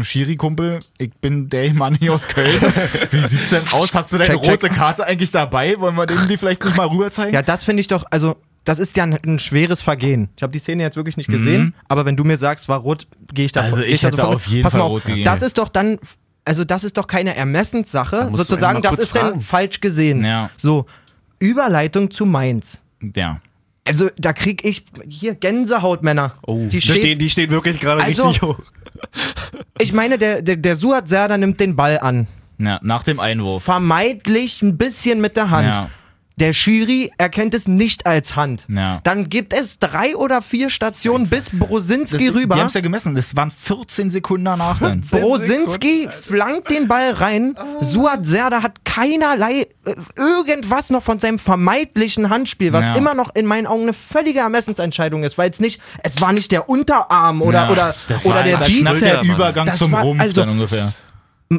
Schiri-Kumpel, 0.00 0.78
ich 0.96 1.12
bin 1.20 1.50
der 1.50 1.72
Mann 1.74 1.94
hier 1.94 2.14
aus 2.14 2.26
Köln. 2.28 2.58
Wie 3.10 3.20
sieht's 3.20 3.50
denn 3.50 3.62
aus? 3.72 3.94
Hast 3.94 4.12
du 4.12 4.16
deine 4.18 4.28
Check, 4.34 4.42
check. 4.42 4.62
rote 4.62 4.68
Karte 4.74 5.06
eigentlich 5.06 5.30
dabei? 5.30 5.78
Wollen 5.78 5.94
wir 5.94 6.06
den 6.06 6.26
die 6.26 6.36
vielleicht 6.38 6.64
nicht 6.64 6.76
mal 6.76 6.86
rüber 6.88 7.10
zeigen? 7.10 7.34
Ja, 7.34 7.42
das 7.42 7.64
finde 7.64 7.80
ich 7.80 7.86
doch, 7.86 8.04
also 8.10 8.36
das 8.64 8.78
ist 8.78 8.96
ja 8.96 9.02
ein, 9.04 9.18
ein 9.26 9.38
schweres 9.38 9.82
Vergehen. 9.82 10.30
Ich 10.36 10.42
habe 10.42 10.52
die 10.52 10.58
Szene 10.58 10.82
jetzt 10.84 10.96
wirklich 10.96 11.16
nicht 11.18 11.28
gesehen, 11.28 11.74
aber 11.88 12.06
wenn 12.06 12.16
du 12.16 12.24
mir 12.24 12.38
sagst, 12.38 12.68
war 12.68 12.78
rot, 12.78 13.06
gehe 13.34 13.44
ich. 13.44 13.54
Mhm. 13.54 13.60
Also 13.60 13.82
ich 13.82 14.00
da 14.00 14.08
hätte 14.08 14.26
auf 14.26 14.46
jeden 14.46 14.70
Fall 14.70 14.80
rot 14.80 15.04
gegeben. 15.04 15.24
Das 15.24 15.42
ist 15.42 15.58
doch 15.58 15.68
dann, 15.68 15.98
also 16.44 16.64
das 16.64 16.84
ist 16.84 16.96
doch 16.96 17.06
keine 17.06 17.34
Ermessenssache, 17.36 18.30
sozusagen, 18.32 18.82
das 18.82 18.98
ist 18.98 19.14
dann 19.16 19.26
fragen. 19.28 19.40
falsch 19.40 19.80
gesehen. 19.80 20.24
Ja. 20.24 20.50
So, 20.56 20.86
Überleitung 21.42 22.10
zu 22.10 22.24
Mainz. 22.24 22.78
Ja. 23.16 23.40
Also 23.84 24.08
da 24.16 24.32
krieg 24.32 24.64
ich 24.64 24.84
hier 25.08 25.34
Gänsehaut, 25.34 26.02
Männer. 26.04 26.36
Oh, 26.46 26.60
die 26.62 26.68
die, 26.68 26.80
steht, 26.80 26.96
stehen, 26.98 27.18
die 27.18 27.28
stehen 27.30 27.50
wirklich 27.50 27.80
gerade 27.80 28.02
Also- 28.02 28.28
richtig 28.28 28.42
hoch. 28.42 28.58
ich 29.80 29.92
meine, 29.92 30.18
der, 30.18 30.40
der, 30.42 30.56
der 30.56 30.76
Suat 30.76 31.08
Serdar 31.08 31.36
nimmt 31.38 31.58
den 31.58 31.74
Ball 31.74 31.98
an. 31.98 32.28
ja, 32.58 32.78
nach 32.82 33.02
dem 33.02 33.18
Einwurf. 33.18 33.64
Vermeidlich 33.64 34.62
ein 34.62 34.78
bisschen 34.78 35.20
mit 35.20 35.36
der 35.36 35.50
Hand. 35.50 35.66
Ja. 35.66 35.90
Der 36.36 36.52
Schiri 36.52 37.10
erkennt 37.18 37.54
es 37.54 37.68
nicht 37.68 38.06
als 38.06 38.36
Hand. 38.36 38.64
Ja. 38.68 39.00
Dann 39.04 39.28
gibt 39.28 39.52
es 39.52 39.78
drei 39.78 40.16
oder 40.16 40.40
vier 40.42 40.70
Stationen 40.70 41.28
bis 41.28 41.50
Brosinski 41.50 42.26
Das, 42.28 42.34
rüber. 42.34 42.54
Die 42.54 42.60
haben 42.60 42.68
es 42.68 42.74
ja 42.74 42.80
gemessen. 42.80 43.14
Das 43.14 43.36
waren 43.36 43.50
14 43.50 44.10
Sekunden 44.10 44.46
danach 44.46 44.80
dann. 44.80 45.00
Brosinski 45.10 46.08
flankt 46.10 46.70
den 46.70 46.88
Ball 46.88 47.10
rein. 47.12 47.54
Suat 47.80 48.26
Serdar 48.26 48.62
hat 48.62 48.84
keinerlei 48.84 49.60
äh, 49.60 49.66
irgendwas 50.16 50.90
noch 50.90 51.02
von 51.02 51.18
seinem 51.18 51.38
vermeidlichen 51.38 52.30
Handspiel, 52.30 52.72
was 52.72 52.84
Ja. 52.84 52.94
immer 52.94 53.14
noch 53.14 53.34
in 53.34 53.46
meinen 53.46 53.66
Augen 53.66 53.82
eine 53.82 53.92
völlige 53.92 54.40
Ermessensentscheidung 54.40 55.24
ist, 55.24 55.36
weil 55.38 55.50
es 55.50 55.60
nicht, 55.60 55.80
es 56.02 56.20
war 56.20 56.32
nicht 56.32 56.50
der 56.52 56.68
Unterarm 56.68 57.42
oder, 57.42 57.64
Ja, 57.66 57.70
oder, 57.70 57.86
das 57.86 58.08
oder 58.24 58.36
war 58.36 58.42
der 58.44 58.56
knapp 58.58 58.66
der 58.98 59.16
Bizeps. 59.20 59.28
Übergang 59.28 59.66
Das 59.66 59.78
zum 59.78 59.92
war- 59.92 60.02
Rumpf 60.02 60.20
also- 60.22 60.40
dann 60.40 60.48
ungefähr. 60.50 60.92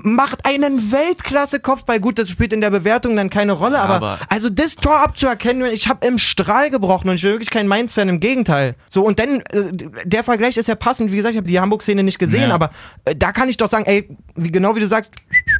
Macht 0.01 0.45
einen 0.45 0.91
Weltklasse-Kopfball. 0.91 1.99
Gut, 1.99 2.17
das 2.17 2.29
spielt 2.29 2.51
in 2.51 2.61
der 2.61 2.71
Bewertung 2.71 3.15
dann 3.15 3.29
keine 3.29 3.51
Rolle, 3.51 3.79
aber, 3.79 3.93
Aber- 3.95 4.19
also 4.29 4.49
das 4.49 4.75
Tor 4.75 4.97
abzuerkennen, 5.03 5.71
ich 5.71 5.87
habe 5.87 6.05
im 6.07 6.17
Strahl 6.17 6.69
gebrochen 6.71 7.09
und 7.09 7.15
ich 7.15 7.21
bin 7.21 7.31
wirklich 7.31 7.49
kein 7.51 7.67
Mainz-Fan, 7.67 8.09
im 8.09 8.19
Gegenteil. 8.19 8.75
So, 8.89 9.03
und 9.05 9.19
dann, 9.19 9.41
äh, 9.51 9.71
der 10.05 10.23
Vergleich 10.23 10.57
ist 10.57 10.67
ja 10.67 10.75
passend, 10.75 11.11
wie 11.11 11.17
gesagt, 11.17 11.33
ich 11.33 11.37
habe 11.37 11.47
die 11.47 11.59
Hamburg-Szene 11.59 12.01
nicht 12.03 12.17
gesehen, 12.17 12.49
Ja. 12.49 12.55
aber 12.55 12.71
äh, 13.05 13.15
da 13.15 13.31
kann 13.31 13.49
ich 13.49 13.57
doch 13.57 13.69
sagen, 13.69 13.85
ey, 13.85 14.09
wie, 14.35 14.51
genau 14.51 14.75
wie 14.75 14.79
du 14.79 14.87
sagst, 14.87 15.13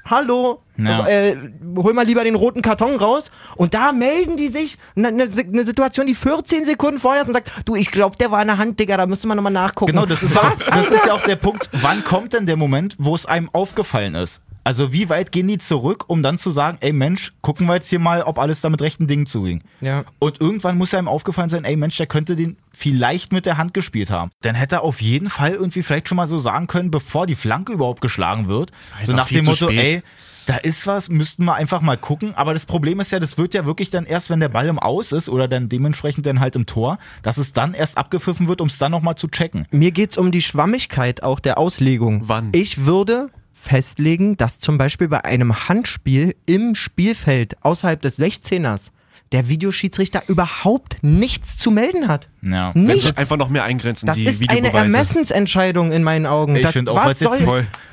hallo, 0.06 0.62
Ja. 0.78 1.08
äh, 1.08 1.36
hol 1.76 1.94
mal 1.94 2.06
lieber 2.06 2.24
den 2.24 2.36
roten 2.36 2.62
Karton 2.62 2.96
raus 2.96 3.32
und 3.56 3.74
da 3.74 3.92
melden 3.92 4.38
die 4.38 4.48
sich, 4.48 4.78
eine 4.96 5.12
ne, 5.12 5.28
ne 5.28 5.66
Situation, 5.66 6.08
die 6.08 6.16
14 6.16 6.66
Sekunden 6.66 7.00
vorher 7.00 7.22
ist 7.22 7.28
und 7.28 7.34
sagt, 7.34 7.52
du, 7.66 7.76
ich 7.76 7.92
glaube, 7.92 8.18
der 8.18 8.32
war 8.32 8.40
eine 8.40 8.58
Hand, 8.58 8.80
Digga, 8.80 8.98
da 8.98 9.06
müsste 9.06 9.28
man 9.28 9.38
nochmal 9.38 9.54
nachgucken. 9.54 9.92
Genau, 9.92 10.06
das 10.06 10.24
ist, 10.24 10.38
auch, 10.38 10.52
das 10.58 10.90
ist 10.90 11.06
ja 11.06 11.14
auch 11.14 11.24
der 11.24 11.36
Punkt. 11.38 11.70
Wann 11.72 12.04
kommt 12.04 12.34
denn 12.34 12.46
der 12.46 12.58
Moment, 12.58 12.96
wo 13.00 13.16
es 13.16 13.26
einem 13.26 13.50
aufgefallen 13.54 14.16
ist? 14.16 14.42
Also 14.64 14.94
wie 14.94 15.10
weit 15.10 15.32
gehen 15.32 15.48
die 15.48 15.58
zurück, 15.58 16.06
um 16.08 16.24
dann 16.24 16.38
zu 16.38 16.52
sagen, 16.52 16.78
ey 16.82 16.94
Mensch, 16.94 17.34
gucken 17.42 17.68
wir 17.68 17.76
jetzt 17.76 17.90
hier 17.90 18.00
mal, 18.00 18.24
ob 18.24 18.40
alles 18.40 18.62
da 18.62 18.70
mit 18.70 18.82
rechten 18.82 19.08
Dingen 19.08 19.26
zuging. 19.26 19.62
Ja. 19.82 20.06
Und 20.20 20.40
irgendwann 20.40 20.78
muss 20.78 20.94
einem 20.94 21.08
aufgefallen 21.08 21.50
sein, 21.50 21.66
ey 21.66 21.76
Mensch, 21.76 21.98
der 21.98 22.08
könnte 22.08 22.36
den 22.36 22.58
vielleicht 22.72 23.34
mit 23.34 23.46
der 23.46 23.58
Hand 23.58 23.74
gespielt 23.74 24.10
haben. 24.10 24.32
Dann 24.42 24.56
hätte 24.56 24.76
er 24.76 24.82
auf 24.84 25.02
jeden 25.02 25.30
Fall 25.30 25.52
irgendwie 25.52 25.84
vielleicht 25.84 26.08
schon 26.08 26.16
mal 26.16 26.28
so 26.28 26.38
sagen 26.38 26.68
können, 26.68 26.92
bevor 26.92 27.28
die 27.28 27.36
Flanke 27.36 27.74
überhaupt 27.74 28.02
geschlagen 28.02 28.48
wird. 28.48 28.72
So 29.04 29.14
nach 29.14 29.28
dem 29.28 29.46
Motto, 29.46 29.70
spät. 29.70 29.80
ey, 29.80 30.04
da 30.48 30.58
ist 30.58 30.88
was, 30.88 31.10
müssten 31.10 31.46
wir 31.46 31.54
einfach 31.56 31.82
mal 31.82 31.98
gucken. 31.98 32.34
Aber 32.36 32.54
das 32.54 32.66
Problem 32.66 33.00
ist 33.00 33.12
ja, 33.12 33.20
das 33.20 33.38
wird 33.38 33.54
ja 33.54 33.66
wirklich 33.66 33.90
dann 33.90 34.06
erst, 34.06 34.30
wenn 34.30 34.40
der 34.40 34.50
Ball 34.50 34.68
im 34.68 34.80
Aus 34.80 35.12
ist 35.12 35.30
oder 35.30 35.48
dann 35.48 35.70
dementsprechend 35.70 36.26
dann 36.26 36.40
halt 36.40 36.56
im 36.56 36.66
Tor, 36.66 37.00
dass 37.22 37.38
es 37.38 37.54
dann 37.54 37.74
erst 37.74 37.98
abgepfiffen 37.98 38.48
wird, 38.48 38.62
um 38.62 38.68
es 38.68 38.78
dann 38.78 38.92
nochmal 38.92 39.16
zu 39.16 39.28
checken. 39.28 39.68
Mir 39.72 39.92
geht 39.92 40.12
es 40.12 40.18
um 40.18 40.32
die 40.32 40.42
Schwammigkeit 40.42 41.22
auch 41.22 41.40
der 41.40 41.58
Auslegung. 41.58 42.24
Wann? 42.26 42.50
Ich 42.54 42.86
würde 42.86 43.30
festlegen, 43.64 44.38
dass 44.38 44.60
zum 44.60 44.78
Beispiel 44.78 45.08
bei 45.08 45.24
einem 45.24 45.68
Handspiel 45.70 46.36
im 46.46 46.76
Spielfeld 46.76 47.64
außerhalb 47.64 48.02
des 48.02 48.20
16ers 48.20 48.92
der 49.32 49.50
Videoschiedsrichter 49.50 50.24
überhaupt 50.28 50.98
nichts 51.02 51.58
zu 51.58 51.72
melden 51.72 52.08
hat. 52.08 52.30
Ja. 52.44 52.72
Nichts. 52.74 53.18
Einfach 53.18 53.38
noch 53.38 53.50
mehr 53.50 53.64
eingrenzen, 53.64 54.06
Das 54.06 54.18
die 54.18 54.26
ist 54.26 54.50
eine. 54.50 54.74
Ermessensentscheidung 54.74 55.92
in 55.92 56.04
meinen 56.04 56.26
Augen. 56.26 56.56
Ich 56.56 56.64
das, 56.64 56.74
finde 56.74 56.92
auch, 56.92 56.98
weil 56.98 57.12
es 57.12 57.20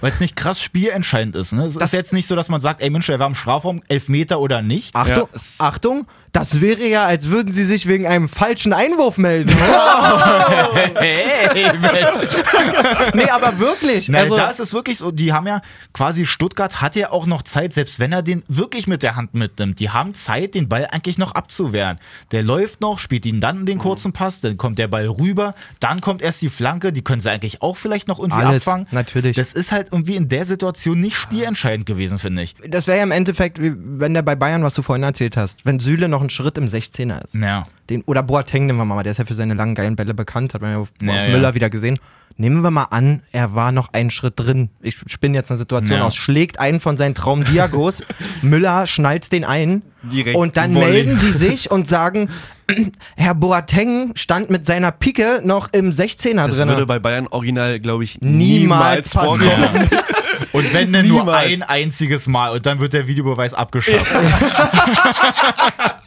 jetzt, 0.03 0.21
nicht 0.21 0.37
krass 0.37 0.61
spielentscheidend 0.61 1.37
ist. 1.37 1.53
Ne? 1.53 1.67
Es 1.67 1.77
ist 1.77 1.93
jetzt 1.93 2.13
nicht 2.13 2.27
so, 2.27 2.35
dass 2.35 2.49
man 2.49 2.61
sagt, 2.61 2.83
ey 2.83 2.91
Mensch, 2.91 3.09
er 3.09 3.19
war 3.19 3.27
im 3.27 3.35
Strafraum, 3.35 3.83
Elfmeter 3.89 4.41
oder 4.41 4.63
nicht. 4.63 4.95
Achtung, 4.95 5.29
Ja, 5.33 5.41
Achtung, 5.67 6.07
das 6.33 6.61
wäre 6.61 6.87
ja, 6.87 7.05
als 7.05 7.29
würden 7.29 7.53
sie 7.53 7.65
sich 7.65 7.87
wegen 7.87 8.07
einem 8.07 8.29
falschen 8.29 8.73
Einwurf 8.73 9.19
melden. 9.19 9.55
Hey, 11.01 11.73
Mensch. 11.79 12.35
nee, 13.15 13.29
aber 13.31 13.59
wirklich. 13.59 14.09
Nein, 14.09 14.23
also, 14.23 14.37
da 14.37 14.49
ist 14.49 14.61
es 14.61 14.73
wirklich 14.73 14.99
so, 14.99 15.11
die 15.11 15.33
haben 15.33 15.47
ja 15.47 15.63
quasi, 15.93 16.27
Stuttgart 16.27 16.81
hat 16.81 16.97
ja 16.97 17.11
auch 17.11 17.27
noch 17.27 17.43
Zeit, 17.43 17.73
selbst 17.73 17.99
wenn 17.99 18.13
er 18.13 18.23
den 18.23 18.43
wirklich 18.49 18.87
mit 18.87 19.03
der 19.03 19.17
Hand 19.17 19.35
mitnimmt, 19.35 19.81
die 19.81 19.91
haben 19.91 20.15
Zeit, 20.15 20.55
den 20.55 20.69
Ball 20.69 20.87
eigentlich 20.91 21.19
noch 21.19 21.33
abzuwehren. 21.33 21.99
Der 22.33 22.43
läuft 22.43 22.81
noch, 22.81 22.99
spielt 22.99 23.27
ihn 23.27 23.41
dann 23.41 23.67
den 23.67 23.79
kurzen 23.79 24.13
Pass, 24.13 24.40
dann 24.41 24.57
kommt 24.57 24.79
der 24.79 24.89
Ball 24.89 25.07
rüber, 25.09 25.55
dann 25.81 26.01
kommt 26.01 26.23
erst 26.23 26.43
die 26.43 26.49
Flanke, 26.49 26.93
die 26.93 27.03
können 27.03 27.21
sie 27.21 27.31
eigentlich 27.31 27.63
auch 27.63 27.77
vielleicht 27.77 28.09
noch 28.09 28.19
irgendwie 28.19 28.41
Alles, 28.43 28.67
abfangen. 28.67 28.87
natürlich. 28.91 29.37
Das 29.37 29.53
ist 29.53 29.73
halt 29.73 29.89
irgendwie 29.93 30.17
in 30.17 30.29
der 30.29 30.45
Situation 30.45 31.01
nicht 31.01 31.17
spielentscheidend 31.17 31.87
gewesen, 31.87 32.19
finde 32.19 32.43
ich. 32.43 32.55
das 32.69 32.87
wäre 32.87 32.99
ja 32.99 33.03
im 33.05 33.11
Endeffekt, 33.13 33.59
wenn 33.61 34.15
der 34.15 34.23
bei 34.23 34.35
Bayern, 34.37 34.63
was 34.63 34.75
du 34.75 34.83
vorhin 34.83 35.03
erzählt 35.03 35.37
hast, 35.37 35.65
wenn 35.65 35.81
Süle 35.81 36.09
noch 36.09 36.21
einen 36.21 36.31
Schritt 36.31 36.59
im 36.59 36.67
16er 36.67 37.25
ist. 37.25 37.35
Ja. 37.35 37.67
Den, 37.89 38.03
oder 38.03 38.23
Boateng 38.23 38.67
nehmen 38.67 38.79
wir 38.79 38.85
mal, 38.85 39.03
der 39.03 39.11
ist 39.13 39.19
ja 39.19 39.25
für 39.25 39.35
seine 39.35 39.55
langen 39.55 39.75
geilen 39.75 39.97
Bälle 39.97 40.15
bekannt, 40.15 40.55
hat 40.55 40.63
man 40.63 40.71
ja 40.73 40.79
auf, 40.79 40.93
Ja, 41.03 41.11
auf 41.11 41.17
ja. 41.17 41.29
Müller 41.29 41.55
wieder 41.55 41.71
gesehen. 41.71 41.99
Nehmen 42.37 42.63
wir 42.63 42.71
mal 42.71 42.85
an, 42.85 43.23
er 43.33 43.55
war 43.57 43.73
noch 43.73 43.93
einen 43.93 44.11
Schritt 44.11 44.35
drin. 44.37 44.71
Ich 44.81 44.97
spinne 45.07 45.37
jetzt 45.37 45.51
eine 45.51 45.59
Situation 45.59 45.99
Ja. 45.99 46.05
aus, 46.07 46.15
schlägt 46.15 46.61
einen 46.61 46.79
von 46.81 46.97
seinen 46.97 47.15
Traum-Diagos, 47.17 48.03
Müller 48.43 48.87
schnallt 48.87 49.31
den 49.33 49.45
ein 49.45 49.83
Direkt 50.05 50.37
und 50.37 50.57
dann 50.57 50.73
Volley. 50.75 51.05
melden 51.05 51.19
die 51.21 51.37
sich 51.37 51.71
und 51.71 51.89
sagen, 51.89 52.31
Herr 53.17 53.35
Boateng 53.35 54.13
stand 54.15 54.51
mit 54.51 54.67
seiner 54.67 54.91
Pike 54.93 55.41
noch 55.45 55.69
im 55.73 55.91
16er 55.93 56.47
Das 56.47 56.59
würde 56.59 56.75
drin. 56.77 56.87
bei 56.87 56.99
Bayern 56.99 57.27
original, 57.31 57.79
glaube 57.81 58.05
ich, 58.05 58.19
Niemals 58.21 59.13
niemals, 59.13 59.13
vorkommen. 59.13 59.41
passieren. 59.49 59.89
Und 60.53 60.73
wenn 60.73 60.93
dann 60.93 61.07
nur 61.07 61.21
Niemals. 61.21 61.53
ein 61.53 61.63
einziges 61.63 62.27
Mal 62.27 62.51
und 62.53 62.65
dann 62.67 62.81
wird 62.81 62.95
der 62.95 63.07
Videobeweis 63.07 63.53
abgeschafft. 63.55 64.11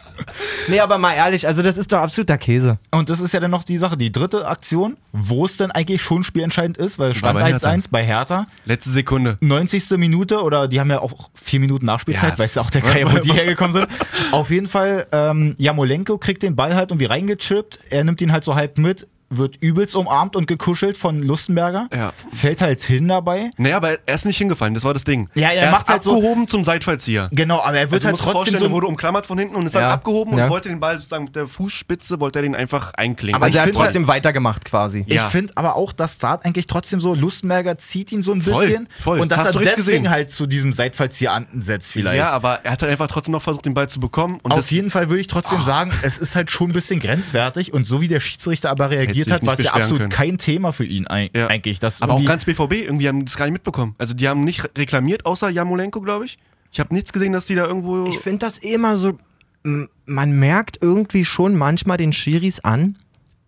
Nee, 0.68 0.80
aber 0.80 0.98
mal 0.98 1.14
ehrlich, 1.14 1.48
also 1.48 1.62
das 1.62 1.78
ist 1.78 1.92
doch 1.92 2.00
absoluter 2.00 2.38
Käse. 2.38 2.78
Und 2.92 3.10
das 3.10 3.20
ist 3.20 3.34
ja 3.34 3.40
dann 3.40 3.52
noch 3.52 3.64
die 3.64 3.78
Sache, 3.78 3.98
die 3.98 4.12
dritte 4.12 4.48
Aktion, 4.48 4.98
wo 5.12 5.46
es 5.46 5.58
dann 5.58 5.72
eigentlich 5.72 6.02
schon 6.02 6.24
spielentscheidend 6.24 6.78
ist, 6.78 7.00
weil 7.00 7.14
stand 7.14 7.40
bei 7.40 7.46
Hertha. 7.46 7.70
1-1 7.70 7.88
bei 7.92 8.04
Hertha. 8.04 8.48
Letzte 8.66 8.92
Sekunde. 8.92 9.38
90. 9.42 9.98
Minute 9.98 10.42
oder 10.42 10.68
die 10.68 10.80
haben 10.80 10.90
ja 10.90 11.00
auch 11.00 11.30
vier 11.34 11.60
Minuten 11.60 11.86
Nachspielzeit, 11.86 12.34
Ja, 12.34 12.40
weiß 12.40 12.56
ja 12.56 12.62
auch 12.62 12.70
der 12.70 12.82
Kai, 12.82 13.06
wo 13.12 13.18
die 13.18 13.34
hergekommen 13.34 13.74
sind. 13.74 13.88
Auf 14.32 14.50
jeden 14.50 14.68
Fall, 14.68 15.08
ähm, 15.12 15.56
Jamolenko 15.58 16.18
kriegt 16.18 16.44
den 16.44 16.56
Ball 16.56 16.76
halt 16.76 16.92
irgendwie 16.92 17.06
reingechippt, 17.06 17.80
er 17.90 18.04
nimmt 18.04 18.22
ihn 18.22 18.32
halt 18.32 18.44
so 18.44 18.56
halb 18.56 18.78
mit, 18.78 19.08
wird 19.38 19.58
übelst 19.62 19.96
umarmt 19.96 20.36
und 20.36 20.48
gekuschelt 20.48 20.98
von 20.98 21.22
Lustenberger, 21.22 21.88
Ja. 21.94 22.14
fällt 22.34 22.62
halt 22.62 22.82
hin 22.82 23.08
dabei. 23.08 23.50
Naja, 23.58 23.78
aber 23.78 23.98
er 24.06 24.16
ist 24.16 24.26
nicht 24.26 24.38
hingefallen, 24.38 24.74
das 24.74 24.84
war 24.84 24.94
das 24.94 25.04
Ding. 25.04 25.30
Ja, 25.36 25.50
er 25.52 25.64
er 25.64 25.72
macht 25.72 25.84
ist 25.86 25.90
halt 25.90 26.04
so- 26.04 26.16
abgehoben 26.16 26.48
zum 26.48 26.64
Seitfallzieher. 26.64 27.30
Genau, 27.32 27.62
aber 27.62 27.78
er 27.78 27.92
wird 27.92 28.06
Also 28.06 28.08
halt 28.10 28.18
trotzdem 28.18 28.32
vorstellen, 28.34 28.60
so... 28.60 28.66
er 28.66 28.72
wurde 28.72 28.88
umklammert 28.88 29.26
von 29.26 29.38
hinten 29.38 29.56
und 29.56 29.66
ist 29.66 29.76
dann 29.76 29.84
Ja. 29.84 29.90
abgehoben 29.92 30.38
Ja. 30.38 30.46
und 30.46 30.50
wollte 30.52 30.70
den 30.70 30.80
Ball 30.80 30.98
sozusagen 30.98 31.26
mit 31.26 31.36
der 31.36 31.48
Fußspitze, 31.48 32.20
wollte 32.20 32.40
er 32.40 32.44
den 32.44 32.56
einfach 32.56 32.94
einklingen. 32.96 33.36
Aber 33.36 33.46
Also 33.46 33.58
er 33.58 33.62
hat 33.64 33.70
find 33.70 33.78
trotzdem 33.84 34.08
weitergemacht 34.08 34.66
quasi. 34.66 35.06
Ich 35.08 35.20
finde 35.22 35.54
aber 35.56 35.76
auch, 35.76 35.92
dass 35.94 36.16
Start 36.16 36.46
eigentlich 36.46 36.68
trotzdem 36.68 37.00
so, 37.00 37.14
Lustenberger 37.16 37.78
zieht 37.78 38.12
ihn 38.12 38.22
so 38.22 38.34
ein 38.34 38.42
Voll, 38.42 38.66
bisschen 38.68 38.90
voll. 39.00 39.20
und 39.20 39.32
dass 39.32 39.38
Das 39.40 39.48
hast 39.50 39.56
er 39.56 39.62
deswegen 39.62 39.76
gesehen. 40.04 40.10
halt 40.10 40.32
zu 40.32 40.46
diesem 40.48 40.74
Seitfallzieher 40.74 41.32
ansetzt 41.32 41.92
vielleicht. 41.92 42.18
ja, 42.18 42.30
aber 42.32 42.60
er 42.64 42.72
hat 42.72 42.82
halt 42.82 42.92
einfach 42.92 43.08
trotzdem 43.08 43.32
noch 43.32 43.42
versucht, 43.42 43.66
den 43.66 43.74
Ball 43.74 43.90
zu 43.90 44.00
bekommen. 44.00 44.40
Und 44.44 44.52
Auf 44.52 44.72
jeden 44.72 44.90
Fall 44.90 45.10
würde 45.10 45.22
ich 45.22 45.28
trotzdem 45.28 45.62
sagen, 45.64 45.92
es 46.04 46.18
ist 46.18 46.36
halt 46.36 46.52
schon 46.52 46.70
ein 46.70 46.74
bisschen 46.74 47.00
grenzwertig 47.00 47.74
und 47.74 47.86
so 47.86 48.02
wie 48.02 48.08
der 48.08 48.20
Schiedsrichter 48.20 48.70
aber 48.70 48.90
reagiert 48.92 49.23
sich 49.26 49.34
hat, 49.34 49.46
war 49.46 49.54
es 49.54 49.64
ja 49.64 49.74
absolut 49.74 50.02
können. 50.02 50.10
kein 50.12 50.38
Thema 50.38 50.72
für 50.72 50.86
ihn 50.86 51.06
Ja. 51.34 51.48
eigentlich. 51.48 51.80
Aber 52.02 52.14
auch 52.14 52.26
ganz 52.26 52.46
BVB, 52.46 52.74
irgendwie 52.86 53.08
haben 53.08 53.20
die 53.20 53.26
das 53.26 53.36
gar 53.38 53.46
nicht 53.46 53.54
mitbekommen. 53.54 53.96
Also 53.98 54.14
die 54.14 54.28
haben 54.28 54.44
nicht 54.44 54.64
reklamiert, 54.78 55.26
außer 55.26 55.50
Jamolenko, 55.50 56.02
glaube 56.02 56.26
ich. 56.26 56.38
Ich 56.72 56.80
habe 56.80 56.94
nichts 56.94 57.14
gesehen, 57.14 57.34
dass 57.34 57.46
die 57.46 57.56
da 57.56 57.66
irgendwo. 57.68 58.08
Ich 58.08 58.20
finde 58.20 58.40
das 58.40 58.62
eh 58.64 58.74
immer 58.74 58.98
so, 58.98 59.18
man 59.64 60.32
merkt 60.32 60.78
irgendwie 60.82 61.26
schon 61.26 61.56
manchmal 61.56 61.98
den 61.98 62.14
Schiris 62.14 62.60
an. 62.62 62.98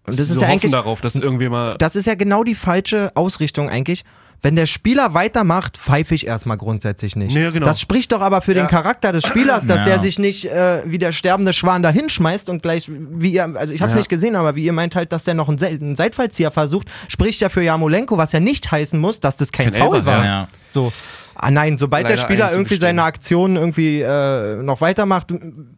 Und 0.07 0.19
das 0.19 0.27
sie 0.27 0.33
ist 0.33 0.33
so 0.35 0.41
ja 0.41 0.47
hoffen 0.47 0.53
eigentlich, 0.53 0.71
darauf, 0.71 1.01
dass 1.01 1.15
irgendwie 1.15 1.49
mal. 1.49 1.77
das 1.79 1.95
ist 1.95 2.05
ja 2.05 2.13
genau 2.15 2.43
die 2.43 2.53
falsche 2.55 3.11
Ausrichtung 3.15 3.69
eigentlich. 3.69 4.03
Wenn 4.45 4.55
der 4.55 4.67
Spieler 4.67 5.15
weitermacht, 5.15 5.75
pfeife 5.75 6.13
ich 6.13 6.27
erstmal 6.27 6.57
grundsätzlich 6.57 7.15
nicht. 7.15 7.33
Nee, 7.33 7.49
genau. 7.51 7.65
Das 7.65 7.81
spricht 7.81 8.11
doch 8.11 8.21
aber 8.21 8.41
für 8.41 8.53
den 8.53 8.65
Ja. 8.65 8.69
Charakter 8.69 9.11
des 9.11 9.25
Spielers, 9.25 9.65
dass 9.65 9.79
Ja. 9.79 9.85
der 9.85 9.99
sich 10.01 10.19
nicht 10.19 10.45
äh, 10.45 10.83
wie 10.85 10.99
der 10.99 11.11
sterbende 11.13 11.51
Schwan 11.51 11.81
da 11.81 11.89
hinschmeißt 11.89 12.47
und 12.49 12.61
gleich, 12.61 12.87
wie 12.87 13.31
ihr, 13.33 13.43
also 13.55 13.73
ich 13.73 13.81
habe 13.81 13.89
es 13.89 13.95
Ja. 13.95 13.99
nicht 14.01 14.09
gesehen, 14.09 14.35
aber 14.35 14.55
wie 14.55 14.63
ihr 14.63 14.71
meint 14.71 14.95
halt, 14.95 15.11
dass 15.11 15.23
der 15.23 15.33
noch 15.33 15.49
einen, 15.49 15.57
Se 15.57 15.65
einen 15.65 15.95
Seitfallzieher 15.95 16.51
versucht, 16.51 16.91
spricht 17.07 17.41
ja 17.41 17.49
für 17.49 17.63
Jamolenko, 17.63 18.17
was 18.19 18.33
ja 18.33 18.39
nicht 18.39 18.71
heißen 18.71 18.99
muss, 18.99 19.19
dass 19.19 19.35
das 19.35 19.51
kein, 19.51 19.71
Kein 19.71 19.81
Foul 19.81 19.95
Elfer, 19.95 20.05
war. 20.05 20.23
ja. 20.25 20.47
So. 20.71 20.93
Ah 21.33 21.49
nein, 21.49 21.79
sobald 21.79 22.05
der 22.07 22.15
Leider 22.15 22.21
Spieler 22.27 22.51
irgendwie 22.51 22.75
seine 22.75 23.01
Aktion 23.01 23.55
irgendwie 23.55 24.01
äh, 24.01 24.57
noch 24.61 24.79
weitermacht, 24.79 25.33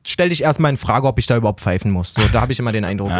stelle 0.06 0.34
ich 0.34 0.43
erstmal 0.43 0.71
in 0.71 0.77
Frage, 0.77 1.08
ob 1.08 1.17
ich 1.19 1.25
da 1.25 1.38
überhaupt 1.38 1.62
pfeifen 1.62 1.89
muss. 1.89 2.13
So, 2.13 2.21
da 2.34 2.41
habe 2.41 2.51
ich 2.51 2.60
immer 2.60 2.73
den 2.73 2.84
Eindruck, 2.84 3.12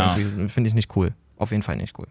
finde 0.50 0.68
ich 0.68 0.74
nicht 0.74 0.94
cool. 0.98 1.14
Auf 1.38 1.52
jeden 1.52 1.64
Fall 1.64 1.78
nicht 1.78 1.98
cool. 1.98 2.08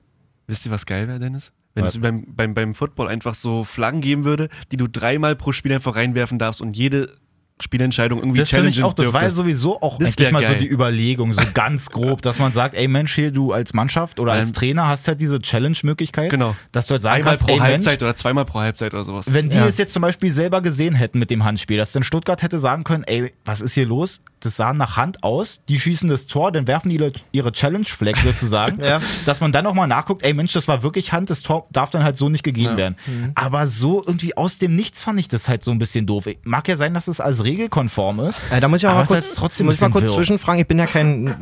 Wisst 0.47 0.65
ihr, 0.65 0.73
was 0.73 0.87
geil 0.87 1.07
wäre, 1.07 1.19
Dennis? 1.19 1.53
Wenn 1.77 1.85
Was? 1.85 1.95
es 1.95 2.01
beim, 2.01 2.25
beim, 2.35 2.55
beim 2.55 2.75
Football 2.75 3.09
einfach 3.09 3.35
so 3.35 3.63
Flaggen 3.63 4.01
geben 4.01 4.25
würde, 4.25 4.49
die 4.73 4.79
du 4.79 4.89
dreimal 4.89 5.37
pro 5.37 5.53
Spiel 5.53 5.75
einfach 5.75 5.95
reinwerfen 5.95 6.39
darfst 6.39 6.63
und 6.63 6.75
jede 6.75 7.19
Spielentscheidung 7.59 8.19
irgendwie 8.19 8.41
Das 8.41 8.51
finde 8.51 8.65
challengen 8.71 8.79
ich 8.81 8.85
auch, 8.85 8.93
das 8.93 9.07
war 9.15 9.23
ja 9.23 9.29
dürftest. 9.29 9.37
sowieso 9.37 9.81
auch 9.81 9.99
Das 9.99 10.17
eigentlich 10.19 10.31
mal 10.31 10.43
so 10.43 10.49
geil. 10.51 10.59
die 10.59 10.69
Überlegung, 10.69 11.33
so 11.33 11.41
ganz 11.55 11.89
grob, 11.91 12.21
dass 12.21 12.39
man 12.39 12.53
sagt, 12.53 12.75
ey 12.75 12.87
Mensch, 12.87 13.15
hier 13.15 13.31
du 13.31 13.53
als 13.53 13.73
Mannschaft 13.73 14.21
oder 14.21 14.33
als 14.33 14.49
Ähm, 14.49 14.55
Trainer 14.55 14.87
hast 14.89 15.09
halt 15.09 15.21
diese 15.23 15.41
Challenge-Möglichkeit, 15.41 16.31
Genau. 16.31 16.55
dass 16.73 16.87
du 16.87 16.93
halt 16.93 17.03
sagen 17.03 17.17
Einmal 17.17 17.33
kannst, 17.39 17.45
pro 17.47 17.53
ey 17.55 17.59
Mensch, 17.61 17.73
Halbzeit 17.73 18.03
oder 18.03 18.15
zweimal 18.15 18.45
pro 18.45 18.59
Halbzeit 18.61 18.93
oder 18.93 19.05
sowas. 19.05 19.33
Wenn 19.33 19.49
die 19.49 19.57
Ja. 19.57 19.67
es 19.67 19.79
jetzt 19.79 19.95
zum 19.95 20.03
Beispiel 20.03 20.31
selber 20.31 20.61
gesehen 20.61 20.95
hätten 20.95 21.19
mit 21.19 21.31
dem 21.31 21.45
Handspiel, 21.45 21.79
dass 21.79 21.93
dann 21.93 22.03
Stuttgart 22.03 22.43
hätte 22.43 22.59
sagen 22.59 22.85
können, 22.85 23.05
ey, 23.05 23.33
was 23.47 23.63
ist 23.63 23.73
hier 23.75 23.87
los? 23.87 24.21
Das 24.41 24.57
sah 24.57 24.75
nach 24.75 24.99
Hand 24.99 25.25
aus, 25.25 25.61
die 25.69 25.81
schießen 25.81 26.11
das 26.11 26.27
Tor, 26.27 26.53
dann 26.53 26.67
werfen 26.67 26.91
die 26.91 26.97
ihre, 26.97 27.13
ihre 27.33 27.53
Challenge-Flag 27.53 28.17
sozusagen, 28.23 28.81
Ja. 28.85 29.01
dass 29.25 29.41
man 29.41 29.51
dann 29.53 29.65
nochmal 29.65 29.89
nachguckt, 29.89 30.23
ey 30.25 30.35
Mensch, 30.35 30.53
das 30.53 30.69
war 30.69 30.83
wirklich 30.83 31.13
Hand, 31.13 31.31
das 31.31 31.43
Tor 31.43 31.67
darf 31.73 31.89
dann 31.91 32.05
halt 32.05 32.19
so 32.19 32.29
nicht 32.29 32.43
gegeben 32.45 32.77
werden. 32.77 32.97
Mhm. 33.07 33.33
Aber 33.35 33.67
so 33.67 34.05
irgendwie 34.07 34.37
aus 34.37 34.59
dem 34.59 34.77
Nichts 34.77 35.05
fand 35.05 35.19
ich 35.19 35.29
das 35.29 35.49
halt 35.49 35.65
so 35.65 35.71
ein 35.71 35.79
bisschen 35.79 36.07
doof. 36.07 36.27
Mag 36.45 36.69
ja 36.69 36.77
sein, 36.77 36.93
dass 36.93 37.09
es 37.09 37.21
als 37.21 37.45
regelkonform 37.47 38.21
ist. 38.21 38.41
Äh, 38.51 38.61
da 38.61 38.69
muss 38.69 38.81
ich 38.81 38.87
auch 38.87 38.91
Aber 38.91 39.01
mal 39.01 39.07
kurz, 39.07 39.35
trotzdem 39.35 39.67
muss 39.67 39.77
ich 39.77 39.81
mal 39.81 39.91
kurz 39.91 40.13
zwischenfragen. 40.13 40.61
Ich 40.61 40.67
bin 40.67 40.79
ja 40.79 40.87
kein, 40.87 41.35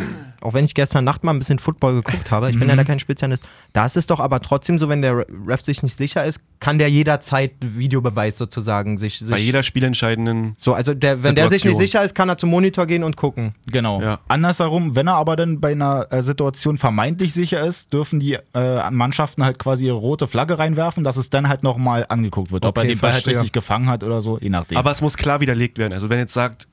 auch 0.45 0.55
wenn 0.55 0.65
ich 0.65 0.75
gestern 0.75 1.05
Nacht 1.05 1.25
mal 1.25 1.33
ein 1.33 1.39
bisschen 1.39 1.59
Football 1.59 1.95
geguckt 1.95 2.31
habe, 2.31 2.49
ich 2.51 2.55
bin 2.59 2.65
Mhm. 2.65 2.71
ja 2.71 2.77
da 2.77 2.85
kein 2.85 2.99
Spezialist. 2.99 3.43
Da 3.73 3.87
ist 3.87 3.97
es 3.97 4.07
doch 4.07 4.21
aber 4.21 4.41
trotzdem 4.41 4.79
so, 4.79 4.89
wenn 4.89 5.03
der 5.03 5.25
Ref 5.47 5.65
sich 5.65 5.83
nicht 5.83 5.97
sicher 5.97 6.25
ist, 6.25 6.41
kann 6.61 6.79
der 6.79 6.89
jederzeit 6.91 7.53
Videobeweis 7.61 8.39
sozusagen 8.39 8.99
sich. 8.99 9.19
sich 9.19 9.29
Bei 9.31 9.39
jeder 9.39 9.63
spielentscheidenden. 9.63 10.57
so, 10.59 10.75
also 10.75 10.95
der, 10.95 11.23
wenn 11.23 11.35
der 11.35 11.45
sich 11.47 11.65
nicht 11.65 11.73
Situation. 11.75 11.81
sicher 11.81 12.05
ist, 12.05 12.15
kann 12.15 12.29
er 12.29 12.39
zum 12.39 12.51
Monitor 12.51 12.87
gehen 12.87 13.05
und 13.05 13.17
gucken. 13.17 13.55
Genau. 13.71 14.01
Ja. 14.01 14.21
Andersherum, 14.29 14.97
wenn 14.97 15.07
er 15.09 15.15
aber 15.15 15.37
dann 15.37 15.61
bei 15.61 15.73
einer 15.73 16.07
äh, 16.11 16.23
Situation 16.23 16.79
vermeintlich 16.79 17.33
sicher 17.33 17.65
ist, 17.67 17.93
dürfen 17.93 18.21
die 18.21 18.39
äh, 18.55 18.91
Mannschaften 18.91 19.45
halt 19.45 19.59
quasi 19.59 19.87
ihre 19.87 19.97
rote 19.97 20.27
Flagge 20.27 20.59
reinwerfen, 20.59 21.05
dass 21.05 21.17
es 21.17 21.31
dann 21.31 21.49
halt 21.49 21.63
nochmal 21.63 22.07
angeguckt 22.09 22.53
wird. 22.53 22.65
Ob 22.65 22.77
er 22.77 22.83
Okay, 22.83 22.93
den 22.95 22.99
Ball 23.01 23.13
halt 23.13 23.27
richtig 23.27 23.53
gefangen 23.53 23.89
hat 23.89 24.05
oder 24.05 24.21
so, 24.21 24.39
je 24.41 24.51
nachdem. 24.51 24.79
Aber 24.79 24.91
es 24.91 25.01
muss 25.01 25.17
klar 25.17 25.41
widerlegt 25.41 25.79
werden. 25.79 25.93
Also 25.93 26.09
wenn 26.11 26.19
jetzt 26.19 26.33
sagt, 26.35 26.67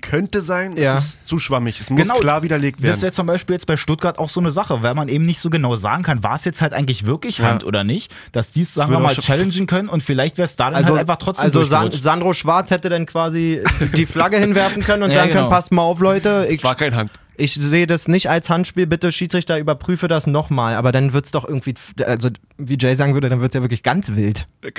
könnte 0.00 0.42
sein, 0.42 0.76
Ja. 0.76 0.94
ist 0.94 1.00
es 1.04 1.24
zu 1.24 1.38
schwammig. 1.38 1.80
Es 1.80 1.90
muss 1.90 2.00
Genau. 2.00 2.14
klar 2.18 2.42
widerlegt 2.42 2.78
das 2.80 2.84
werden. 2.84 3.02
wäre 3.02 3.12
zum 3.12 3.26
Beispiel 3.26 3.54
jetzt 3.54 3.66
bei 3.66 3.76
Stuttgart 3.76 4.18
auch 4.18 4.28
so 4.28 4.40
eine 4.40 4.50
Sache, 4.50 4.82
weil 4.82 4.94
man 4.94 5.08
eben 5.08 5.24
nicht 5.24 5.40
so 5.40 5.50
genau 5.50 5.76
sagen 5.76 6.02
kann, 6.02 6.22
war 6.22 6.34
es 6.34 6.44
jetzt 6.44 6.60
halt 6.62 6.72
eigentlich 6.72 7.06
wirklich 7.06 7.38
Ja. 7.38 7.46
Hand 7.50 7.64
oder 7.64 7.84
nicht, 7.84 8.12
dass 8.32 8.50
die 8.50 8.62
es, 8.62 8.74
sagen 8.74 8.90
wir 8.90 8.98
mal, 9.00 9.14
challengen 9.14 9.66
können 9.66 9.88
und 9.88 10.02
vielleicht 10.02 10.36
wäre 10.38 10.46
es 10.46 10.56
da 10.56 10.66
dann 10.66 10.74
Also, 10.76 10.90
halt 10.90 11.00
einfach 11.00 11.16
trotzdem 11.16 11.44
also 11.46 11.62
San. 11.62 11.92
Sandro 11.92 12.32
Schwarz 12.34 12.70
hätte 12.70 12.88
dann 12.88 13.06
quasi 13.06 13.62
die 13.96 14.06
Flagge 14.06 14.38
hinwerfen 14.38 14.82
können 14.82 15.02
und 15.04 15.10
Ja, 15.12 15.18
sagen 15.18 15.28
genau. 15.30 15.40
können, 15.42 15.50
passt 15.50 15.72
mal 15.72 15.82
auf, 15.82 16.00
Leute, 16.00 16.46
ich 16.48 16.56
es 16.58 16.64
war 16.64 16.74
kein 16.74 16.94
Hand. 16.94 17.10
Ich 17.40 17.54
sehe 17.54 17.86
das 17.86 18.08
nicht 18.08 18.28
als 18.28 18.50
Handspiel, 18.50 18.88
bitte 18.88 19.12
Schiedsrichter, 19.12 19.58
überprüfe 19.58 20.08
das 20.08 20.26
nochmal. 20.26 20.74
Aber 20.74 20.90
dann 20.90 21.12
wird 21.12 21.26
es 21.26 21.30
doch 21.30 21.46
irgendwie, 21.46 21.74
also 22.04 22.30
wie 22.58 22.76
Jay 22.76 22.96
sagen 22.96 23.14
würde, 23.14 23.28
dann 23.28 23.40
wird 23.40 23.52
es 23.52 23.54
ja 23.54 23.62
wirklich 23.62 23.84
ganz 23.84 24.14
wild. 24.14 24.48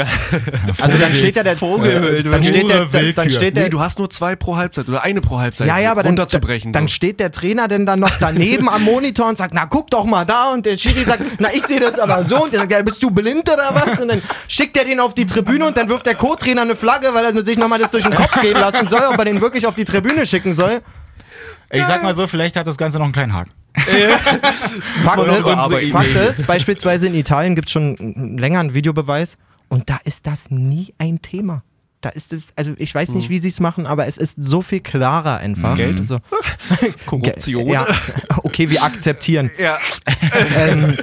Also 0.79 0.97
dann 0.97 1.13
steht 1.15 1.35
ja 1.35 1.43
der 1.43 1.55
Vogelwild, 1.55 2.25
dann 2.25 2.43
steht 2.43 2.69
der, 2.69 2.85
dann, 2.85 3.13
dann 3.15 3.29
steht 3.29 3.55
der 3.55 3.63
nee, 3.65 3.69
du 3.69 3.79
hast 3.79 3.97
nur 3.99 4.09
zwei 4.09 4.35
pro 4.35 4.55
Halbzeit 4.57 4.87
oder 4.87 5.03
eine 5.03 5.21
pro 5.21 5.39
Halbzeit. 5.39 5.67
ja, 5.67 5.77
ja, 5.77 5.91
aber 5.91 6.03
dann, 6.03 6.11
runterzubrechen. 6.11 6.73
dann 6.73 6.87
so. 6.87 6.93
steht 6.93 7.19
der 7.19 7.31
Trainer 7.31 7.67
denn 7.67 7.85
dann 7.85 7.99
noch 7.99 8.11
daneben 8.19 8.69
am 8.69 8.83
Monitor 8.83 9.27
und 9.27 9.37
sagt, 9.37 9.53
na 9.53 9.65
guck 9.65 9.89
doch 9.89 10.05
mal 10.05 10.25
da 10.25 10.51
und 10.51 10.65
der 10.65 10.77
Schiri 10.77 11.03
sagt, 11.03 11.23
na 11.39 11.49
ich 11.53 11.63
sehe 11.63 11.79
das 11.79 11.97
aber 11.97 12.23
so 12.23 12.43
und 12.43 12.53
der 12.53 12.61
sagt, 12.61 12.71
ja, 12.71 12.81
bist 12.81 13.01
du 13.01 13.11
blind 13.11 13.49
oder 13.49 13.73
was? 13.73 13.99
Und 13.99 14.09
dann 14.09 14.21
schickt 14.47 14.77
er 14.77 14.85
den 14.85 14.99
auf 14.99 15.13
die 15.13 15.25
Tribüne 15.25 15.65
und 15.65 15.77
dann 15.77 15.89
wirft 15.89 16.05
der 16.05 16.15
Co-Trainer 16.15 16.61
eine 16.61 16.75
Flagge, 16.75 17.13
weil 17.13 17.25
er 17.25 17.41
sich 17.41 17.57
nochmal 17.57 17.79
das 17.79 17.91
durch 17.91 18.03
den 18.03 18.15
Kopf 18.15 18.41
gehen 18.41 18.57
lassen 18.57 18.89
soll, 18.89 19.01
ob 19.11 19.17
er 19.17 19.25
den 19.25 19.41
wirklich 19.41 19.65
auf 19.65 19.75
die 19.75 19.85
Tribüne 19.85 20.25
schicken 20.25 20.55
soll. 20.55 20.81
Ich 21.71 21.85
sag 21.85 22.03
mal 22.03 22.13
so, 22.15 22.27
vielleicht 22.27 22.55
hat 22.55 22.67
das 22.67 22.77
Ganze 22.77 22.97
noch 22.97 23.05
einen 23.05 23.13
kleinen 23.13 23.33
Haken. 23.33 23.51
Fakt 23.75 25.29
ist, 25.29 25.39
überarbeiten. 25.39 25.91
Fakt 25.91 26.15
ist, 26.15 26.47
beispielsweise 26.47 27.07
in 27.07 27.15
Italien 27.15 27.55
gibt 27.55 27.67
es 27.67 27.71
schon 27.71 28.37
länger 28.37 28.59
einen 28.59 28.73
Videobeweis 28.73 29.37
und 29.67 29.89
da 29.89 29.99
ist 30.03 30.27
das 30.27 30.49
nie 30.51 30.93
ein 30.97 31.21
Thema. 31.21 31.61
Da 32.01 32.09
ist 32.09 32.31
es, 32.31 32.43
also 32.55 32.73
ich 32.77 32.95
weiß 32.95 33.09
nicht, 33.09 33.29
wie 33.29 33.39
sie 33.39 33.49
es 33.49 33.59
machen, 33.59 33.85
aber 33.85 34.07
es 34.07 34.17
ist 34.17 34.35
so 34.37 34.61
viel 34.61 34.79
klarer 34.79 35.37
einfach. 35.37 35.75
Geld? 35.75 35.99
Also, 35.99 36.19
Korruption. 37.05 37.67
ja, 37.67 37.85
okay, 38.37 38.69
wir 38.69 38.83
akzeptieren. 38.83 39.51
Ja. 39.59 39.77
ähm, 40.57 40.95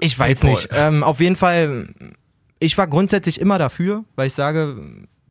ich 0.00 0.18
weiß 0.18 0.42
nicht. 0.42 0.68
Ähm, 0.72 1.04
auf 1.04 1.20
jeden 1.20 1.36
Fall, 1.36 1.88
ich 2.58 2.76
war 2.76 2.88
grundsätzlich 2.88 3.40
immer 3.40 3.58
dafür, 3.58 4.04
weil 4.16 4.26
ich 4.26 4.34
sage, 4.34 4.76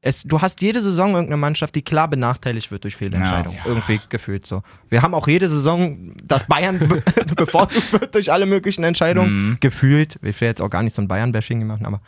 es, 0.05 0.23
du 0.23 0.41
hast 0.41 0.61
jede 0.61 0.81
Saison 0.81 1.11
irgendeine 1.11 1.37
Mannschaft, 1.37 1.75
die 1.75 1.81
klar 1.81 2.09
benachteiligt 2.09 2.71
wird 2.71 2.83
durch 2.83 2.97
Fehlentscheidungen. 2.97 3.57
Irgendwie 3.65 4.01
gefühlt 4.09 4.45
so. 4.45 4.61
Wir 4.89 5.01
haben 5.01 5.13
auch 5.13 5.29
jede 5.29 5.47
Saison, 5.47 6.13
dass 6.21 6.45
Bayern 6.45 6.77
be 6.77 7.01
bevorzugt 7.37 7.93
wird 7.93 8.13
durch 8.13 8.29
alle 8.29 8.45
möglichen 8.45 8.83
Entscheidungen. 8.83 9.57
Gefühlt. 9.61 10.19
Ich 10.21 10.41
will 10.41 10.49
jetzt 10.49 10.61
auch 10.61 10.69
gar 10.69 10.83
nicht 10.83 10.93
so 10.93 11.01
ein 11.01 11.07
Bayern-Bashing 11.07 11.65
machen, 11.65 11.85
aber 11.85 12.01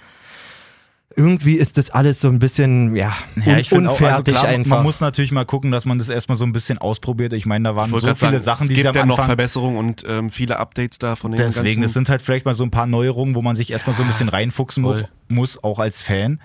irgendwie 1.16 1.54
ist 1.54 1.78
das 1.78 1.90
alles 1.90 2.20
so 2.20 2.28
ein 2.28 2.40
bisschen, 2.40 2.98
ja, 2.98 3.16
Ja, 3.38 3.54
un 3.54 3.60
ich 3.60 3.70
finde 3.70 3.90
auch, 3.90 3.94
also 3.94 4.08
unfertig 4.18 4.36
klar, 4.36 4.48
einfach. 4.48 4.76
man 4.76 4.84
muss 4.84 5.00
natürlich 5.00 5.32
mal 5.32 5.46
gucken, 5.46 5.72
dass 5.72 5.86
man 5.86 5.98
das 5.98 6.10
erstmal 6.10 6.38
so 6.38 6.44
ein 6.44 6.52
bisschen 6.52 6.78
ausprobiert. 6.78 7.32
Ich 7.32 7.46
meine, 7.46 7.70
da 7.70 7.76
waren 7.78 7.92
so 7.92 8.00
viele 8.00 8.16
sagen, 8.16 8.40
Sachen, 8.42 8.64
es 8.64 8.68
die 8.68 8.74
gibt 8.74 8.82
sie 8.84 8.90
am 8.90 8.96
ja 8.96 9.06
noch 9.06 9.24
Verbesserungen 9.24 9.78
und 9.78 10.04
ähm, 10.06 10.30
viele 10.30 10.60
Updates 10.60 11.00
da 11.00 11.16
von 11.16 11.32
den 11.32 11.38
Deswegen, 11.38 11.82
es 11.84 11.94
sind 11.94 12.10
halt 12.10 12.22
vielleicht 12.22 12.44
mal 12.44 12.54
so 12.54 12.66
ein 12.66 12.72
paar 12.72 12.88
Neuerungen, 12.88 13.36
wo 13.36 13.42
man 13.42 13.56
sich 13.56 13.72
erstmal 13.72 13.96
so 13.96 14.04
ein 14.04 14.08
bisschen 14.10 14.28
reinfuchsen 14.28 14.84
voll. 14.84 15.08
muss, 15.30 15.64
auch 15.64 15.80
als 15.80 16.02
Fan. 16.02 16.42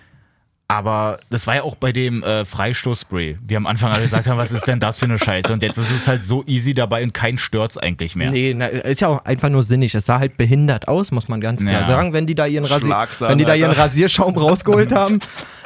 Aber 0.70 1.18
das 1.30 1.48
war 1.48 1.56
ja 1.56 1.62
auch 1.64 1.74
bei 1.74 1.90
dem 1.90 2.22
äh, 2.22 2.44
Freistoßspray. 2.44 3.38
Wir 3.44 3.56
am 3.56 3.66
Anfang 3.66 3.90
alle 3.90 4.04
gesagt 4.04 4.28
haben, 4.28 4.38
was 4.38 4.52
ist 4.52 4.68
denn 4.68 4.78
das 4.78 5.00
für 5.00 5.06
eine 5.06 5.18
Scheiße? 5.18 5.52
Und 5.52 5.64
jetzt 5.64 5.78
ist 5.78 5.90
es 5.90 6.06
halt 6.06 6.22
so 6.22 6.44
easy 6.46 6.74
dabei 6.74 7.02
und 7.02 7.12
kein 7.12 7.38
stört's 7.38 7.76
eigentlich 7.76 8.14
mehr. 8.14 8.30
Nee, 8.30 8.54
na, 8.56 8.66
ist 8.68 9.00
ja 9.00 9.08
auch 9.08 9.24
einfach 9.24 9.48
nur 9.48 9.64
sinnig. 9.64 9.92
Es 9.96 10.06
sah 10.06 10.20
halt 10.20 10.36
behindert 10.36 10.86
aus, 10.86 11.10
muss 11.10 11.26
man 11.26 11.40
ganz 11.40 11.60
klar 11.60 11.80
Ja. 11.80 11.86
sagen, 11.88 12.12
wenn 12.12 12.26
die 12.28 12.36
da 12.36 12.46
ihren, 12.46 12.64
Rasi 12.64 12.88
wenn 12.88 13.38
die 13.38 13.44
da 13.44 13.54
ihren. 13.56 13.72
Rasierschaum 13.72 14.36
rausgeholt 14.38 14.92
haben. 14.92 15.18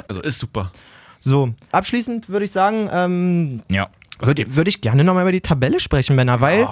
Also 0.08 0.22
ist 0.22 0.38
super. 0.38 0.72
So, 1.20 1.50
abschließend 1.70 2.30
würde 2.30 2.46
ich 2.46 2.52
sagen, 2.52 2.88
ähm, 2.90 3.60
Ja. 3.68 3.88
würde 4.20 4.56
würd 4.56 4.68
ich 4.68 4.80
gerne 4.80 5.04
nochmal 5.04 5.24
über 5.24 5.32
die 5.32 5.42
Tabelle 5.42 5.80
sprechen, 5.80 6.16
Männer, 6.16 6.40
weil, 6.40 6.66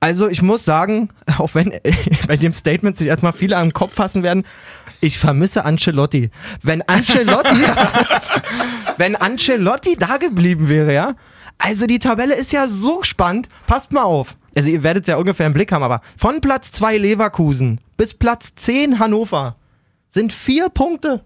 also 0.00 0.28
ich 0.28 0.42
muss 0.42 0.66
sagen, 0.66 1.08
auch 1.38 1.54
wenn 1.54 1.72
bei 2.28 2.36
dem 2.36 2.52
Statement 2.52 2.98
sich 2.98 3.08
erstmal 3.08 3.32
viele 3.32 3.56
am 3.56 3.72
Kopf 3.72 3.94
fassen 3.94 4.22
werden, 4.22 4.44
ich 5.04 5.18
vermisse 5.18 5.64
Ancelotti. 5.64 6.30
Wenn 6.62 6.82
Ancelotti, 6.82 7.56
wenn 8.96 9.16
Ancelotti 9.16 9.96
da 9.96 10.16
geblieben 10.16 10.68
wäre, 10.68 10.94
ja, 10.94 11.14
also 11.58 11.86
die 11.86 11.98
Tabelle 11.98 12.34
ist 12.34 12.52
ja 12.52 12.66
so 12.66 13.02
spannend, 13.02 13.48
passt 13.66 13.92
mal 13.92 14.02
auf. 14.02 14.36
Also 14.56 14.70
ihr 14.70 14.82
werdet 14.82 15.04
es 15.04 15.08
ja 15.08 15.16
ungefähr 15.16 15.46
im 15.46 15.52
Blick 15.52 15.72
haben, 15.72 15.82
aber 15.82 16.00
von 16.16 16.40
Platz 16.40 16.72
2 16.72 16.98
Leverkusen 16.98 17.80
bis 17.96 18.14
Platz 18.14 18.54
10 18.54 18.98
Hannover 18.98 19.56
sind 20.10 20.32
vier 20.32 20.68
Punkte. 20.68 21.22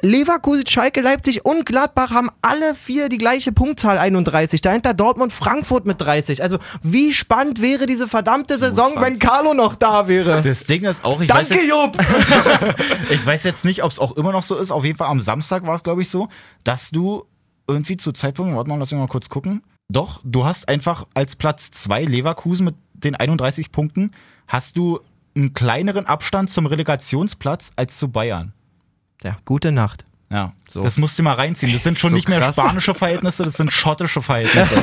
Leverkusen, 0.00 0.66
Schalke, 0.66 1.00
Leipzig 1.00 1.44
und 1.44 1.66
Gladbach 1.66 2.12
haben 2.12 2.30
alle 2.40 2.74
vier 2.74 3.08
die 3.08 3.18
gleiche 3.18 3.50
Punktzahl 3.50 3.98
31. 3.98 4.60
Dahinter 4.60 4.94
Dortmund, 4.94 5.32
Frankfurt 5.32 5.86
mit 5.86 6.00
30. 6.00 6.42
Also 6.42 6.58
wie 6.82 7.12
spannend 7.12 7.60
wäre 7.60 7.86
diese 7.86 8.06
verdammte 8.06 8.58
Saison, 8.58 8.92
wenn 8.96 9.18
Carlo 9.18 9.54
noch 9.54 9.74
da 9.74 10.06
wäre. 10.06 10.40
Das 10.42 10.64
Ding 10.64 10.84
ist 10.84 11.04
auch, 11.04 11.20
ich, 11.20 11.28
weiß 11.28 11.48
Danke, 11.48 11.64
jetzt, 11.64 11.68
Jupp! 11.68 11.98
ich 13.10 13.26
weiß 13.26 13.42
jetzt 13.42 13.64
nicht, 13.64 13.82
ob 13.82 13.90
es 13.90 13.98
auch 13.98 14.16
immer 14.16 14.30
noch 14.30 14.44
so 14.44 14.56
ist. 14.56 14.70
Auf 14.70 14.84
jeden 14.84 14.96
Fall 14.96 15.08
am 15.08 15.20
Samstag 15.20 15.66
war 15.66 15.74
es, 15.74 15.82
glaube 15.82 16.02
ich, 16.02 16.10
so, 16.10 16.28
dass 16.62 16.90
du 16.90 17.24
irgendwie 17.66 17.96
zu 17.96 18.12
Zeitpunkt, 18.12 18.54
warte 18.54 18.68
mal, 18.70 18.78
lass 18.78 18.92
mich 18.92 19.00
mal 19.00 19.08
kurz 19.08 19.28
gucken. 19.28 19.62
Doch, 19.90 20.20
du 20.22 20.44
hast 20.44 20.68
einfach 20.68 21.06
als 21.14 21.34
Platz 21.34 21.70
2 21.72 22.04
Leverkusen 22.04 22.66
mit 22.66 22.76
den 22.92 23.16
31 23.16 23.72
Punkten, 23.72 24.12
hast 24.46 24.76
du 24.76 25.00
einen 25.34 25.54
kleineren 25.54 26.06
Abstand 26.06 26.50
zum 26.50 26.66
Relegationsplatz 26.66 27.72
als 27.76 27.96
zu 27.96 28.08
Bayern. 28.08 28.52
Ja, 29.24 29.36
gute 29.44 29.72
Nacht. 29.72 30.04
Ja, 30.30 30.52
das 30.74 30.98
musst 30.98 31.18
du 31.18 31.22
mal 31.22 31.34
reinziehen. 31.34 31.72
Das 31.72 31.82
sind 31.84 31.98
schon 31.98 32.10
so 32.10 32.16
nicht 32.16 32.28
mehr 32.28 32.38
krass. 32.40 32.54
spanische 32.56 32.94
Verhältnisse, 32.94 33.44
das 33.44 33.54
sind 33.54 33.72
schottische 33.72 34.20
Verhältnisse. 34.20 34.74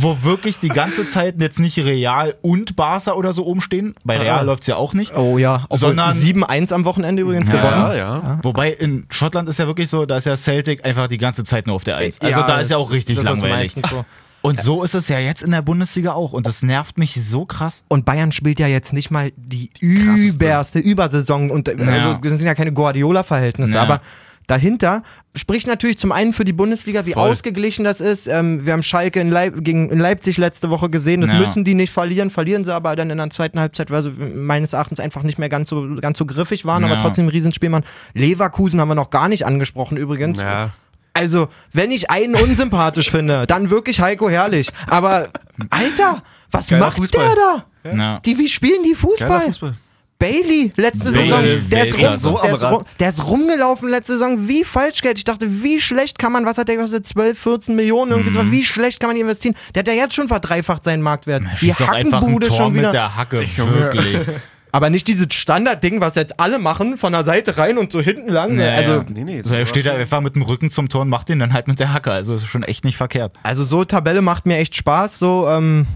Wo 0.00 0.22
wirklich 0.22 0.60
die 0.60 0.68
ganze 0.68 1.08
Zeit 1.08 1.40
jetzt 1.40 1.58
nicht 1.58 1.76
Real 1.78 2.36
und 2.42 2.76
Barca 2.76 3.12
oder 3.14 3.32
so 3.32 3.44
oben 3.44 3.60
stehen. 3.60 3.94
Bei 4.04 4.16
Real 4.18 4.44
läuft 4.46 4.62
es 4.62 4.66
ja 4.68 4.76
auch 4.76 4.94
nicht. 4.94 5.16
Oh 5.16 5.38
ja, 5.38 5.64
obwohl 5.70 5.78
Sondern- 5.78 6.12
7-1 6.14 6.72
am 6.72 6.84
Wochenende 6.84 7.22
übrigens 7.22 7.48
Ja, 7.48 7.56
gewonnen. 7.56 7.96
ja. 7.98 8.38
Wobei 8.42 8.70
in 8.70 9.06
Schottland 9.10 9.48
ist 9.48 9.58
ja 9.58 9.66
wirklich 9.66 9.90
so, 9.90 10.06
da 10.06 10.18
ist 10.18 10.26
ja 10.26 10.36
Celtic 10.36 10.84
einfach 10.84 11.08
die 11.08 11.18
ganze 11.18 11.42
Zeit 11.42 11.66
nur 11.66 11.74
auf 11.74 11.82
der 11.84 11.96
Eins. 11.96 12.20
Also 12.20 12.40
Ja, 12.40 12.46
da 12.46 12.60
ist 12.60 12.70
ja 12.70 12.76
auch 12.76 12.92
richtig 12.92 13.16
das 13.16 13.24
ist 13.24 13.30
langweilig. 13.42 13.74
meistens 13.74 13.90
so. 13.90 14.04
Und 14.48 14.60
so 14.60 14.82
ist 14.82 14.94
es 14.94 15.08
ja 15.08 15.18
jetzt 15.18 15.42
in 15.42 15.50
der 15.50 15.62
Bundesliga 15.62 16.12
auch. 16.12 16.32
Und 16.32 16.46
das 16.46 16.62
nervt 16.62 16.98
mich 16.98 17.14
so 17.22 17.44
krass. 17.46 17.84
Und 17.88 18.04
Bayern 18.04 18.32
spielt 18.32 18.58
ja 18.60 18.66
jetzt 18.66 18.92
nicht 18.92 19.10
mal 19.10 19.30
die 19.36 19.70
überste 19.80 20.78
Übersaison 20.78 21.50
und 21.50 21.68
äh, 21.68 21.76
also 21.86 22.14
das 22.22 22.32
sind 22.32 22.42
ja 22.46 22.54
keine 22.54 22.72
Guardiola-Verhältnisse, 22.72 23.74
Ja. 23.74 23.82
aber 23.82 24.00
dahinter 24.46 25.02
spricht 25.36 25.66
natürlich 25.66 25.98
zum 25.98 26.10
einen 26.10 26.32
für 26.32 26.44
die 26.44 26.52
Bundesliga, 26.54 27.04
wie 27.04 27.12
Voll. 27.12 27.30
ausgeglichen 27.30 27.84
das 27.84 28.00
ist. 28.00 28.26
Ähm, 28.26 28.64
wir 28.64 28.72
haben 28.72 28.82
Schalke 28.82 29.20
in, 29.20 29.30
Leip 29.30 29.62
gegen, 29.62 29.90
in 29.90 29.98
Leipzig 29.98 30.38
letzte 30.38 30.70
Woche 30.70 30.88
gesehen, 30.88 31.20
das 31.20 31.30
Ja. 31.30 31.38
müssen 31.38 31.64
die 31.64 31.74
nicht 31.74 31.92
verlieren, 31.92 32.30
verlieren 32.30 32.64
sie 32.64 32.72
aber 32.74 32.96
dann 32.96 33.10
in 33.10 33.18
der 33.18 33.30
zweiten 33.30 33.60
Halbzeit, 33.60 33.90
weil 33.90 34.02
sie 34.02 34.10
meines 34.12 34.72
Erachtens 34.72 35.00
einfach 35.00 35.22
nicht 35.22 35.38
mehr 35.38 35.48
ganz 35.50 35.68
so, 35.68 35.96
ganz 36.00 36.16
so 36.18 36.24
griffig 36.24 36.64
waren, 36.64 36.82
aber 36.84 36.94
Ja. 36.94 37.00
trotzdem 37.00 37.26
ein 37.26 37.30
Riesenspiel 37.30 37.68
machen. 37.68 37.84
Leverkusen 38.14 38.80
haben 38.80 38.88
wir 38.88 38.94
noch 38.94 39.10
gar 39.10 39.28
nicht 39.28 39.44
angesprochen 39.44 39.96
übrigens. 39.98 40.40
Ja. 40.40 40.70
Also, 41.18 41.48
wenn 41.72 41.90
ich 41.90 42.10
einen 42.10 42.34
unsympathisch 42.34 43.10
finde, 43.10 43.46
dann 43.46 43.70
wirklich 43.70 44.00
Heiko 44.00 44.28
Herrlich. 44.30 44.70
Aber, 44.88 45.28
Alter, 45.70 46.22
was 46.50 46.68
Geiler 46.68 46.86
macht 46.86 46.96
Fußball. 46.98 47.26
der 47.26 47.92
da? 47.92 47.96
Ja. 47.96 48.20
Die, 48.24 48.38
wie 48.38 48.48
spielen 48.48 48.82
die 48.84 48.94
Fußball? 48.94 49.42
Fußball. 49.42 49.74
Bailey, 50.20 50.72
letzte 50.76 51.12
Bailey 51.12 51.28
Saison, 51.28 51.70
der 51.70 51.86
ist, 51.86 51.96
rum. 51.96 52.18
So 52.18 52.32
der, 52.42 52.50
am 52.50 52.56
ist 52.56 52.64
rum, 52.64 52.84
der 52.98 53.08
ist 53.08 53.24
rumgelaufen 53.24 53.88
letzte 53.88 54.14
Saison 54.14 54.48
wie 54.48 54.64
Falschgeld. 54.64 55.16
Ich 55.16 55.22
dachte, 55.24 55.62
wie 55.62 55.80
schlecht 55.80 56.18
kann 56.18 56.32
man, 56.32 56.44
was 56.44 56.58
hat 56.58 56.66
der 56.66 56.74
gekostet, 56.74 57.06
12, 57.06 57.38
14 57.38 57.76
Millionen, 57.76 58.10
irgendwie 58.10 58.30
Mhm. 58.30 58.34
so, 58.46 58.50
wie 58.50 58.64
schlecht 58.64 58.98
kann 58.98 59.10
man 59.10 59.16
investieren? 59.16 59.54
Der 59.76 59.80
hat 59.80 59.86
ja 59.86 59.94
jetzt 59.94 60.14
schon 60.14 60.26
verdreifacht 60.26 60.82
seinen 60.82 61.02
Marktwert. 61.02 61.44
Die 61.60 61.66
Schießt 61.66 61.80
doch 61.82 61.88
einfach 61.90 62.18
ein 62.18 62.22
Hackenbude 62.22 62.48
Tor 62.48 62.56
schon 62.56 62.72
mit 62.72 62.80
wieder. 62.82 62.90
der 62.90 63.14
Hacke. 63.16 63.44
Wirklich. 63.56 64.26
Aber 64.72 64.90
nicht 64.90 65.08
dieses 65.08 65.26
Standardding, 65.32 66.00
was 66.00 66.14
jetzt 66.14 66.38
alle 66.40 66.58
machen, 66.58 66.96
von 66.98 67.12
der 67.12 67.24
Seite 67.24 67.56
rein 67.58 67.78
und 67.78 67.90
so 67.92 68.00
hinten 68.00 68.28
lang. 68.28 68.58
Ja, 68.58 68.72
also. 68.72 69.04
Nee, 69.08 69.24
nee. 69.24 69.42
So, 69.42 69.54
er 69.54 69.66
steht 69.66 69.86
da 69.86 69.94
einfach 69.94 70.20
mit 70.20 70.34
dem 70.34 70.42
Rücken 70.42 70.70
zum 70.70 70.88
Tor 70.88 71.02
und 71.02 71.08
macht 71.08 71.28
den 71.28 71.38
dann 71.38 71.52
halt 71.52 71.68
mit 71.68 71.80
der 71.80 71.92
Hacke. 71.92 72.12
Also 72.12 72.34
ist 72.34 72.46
schon 72.46 72.62
echt 72.62 72.84
nicht 72.84 72.96
verkehrt. 72.96 73.34
Also 73.42 73.64
so 73.64 73.84
Tabelle 73.84 74.22
macht 74.22 74.46
mir 74.46 74.56
echt 74.58 74.76
Spaß. 74.76 75.18
So, 75.18 75.48
ähm, 75.48 75.86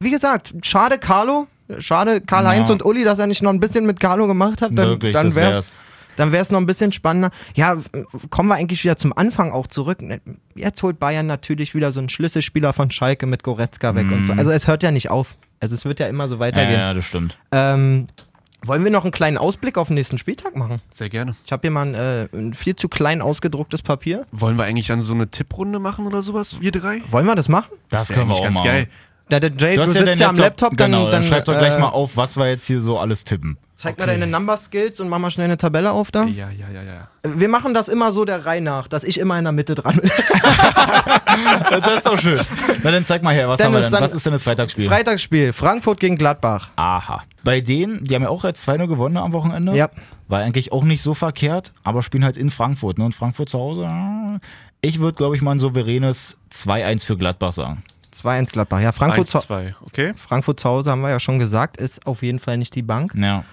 wie 0.00 0.10
gesagt, 0.10 0.54
schade 0.62 0.98
Carlo, 0.98 1.46
schade 1.78 2.20
Karl-Heinz 2.20 2.68
Ja. 2.68 2.74
und 2.74 2.84
Uli, 2.84 3.04
dass 3.04 3.18
er 3.18 3.26
nicht 3.26 3.42
noch 3.42 3.52
ein 3.52 3.60
bisschen 3.60 3.86
mit 3.86 4.00
Carlo 4.00 4.26
gemacht 4.26 4.62
hat. 4.62 4.70
Dann, 4.74 4.88
Wirklich, 4.88 5.12
dann 5.12 5.26
das 5.26 5.34
wär's, 5.34 5.54
wär's. 5.54 5.72
dann 6.16 6.32
wär's 6.32 6.50
noch 6.50 6.58
ein 6.60 6.66
bisschen 6.66 6.92
spannender. 6.92 7.30
Ja, 7.54 7.76
kommen 8.30 8.48
wir 8.48 8.56
eigentlich 8.56 8.82
wieder 8.82 8.96
zum 8.96 9.16
Anfang 9.16 9.52
auch 9.52 9.66
zurück. 9.66 9.98
Jetzt 10.54 10.82
holt 10.82 10.98
Bayern 10.98 11.26
natürlich 11.26 11.74
wieder 11.74 11.92
so 11.92 12.00
einen 12.00 12.08
Schlüsselspieler 12.08 12.72
von 12.72 12.90
Schalke 12.90 13.26
mit 13.26 13.42
Goretzka 13.42 13.94
weg 13.94 14.10
und 14.10 14.26
so. 14.26 14.32
Also 14.32 14.50
es 14.50 14.66
hört 14.66 14.82
ja 14.82 14.90
nicht 14.90 15.10
auf. 15.10 15.36
Also 15.62 15.74
es 15.76 15.84
wird 15.84 16.00
ja 16.00 16.08
immer 16.08 16.26
so 16.28 16.34
Mhm. 16.36 16.40
Ja, 16.42 16.46
weitergehen. 16.46 16.78
ja, 16.80 16.92
das 16.92 17.04
stimmt. 17.04 17.38
Ähm, 17.52 18.08
wollen 18.64 18.82
wir 18.84 18.90
noch 18.90 19.04
einen 19.04 19.12
kleinen 19.12 19.38
Ausblick 19.38 19.78
auf 19.78 19.86
den 19.88 19.94
nächsten 19.94 20.18
Spieltag 20.18 20.56
machen? 20.56 20.80
Sehr 20.92 21.08
gerne. 21.08 21.34
Ich 21.46 21.52
habe 21.52 21.60
hier 21.62 21.70
mal 21.70 21.86
ein, 21.86 21.94
äh, 21.94 22.28
ein 22.36 22.54
viel 22.54 22.74
zu 22.76 22.88
klein 22.88 23.22
ausgedrucktes 23.22 23.82
Papier. 23.82 24.26
Wollen 24.32 24.56
wir 24.56 24.64
eigentlich 24.64 24.88
dann 24.88 25.00
so 25.00 25.14
eine 25.14 25.28
Tipprunde 25.28 25.78
machen 25.78 26.06
oder 26.06 26.22
sowas, 26.22 26.60
wir 26.60 26.72
drei? 26.72 27.00
Wollen 27.10 27.26
wir 27.26 27.34
das 27.36 27.48
machen? 27.48 27.70
Das, 27.88 28.08
wär 28.10 28.16
können 28.16 28.28
wir 28.28 28.34
auch 28.36 28.42
ganz 28.42 28.58
machen. 28.58 28.66
geil. 28.66 28.88
Ja, 29.32 29.40
der 29.40 29.50
Jay, 29.56 29.76
du, 29.76 29.86
Du 29.86 29.90
sitzt 29.90 30.20
ja 30.20 30.28
am 30.28 30.36
Laptop, 30.36 30.76
dann, 30.76 30.90
genau, 30.90 31.04
dann, 31.04 31.22
dann 31.22 31.24
schreib 31.24 31.46
doch 31.46 31.56
gleich 31.56 31.74
äh, 31.74 31.78
mal 31.78 31.88
auf, 31.88 32.18
was 32.18 32.36
wir 32.36 32.50
jetzt 32.50 32.66
hier 32.66 32.82
so 32.82 32.98
alles 32.98 33.24
tippen. 33.24 33.56
Zeig 33.76 33.98
mal 33.98 34.04
deine 34.04 34.26
Number-Skills 34.26 35.00
und 35.00 35.08
mach 35.08 35.18
mal 35.18 35.30
schnell 35.30 35.46
eine 35.46 35.56
Tabelle 35.56 35.90
auf 35.90 36.10
da. 36.10 36.24
Ja, 36.24 36.50
ja, 36.50 36.66
ja, 36.72 36.82
ja. 36.82 37.08
Wir 37.22 37.48
machen 37.48 37.72
das 37.72 37.88
immer 37.88 38.12
so 38.12 38.26
der 38.26 38.44
Reihe 38.44 38.60
nach, 38.60 38.88
dass 38.88 39.04
ich 39.04 39.18
immer 39.18 39.38
in 39.38 39.44
der 39.44 39.52
Mitte 39.52 39.74
dran 39.74 39.96
bin. 39.96 40.10
Das 41.80 41.96
ist 41.96 42.06
doch 42.06 42.18
schön. 42.20 42.38
Na 42.82 42.90
dann 42.90 43.06
zeig 43.06 43.22
mal 43.22 43.34
her, 43.34 43.48
was 43.48 43.56
Dann 43.56 43.68
haben 43.68 43.72
wir 43.72 43.86
ist 43.86 43.92
denn? 43.92 44.00
Was 44.02 44.12
ist 44.12 44.26
denn 44.26 44.34
das 44.34 44.42
Freitagsspiel? 44.42 44.86
Freitagsspiel, 44.86 45.54
Frankfurt 45.54 45.98
gegen 45.98 46.16
Gladbach. 46.18 46.68
Aha. 46.76 47.22
Bei 47.42 47.62
denen, 47.62 48.04
die 48.04 48.14
haben 48.14 48.22
ja 48.22 48.28
auch 48.28 48.44
jetzt 48.44 48.68
2-0 48.68 48.86
gewonnen 48.86 49.16
am 49.16 49.32
Wochenende. 49.32 49.74
Ja. 49.74 49.88
War 50.28 50.40
eigentlich 50.40 50.72
auch 50.72 50.84
nicht 50.84 51.00
so 51.00 51.14
verkehrt, 51.14 51.72
aber 51.84 52.02
spielen 52.02 52.24
halt 52.24 52.36
in 52.36 52.50
Frankfurt. 52.50 52.98
Ne? 52.98 53.06
Und 53.06 53.14
Frankfurt 53.14 53.48
zu 53.48 53.58
Hause, 53.58 53.86
ah, 53.86 54.38
ich 54.82 55.00
würde, 55.00 55.16
glaube 55.16 55.34
ich, 55.34 55.40
mal 55.40 55.52
ein 55.52 55.58
souveränes 55.58 56.36
2-1 56.52 57.06
für 57.06 57.16
Gladbach 57.16 57.54
sagen. 57.54 57.82
2-1 58.12 58.52
Gladbach. 58.52 58.80
Ja, 58.80 58.92
Frankfurt, 58.92 59.26
1, 59.26 59.30
zu, 59.30 59.38
2, 59.38 59.74
okay. 59.86 60.14
Frankfurt 60.16 60.60
zu 60.60 60.68
Hause 60.68 60.90
haben 60.90 61.00
wir 61.00 61.10
ja 61.10 61.20
schon 61.20 61.38
gesagt, 61.38 61.76
ist 61.76 62.06
auf 62.06 62.22
jeden 62.22 62.38
Fall 62.38 62.58
nicht 62.58 62.74
die 62.74 62.82
Bank. 62.82 63.14
Ja. 63.16 63.44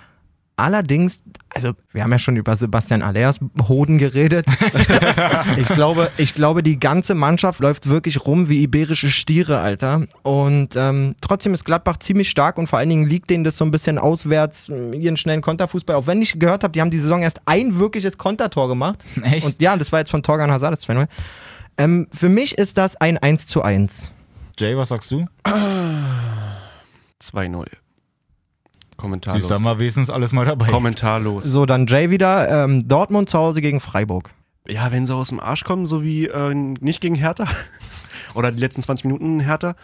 Allerdings, 0.59 1.23
also 1.47 1.71
wir 1.93 2.03
haben 2.03 2.11
ja 2.11 2.19
schon 2.19 2.35
über 2.35 2.53
Sebastian 2.53 3.01
Allers 3.01 3.39
Hoden 3.69 3.97
geredet. 3.97 4.45
ich, 5.57 5.69
glaube, 5.69 6.11
ich 6.17 6.33
glaube, 6.33 6.63
die 6.63 6.77
ganze 6.77 7.15
Mannschaft 7.15 7.61
läuft 7.61 7.87
wirklich 7.87 8.25
rum 8.25 8.49
wie 8.49 8.61
iberische 8.61 9.07
Stiere, 9.07 9.59
Alter. 9.59 10.03
Und 10.21 10.75
ähm, 10.75 11.15
trotzdem 11.21 11.53
ist 11.53 11.63
Gladbach 11.63 11.95
ziemlich 11.97 12.29
stark 12.29 12.57
und 12.57 12.67
vor 12.67 12.77
allen 12.77 12.89
Dingen 12.89 13.07
liegt 13.07 13.29
denen 13.29 13.45
das 13.45 13.55
so 13.55 13.63
ein 13.63 13.71
bisschen 13.71 13.97
auswärts, 13.97 14.67
äh, 14.67 14.97
ihren 14.97 15.15
schnellen 15.15 15.41
Konterfußball. 15.41 15.95
Auch 15.95 16.07
wenn 16.07 16.21
ich 16.21 16.37
gehört 16.37 16.65
habe, 16.65 16.73
die 16.73 16.81
haben 16.81 16.91
die 16.91 16.99
Saison 16.99 17.21
erst 17.21 17.39
ein 17.45 17.79
wirkliches 17.79 18.17
Kontertor 18.17 18.67
gemacht. 18.67 19.05
Echt? 19.23 19.45
Und 19.45 19.61
ja, 19.61 19.77
das 19.77 19.93
war 19.93 19.99
jetzt 19.99 20.11
von 20.11 20.23
Torgan 20.23 20.51
Hazard, 20.51 20.73
das 20.73 20.85
2-0. 20.89 21.07
Ähm, 21.77 22.07
für 22.11 22.27
mich 22.27 22.57
ist 22.57 22.77
das 22.77 22.97
ein 22.97 23.17
1 23.17 23.47
zu 23.47 23.61
1. 23.61 24.11
Jay, 24.59 24.75
was 24.75 24.89
sagst 24.89 25.09
du? 25.11 25.25
2-0. 27.21 27.65
Kommentarlos. 28.97 29.41
Siehst 29.43 29.49
du, 29.51 29.55
haben 29.55 29.63
wir 29.63 29.79
wenigstens 29.79 30.09
alles 30.09 30.33
mal 30.33 30.45
dabei. 30.45 30.67
Kommentarlos. 30.69 31.45
So, 31.45 31.65
dann 31.65 31.87
Jay 31.87 32.09
wieder. 32.09 32.65
Ähm, 32.65 32.87
Dortmund 32.87 33.29
zu 33.29 33.37
Hause 33.39 33.61
gegen 33.61 33.79
Freiburg. 33.79 34.31
ja, 34.67 34.91
wenn 34.91 35.05
sie 35.05 35.15
aus 35.15 35.29
dem 35.29 35.39
Arsch 35.39 35.63
kommen, 35.63 35.87
so 35.87 36.03
wie 36.03 36.27
äh, 36.27 36.53
nicht 36.53 36.99
gegen 37.01 37.15
Hertha 37.15 37.47
oder 38.35 38.51
die 38.51 38.59
letzten 38.59 38.81
20 38.81 39.05
Minuten 39.05 39.39
Hertha 39.39 39.75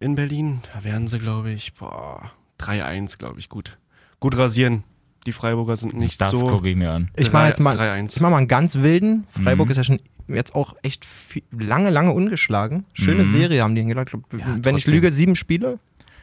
in 0.00 0.14
Berlin, 0.14 0.62
da 0.74 0.84
werden 0.84 1.08
sie, 1.08 1.18
glaube 1.18 1.50
ich, 1.50 1.74
boah, 1.74 2.30
3-1, 2.60 3.18
glaube 3.18 3.40
ich, 3.40 3.48
gut. 3.48 3.76
Gut 4.20 4.38
rasieren. 4.38 4.84
Die 5.26 5.32
Freiburger 5.32 5.76
sind 5.76 5.94
nicht 5.94 6.20
Das 6.20 6.30
so. 6.30 6.46
gucke 6.46 6.70
ich 6.70 6.76
mir 6.76 6.92
an. 6.92 7.10
Ich 7.16 7.32
mache 7.32 7.48
jetzt 7.48 7.58
mal, 7.60 7.76
3-1. 7.76 8.14
ich 8.14 8.20
mach 8.20 8.30
mal 8.30 8.36
einen 8.38 8.48
ganz 8.48 8.76
wilden. 8.76 9.26
Freiburg 9.42 9.66
Mhm. 9.66 9.70
ist 9.72 9.76
ja 9.78 9.84
schon 9.84 10.00
jetzt 10.28 10.54
auch 10.54 10.74
echt 10.82 11.04
viel, 11.04 11.42
lange, 11.50 11.90
lange 11.90 12.12
ungeschlagen. 12.12 12.84
Schöne 12.92 13.24
Mhm. 13.24 13.32
Serie 13.32 13.62
haben 13.62 13.74
die 13.74 13.80
hingelegt. 13.82 14.12
Ich 14.32 14.38
Ja, 14.40 14.46
Wenn 14.62 14.76
ich 14.76 14.84
trotzdem. 14.84 14.94
lüge, 14.94 15.12
sieben 15.12 15.36
Spiele. 15.36 15.78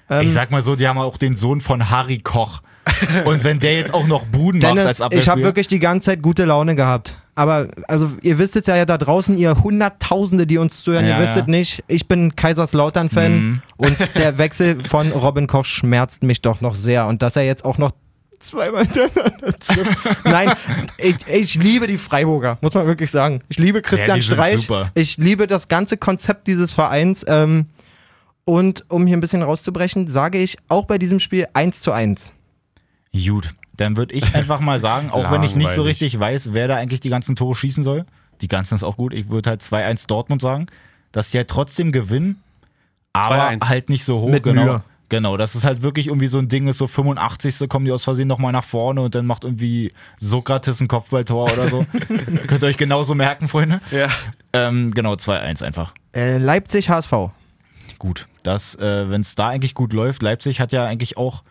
Ähm, 0.10 0.26
Ich 0.28 0.34
sag 0.34 0.52
mal 0.52 0.62
so, 0.62 0.76
die 0.76 0.88
haben 0.88 0.98
auch 1.00 1.18
den 1.18 1.36
Sohn 1.36 1.62
von 1.62 1.90
Harry 1.90 2.20
Koch. 2.20 2.62
Und 3.26 3.44
wenn 3.44 3.60
der 3.60 3.74
jetzt 3.74 3.94
auch 3.94 4.06
noch 4.06 4.26
Buden 4.26 4.62
macht 4.62 4.78
Dennis, 4.78 4.86
als 4.86 4.98
ich 4.98 5.02
habe 5.04 5.16
Abwehrspieler. 5.16 5.46
wirklich 5.46 5.68
die 5.68 5.80
ganze 5.80 6.06
Zeit 6.12 6.22
gute 6.22 6.46
Laune 6.46 6.76
gehabt. 6.76 7.16
Aber 7.34 7.68
also 7.88 8.12
ihr 8.22 8.38
wisst 8.38 8.56
es 8.56 8.68
ja, 8.68 8.76
ja 8.78 8.86
da 8.86 8.98
draußen, 9.00 9.38
ihr 9.38 9.56
Hunderttausende, 9.64 10.46
die 10.46 10.60
uns 10.60 10.84
zuhören, 10.84 11.06
Ja, 11.06 11.18
ihr 11.18 11.24
wisst 11.24 11.36
ja. 11.36 11.42
es 11.42 11.48
nicht. 11.48 11.84
Ich 11.88 12.08
bin 12.08 12.36
Kaiserslautern-Fan 12.36 13.34
Mhm. 13.36 13.62
und 13.78 13.98
der 14.18 14.38
Wechsel 14.38 14.84
von 14.84 15.12
Robin 15.12 15.48
Koch 15.48 15.66
schmerzt 15.66 16.22
mich 16.24 16.42
doch 16.44 16.62
noch 16.62 16.76
sehr. 16.76 17.08
Und 17.08 17.24
dass 17.24 17.36
er 17.36 17.44
jetzt 17.44 17.66
auch 17.66 17.78
noch 17.80 17.92
zweimal 18.48 18.86
hintereinander 18.86 19.54
trifft. 19.60 20.26
Nein, 20.26 20.54
ich, 20.98 21.16
ich 21.28 21.56
liebe 21.56 21.88
die 21.88 21.98
Freiburger, 21.98 22.58
muss 22.62 22.74
man 22.74 22.88
wirklich 22.88 23.12
sagen. 23.12 23.42
Ich 23.50 23.58
liebe 23.58 23.82
Christian 23.82 24.18
die 24.18 24.22
sind 24.22 24.36
Streich. 24.36 24.62
super. 24.62 24.92
Ich 24.96 25.18
liebe 25.18 25.48
das 25.48 25.68
ganze 25.68 25.98
Konzept 25.98 26.48
dieses 26.48 26.72
Vereins. 26.72 27.26
Ähm, 27.28 27.68
und 28.46 28.86
um 28.90 29.08
hier 29.08 29.18
ein 29.18 29.22
bisschen 29.22 29.42
rauszubrechen, 29.42 30.08
sage 30.08 30.38
ich 30.38 30.58
auch 30.68 30.86
bei 30.86 30.98
diesem 30.98 31.20
Spiel 31.20 31.48
1 31.54 31.80
zu 31.80 31.92
1. 31.92 32.32
Gut, 33.12 33.50
dann 33.76 33.98
würde 33.98 34.14
ich 34.14 34.36
einfach 34.36 34.60
mal 34.60 34.80
sagen, 34.80 35.10
auch 35.10 35.32
wenn 35.32 35.44
ich 35.44 35.56
nicht 35.56 35.72
so 35.72 35.84
richtig 35.84 36.20
weiß, 36.20 36.54
wer 36.54 36.68
da 36.68 36.76
eigentlich 36.76 37.00
die 37.00 37.10
ganzen 37.10 37.36
Tore 37.36 37.56
schießen 37.56 37.84
soll. 37.84 38.06
Die 38.42 38.48
ganzen 38.48 38.76
ist 38.76 38.84
auch 38.84 38.98
gut. 38.98 39.14
Ich 39.14 39.30
würde 39.30 39.50
halt 39.52 39.62
2-1 39.62 40.08
Dortmund 40.08 40.42
sagen, 40.42 40.68
dass 41.12 41.32
die 41.32 41.38
halt 41.38 41.48
trotzdem 41.48 41.92
gewinnen, 41.92 42.42
aber 43.14 43.50
2-1. 43.50 43.70
halt 43.70 43.90
nicht 43.90 44.04
so 44.04 44.20
hoch. 44.20 44.30
Mit 44.30 44.44
genau. 44.44 44.64
Mühe. 44.64 44.84
Genau, 45.16 45.38
das 45.38 45.56
ist 45.56 45.64
halt 45.64 45.82
wirklich 45.82 46.08
irgendwie 46.08 46.28
so 46.28 46.40
ein 46.40 46.50
Ding, 46.50 46.68
ist 46.68 46.78
so 46.78 46.88
85. 46.88 47.70
kommen 47.70 47.86
die 47.86 47.94
aus 47.94 48.04
Versehen 48.04 48.28
nochmal 48.28 48.52
nach 48.52 48.66
vorne 48.66 49.00
und 49.00 49.16
dann 49.16 49.26
macht 49.26 49.46
irgendwie 49.46 49.94
Sokrates 50.20 50.82
ein 50.82 50.90
Kopfballtor 50.90 51.54
oder 51.54 51.70
so. 51.70 51.86
Könnt 52.48 52.62
ihr 52.62 52.68
euch 52.68 52.76
genauso 52.76 53.16
merken, 53.16 53.48
Freunde? 53.48 53.80
Ja. 53.92 54.10
Ähm, 54.52 54.94
genau, 54.94 55.14
2-1 55.14 55.64
einfach. 55.64 55.94
Äh, 56.14 56.38
Leipzig 56.38 56.90
HSV. 56.90 57.14
Gut, 57.98 58.28
das, 58.44 58.76
äh, 58.76 59.10
wenn 59.10 59.22
es 59.22 59.36
da 59.36 59.48
eigentlich 59.48 59.74
gut 59.74 59.94
läuft, 59.94 60.22
Leipzig 60.22 60.60
hat 60.60 60.74
ja 60.74 60.84
eigentlich 60.84 61.16
auch, 61.16 61.46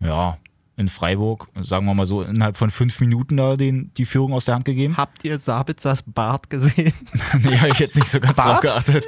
ja, 0.00 0.38
in 0.80 0.88
Freiburg, 0.88 1.46
sagen 1.60 1.86
wir 1.86 1.94
mal 1.94 2.06
so, 2.06 2.22
innerhalb 2.22 2.56
von 2.56 2.70
fünf 2.70 2.98
Minuten 3.00 3.36
da 3.36 3.56
den, 3.56 3.92
die 3.96 4.06
Führung 4.06 4.32
aus 4.32 4.46
der 4.46 4.54
Hand 4.56 4.64
gegeben. 4.64 4.96
Habt 4.96 5.22
ihr 5.24 5.38
Sabitzers 5.38 6.02
Bart 6.02 6.50
gesehen? 6.50 6.92
nee, 7.38 7.58
habe 7.58 7.68
ich 7.68 7.78
jetzt 7.78 7.96
nicht 7.96 8.10
so 8.10 8.18
ganz 8.18 8.34
drauf 8.34 8.44
Bart? 8.46 8.62
geachtet. 8.62 9.04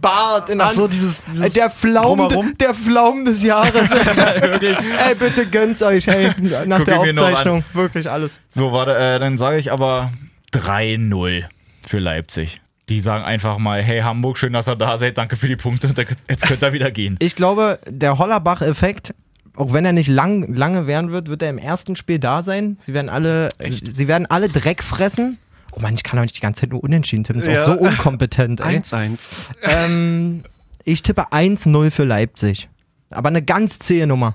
Bart 0.00 0.50
in 0.50 0.60
Ach 0.60 0.70
so, 0.70 0.88
dieses, 0.88 1.20
dieses 1.24 1.52
der 1.52 1.70
Pflaum, 1.70 2.28
der 2.58 2.74
Pflaum 2.74 3.24
des 3.24 3.42
Jahres. 3.42 3.90
Ey, 5.06 5.14
bitte 5.18 5.46
gönnt's 5.46 5.82
euch, 5.82 6.06
hey, 6.06 6.32
nach 6.66 6.78
Guck 6.78 6.86
der. 6.86 7.00
Aufzeichnung. 7.00 7.64
Wirklich 7.74 8.10
alles. 8.10 8.40
So, 8.48 8.72
warte, 8.72 8.96
äh, 8.96 9.18
dann 9.18 9.36
sage 9.38 9.58
ich 9.58 9.70
aber 9.70 10.12
3-0 10.52 11.44
für 11.86 11.98
Leipzig. 11.98 12.60
Die 12.88 13.00
sagen 13.00 13.22
einfach 13.22 13.58
mal, 13.58 13.82
hey 13.82 14.00
Hamburg, 14.00 14.36
schön, 14.36 14.52
dass 14.52 14.68
ihr 14.68 14.74
da 14.74 14.98
seid, 14.98 15.16
danke 15.16 15.36
für 15.36 15.46
die 15.46 15.54
Punkte, 15.56 15.88
und 15.88 15.98
jetzt 15.98 16.46
könnt 16.46 16.62
ihr 16.62 16.72
wieder 16.72 16.90
gehen. 16.90 17.16
Ich 17.20 17.36
glaube, 17.36 17.78
der 17.86 18.18
Hollerbach-Effekt, 18.18 19.14
auch 19.56 19.72
wenn 19.72 19.84
er 19.84 19.92
nicht 19.92 20.08
lang, 20.08 20.52
lange 20.54 20.86
währen 20.86 21.10
wird, 21.10 21.28
wird 21.28 21.42
er 21.42 21.50
im 21.50 21.58
ersten 21.58 21.96
Spiel 21.96 22.18
da 22.18 22.42
sein. 22.42 22.78
Sie 22.86 22.94
werden 22.94 23.08
alle, 23.08 23.50
sie 23.68 24.08
werden 24.08 24.26
alle 24.26 24.48
Dreck 24.48 24.82
fressen. 24.82 25.38
Oh 25.72 25.80
Mann, 25.80 25.94
ich 25.94 26.02
kann 26.02 26.16
doch 26.16 26.22
nicht 26.22 26.36
die 26.36 26.40
ganze 26.40 26.62
Zeit 26.62 26.70
nur 26.70 26.82
unentschieden 26.82 27.24
tippen. 27.24 27.40
Das 27.40 27.48
ist 27.48 27.54
Ja. 27.54 27.62
auch 27.62 27.78
so 27.78 27.78
unkompetent, 27.78 28.60
ey. 28.60 28.76
1-1. 28.78 29.28
ähm, 29.62 30.42
ich 30.84 31.02
tippe 31.02 31.32
1-0 31.32 31.90
für 31.90 32.04
Leipzig. 32.04 32.68
Aber 33.10 33.28
eine 33.28 33.42
ganz 33.42 33.78
zähe 33.78 34.06
Nummer. 34.06 34.34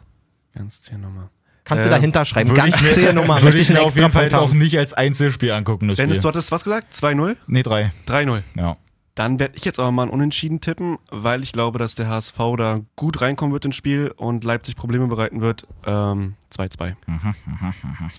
Ganz 0.53 0.81
zehn 0.81 1.01
Nummer. 1.01 1.29
Kannst 1.63 1.83
du 1.85 1.87
Äh, 1.89 1.91
dahinter 1.91 2.23
schreiben. 2.25 2.49
Würde 2.49 2.61
Ganz 2.61 2.75
ich 2.75 2.81
mir- 2.83 2.89
zähe 2.89 3.13
Nummer. 3.13 3.35
Würde 3.35 3.45
Möchte 3.45 3.61
ich 3.61 3.69
ich 3.69 3.75
mir 3.75 3.81
auf 3.81 3.95
jeden 3.95 4.05
extra 4.05 4.19
Fall 4.29 4.33
auch 4.39 4.53
nicht 4.53 4.77
als 4.77 4.93
Einzelspiel 4.93 5.51
angucken, 5.51 5.87
das 5.87 5.97
Dennis, 5.97 6.17
Spiel. 6.17 6.21
du 6.23 6.27
hattest 6.29 6.51
was 6.51 6.63
gesagt? 6.63 6.93
2-0? 6.93 7.35
Nee, 7.47 7.63
3. 7.63 7.91
3-0. 8.07 8.43
Ja. 8.55 8.77
Dann 9.15 9.39
werde 9.39 9.55
ich 9.55 9.63
jetzt 9.63 9.79
aber 9.79 9.91
mal 9.93 10.03
ein 10.03 10.09
Unentschieden 10.09 10.59
tippen, 10.59 10.97
weil 11.09 11.41
ich 11.41 11.53
glaube, 11.53 11.79
dass 11.79 11.95
der 11.95 12.09
HSV 12.09 12.37
da 12.57 12.81
gut 12.97 13.21
reinkommen 13.21 13.53
wird 13.53 13.63
ins 13.63 13.77
Spiel 13.77 14.13
und 14.17 14.43
Leipzig 14.43 14.75
Probleme 14.75 15.07
bereiten 15.07 15.39
wird. 15.39 15.65
Ähm, 15.85 16.33
2-2. 16.53 16.95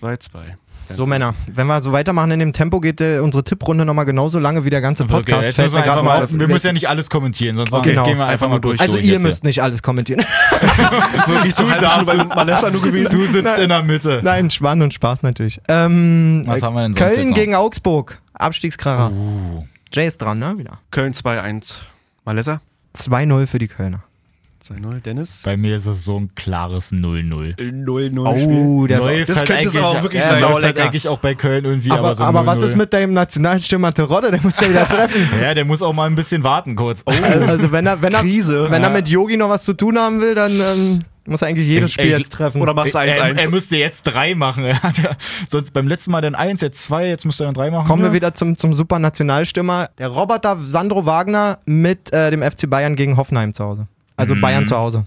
2-2. 0.00 0.28
So, 0.88 1.04
Männer, 1.04 1.34
wenn 1.52 1.66
wir 1.66 1.82
so 1.82 1.92
weitermachen 1.92 2.30
in 2.30 2.38
dem 2.38 2.52
Tempo, 2.52 2.80
geht 2.80 3.00
äh, 3.00 3.18
unsere 3.18 3.42
Tipprunde 3.42 3.84
nochmal 3.84 4.04
genauso 4.04 4.38
lange 4.38 4.64
wie 4.64 4.70
der 4.70 4.80
ganze 4.80 5.02
Okay, 5.02 5.12
Podcast. 5.14 5.44
jetzt 5.46 5.56
Fällt 5.56 5.72
müssen 5.72 5.84
wir, 5.84 5.92
einfach 5.92 6.02
mal 6.02 6.22
auf, 6.22 6.32
wir 6.32 6.48
müssen 6.48 6.66
ja 6.68 6.72
nicht 6.72 6.88
alles 6.88 7.10
kommentieren, 7.10 7.56
sonst 7.56 7.70
Genau. 7.82 8.04
gehen 8.04 8.16
wir 8.18 8.24
einfach, 8.24 8.32
Einfach 8.32 8.48
mal 8.48 8.60
durch. 8.60 8.80
Also 8.80 8.92
durch 8.92 9.04
ihr 9.04 9.14
jetzt 9.14 9.22
müsst 9.22 9.44
nicht 9.44 9.62
alles 9.62 9.82
kommentieren. 9.82 10.20
Wirklich 11.26 11.54
so 11.54 11.68
halb 11.68 12.06
bei 12.06 12.24
Malessa 12.24 12.70
nur 12.70 12.82
gewesen. 12.82 13.18
Du 13.18 13.26
sitzt 13.26 13.58
in 13.58 13.68
der 13.68 13.82
Mitte. 13.82 14.20
Nein, 14.22 14.48
Schwann 14.50 14.80
und 14.80 14.94
Spaß 14.94 15.22
natürlich. 15.22 15.60
Ähm, 15.68 16.42
Was 16.46 16.62
haben 16.62 16.74
wir 16.74 16.82
denn 16.82 16.94
sonst 16.94 17.00
Köln 17.06 17.18
jetzt 17.20 17.30
noch? 17.30 17.36
gegen 17.36 17.54
Augsburg. 17.56 18.18
Abstiegskracher. 18.34 19.10
Uh. 19.10 19.64
Jay 19.92 20.06
ist 20.06 20.18
dran, 20.18 20.38
ne? 20.38 20.58
Wieder. 20.58 20.78
Köln 20.90 21.12
2-1. 21.12 21.76
Malessa? 22.24 22.60
2-0 22.96 23.46
für 23.46 23.58
die 23.58 23.68
Kölner. 23.68 24.02
2-0. 24.70 25.00
Dennis? 25.00 25.42
Bei 25.44 25.56
mir 25.56 25.76
ist 25.76 25.86
es 25.86 26.04
so 26.04 26.18
ein 26.18 26.34
klares 26.34 26.92
0-0. 26.92 27.56
0-0. 27.56 28.18
Oh, 28.18 28.86
der 28.86 28.98
Läuft 28.98 29.28
das 29.28 29.36
halt 29.38 29.46
könnte 29.46 29.68
es 29.68 29.76
auch 29.76 30.02
wirklich 30.02 30.22
ja, 30.22 30.28
sein. 30.28 30.40
läuft 30.40 30.64
halt 30.64 30.78
eigentlich 30.78 31.08
auch 31.08 31.18
bei 31.18 31.34
Köln 31.34 31.64
irgendwie, 31.64 31.90
aber, 31.90 32.00
aber, 32.00 32.14
so 32.14 32.24
aber 32.24 32.46
was 32.46 32.58
0-0. 32.58 32.66
ist 32.66 32.76
mit 32.76 32.92
deinem 32.92 33.12
Nationalstürmer 33.12 33.94
Terodde? 33.94 34.30
Der 34.30 34.42
muss 34.42 34.60
ja 34.60 34.68
wieder 34.68 34.88
treffen. 34.88 35.28
Ja, 35.40 35.54
der 35.54 35.64
muss 35.64 35.82
auch 35.82 35.92
mal 35.92 36.06
ein 36.06 36.16
bisschen 36.16 36.42
warten 36.44 36.74
kurz. 36.76 37.02
Oh. 37.06 37.12
Also, 37.22 37.46
also 37.46 37.72
wenn 37.72 37.86
er, 37.86 38.02
wenn 38.02 38.14
er, 38.14 38.20
Krise. 38.20 38.70
wenn 38.70 38.82
er 38.82 38.90
mit 38.90 39.08
Yogi 39.08 39.36
noch 39.36 39.48
was 39.48 39.64
zu 39.64 39.74
tun 39.74 39.98
haben 39.98 40.20
will, 40.20 40.34
dann 40.34 40.52
ähm, 40.52 41.02
muss 41.26 41.42
er 41.42 41.48
eigentlich 41.48 41.66
jedes 41.66 41.92
Spiel 41.92 42.12
ey, 42.12 42.18
jetzt 42.18 42.32
treffen. 42.32 42.60
Oder 42.60 42.74
machst 42.74 42.94
du 42.94 42.98
er, 42.98 43.34
1-1? 43.34 43.38
er 43.38 43.50
müsste 43.50 43.76
jetzt 43.76 44.02
drei 44.04 44.34
machen. 44.34 44.64
Er 44.66 44.82
hat 44.82 44.98
ja 44.98 45.16
sonst 45.48 45.72
beim 45.72 45.86
letzten 45.86 46.10
Mal 46.10 46.20
dann 46.20 46.34
eins, 46.34 46.60
jetzt 46.60 46.82
zwei, 46.82 47.06
jetzt 47.06 47.24
müsste 47.24 47.44
er 47.44 47.46
dann 47.46 47.54
drei 47.54 47.70
machen. 47.70 47.86
Kommen 47.86 48.02
ja. 48.02 48.08
wir 48.08 48.14
wieder 48.14 48.34
zum, 48.34 48.56
zum 48.56 48.74
super 48.74 48.98
Nationalstürmer. 48.98 49.90
Der 49.98 50.08
Roboter 50.08 50.58
Sandro 50.66 51.06
Wagner 51.06 51.58
mit 51.66 52.12
äh, 52.12 52.30
dem 52.30 52.42
FC 52.42 52.68
Bayern 52.68 52.96
gegen 52.96 53.16
Hoffenheim 53.16 53.54
zu 53.54 53.64
Hause. 53.64 53.86
Also 54.16 54.34
Mhm. 54.34 54.40
Bayern 54.40 54.66
zu 54.66 54.76
Hause. 54.76 55.06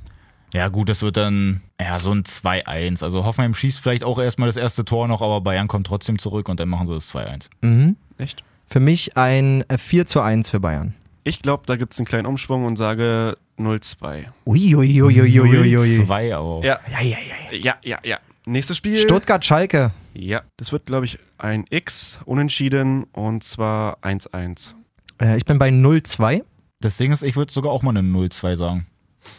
Ja, 0.54 0.68
gut, 0.70 0.90
das 0.90 1.02
wird 1.04 1.18
dann 1.18 1.62
ja 1.80 2.00
so 2.00 2.12
ein 2.12 2.24
2-1. 2.24 3.04
Also 3.04 3.24
Hoffenheim 3.26 3.54
schießt 3.54 3.80
vielleicht 3.80 4.04
auch 4.04 4.18
erstmal 4.20 4.48
das 4.50 4.58
erste 4.58 4.84
Tor 4.86 5.08
noch, 5.08 5.22
aber 5.22 5.42
Bayern 5.42 5.68
kommt 5.68 5.86
trotzdem 5.88 6.18
zurück 6.18 6.50
und 6.50 6.60
dann 6.60 6.70
machen 6.70 6.88
sie 6.88 6.94
das 6.94 7.14
2-1. 7.14 7.50
Mhm. 7.62 7.96
Echt? 8.18 8.44
Für 8.68 8.80
mich 8.80 9.16
ein 9.18 9.64
äh, 9.70 9.78
4 9.78 10.06
zu 10.08 10.22
1 10.22 10.50
für 10.50 10.60
Bayern. 10.60 10.94
Ich 11.24 11.42
glaube, 11.42 11.64
da 11.68 11.76
gibt 11.76 11.94
es 11.94 12.00
einen 12.00 12.08
kleinen 12.08 12.26
Umschwung 12.26 12.66
und 12.66 12.78
sage 12.78 13.38
0-2. 13.60 14.26
Uiuiuiuiui. 14.46 16.06
2 16.06 16.36
auch. 16.38 16.64
Ja. 16.64 16.80
Ja, 16.92 17.02
ja, 17.02 17.18
ja. 17.52 17.58
Ja, 17.58 17.76
ja, 17.84 17.98
ja. 18.04 18.18
Nächstes 18.46 18.78
Spiel. 18.78 18.98
Stuttgart-Schalke. 18.98 19.92
Ja, 20.14 20.42
das 20.58 20.72
wird, 20.72 20.86
glaube 20.86 21.06
ich, 21.06 21.20
ein 21.38 21.66
X 21.70 22.20
unentschieden 22.26 23.04
und 23.12 23.44
zwar 23.44 23.98
1-1. 24.02 24.74
Äh, 25.22 25.38
ich 25.38 25.46
bin 25.46 25.60
bei 25.60 25.70
0-2. 25.70 26.44
Das 26.80 26.98
Ding 26.98 27.12
ist, 27.12 27.22
ich 27.24 27.36
würde 27.36 27.52
sogar 27.54 27.72
auch 27.72 27.84
mal 27.84 27.96
eine 27.96 28.02
0-2 28.02 28.56
sagen. 28.56 28.88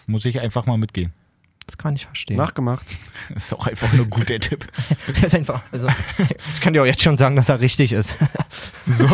Muss 0.07 0.25
ich 0.25 0.41
einfach 0.41 0.67
mal 0.67 0.77
mitgehen. 0.79 1.13
Das 1.67 1.79
kann 1.79 1.95
ich 1.95 2.05
verstehen. 2.07 2.37
Nachgemacht. 2.37 2.85
Das 3.33 3.45
ist 3.45 3.53
auch 3.53 3.67
einfach 3.67 3.93
nur 3.93 4.07
gut, 4.07 4.29
der 4.29 4.41
Tipp. 4.41 4.67
Das 5.07 5.23
ist 5.23 5.35
einfach, 5.37 5.63
also, 5.71 5.89
ich 6.55 6.61
kann 6.61 6.73
dir 6.73 6.83
auch 6.83 6.87
jetzt 6.87 7.01
schon 7.03 7.17
sagen, 7.17 7.37
dass 7.37 7.49
er 7.49 7.61
richtig 7.61 7.93
ist. 7.93 8.17
So, 8.89 9.07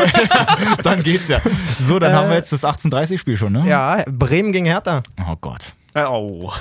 dann 0.83 1.03
geht's 1.03 1.29
ja. 1.29 1.39
So, 1.81 1.99
dann 1.99 2.13
Äh, 2.13 2.15
haben 2.15 2.29
wir 2.31 2.37
jetzt 2.37 2.51
das 2.53 2.65
18:30-Spiel 2.65 3.37
schon, 3.37 3.53
ne? 3.53 3.69
Ja, 3.69 4.05
Bremen 4.11 4.53
gegen 4.53 4.65
Hertha. 4.65 5.03
Oh 5.29 5.37
Gott. 5.39 5.75
Au. 5.93 6.53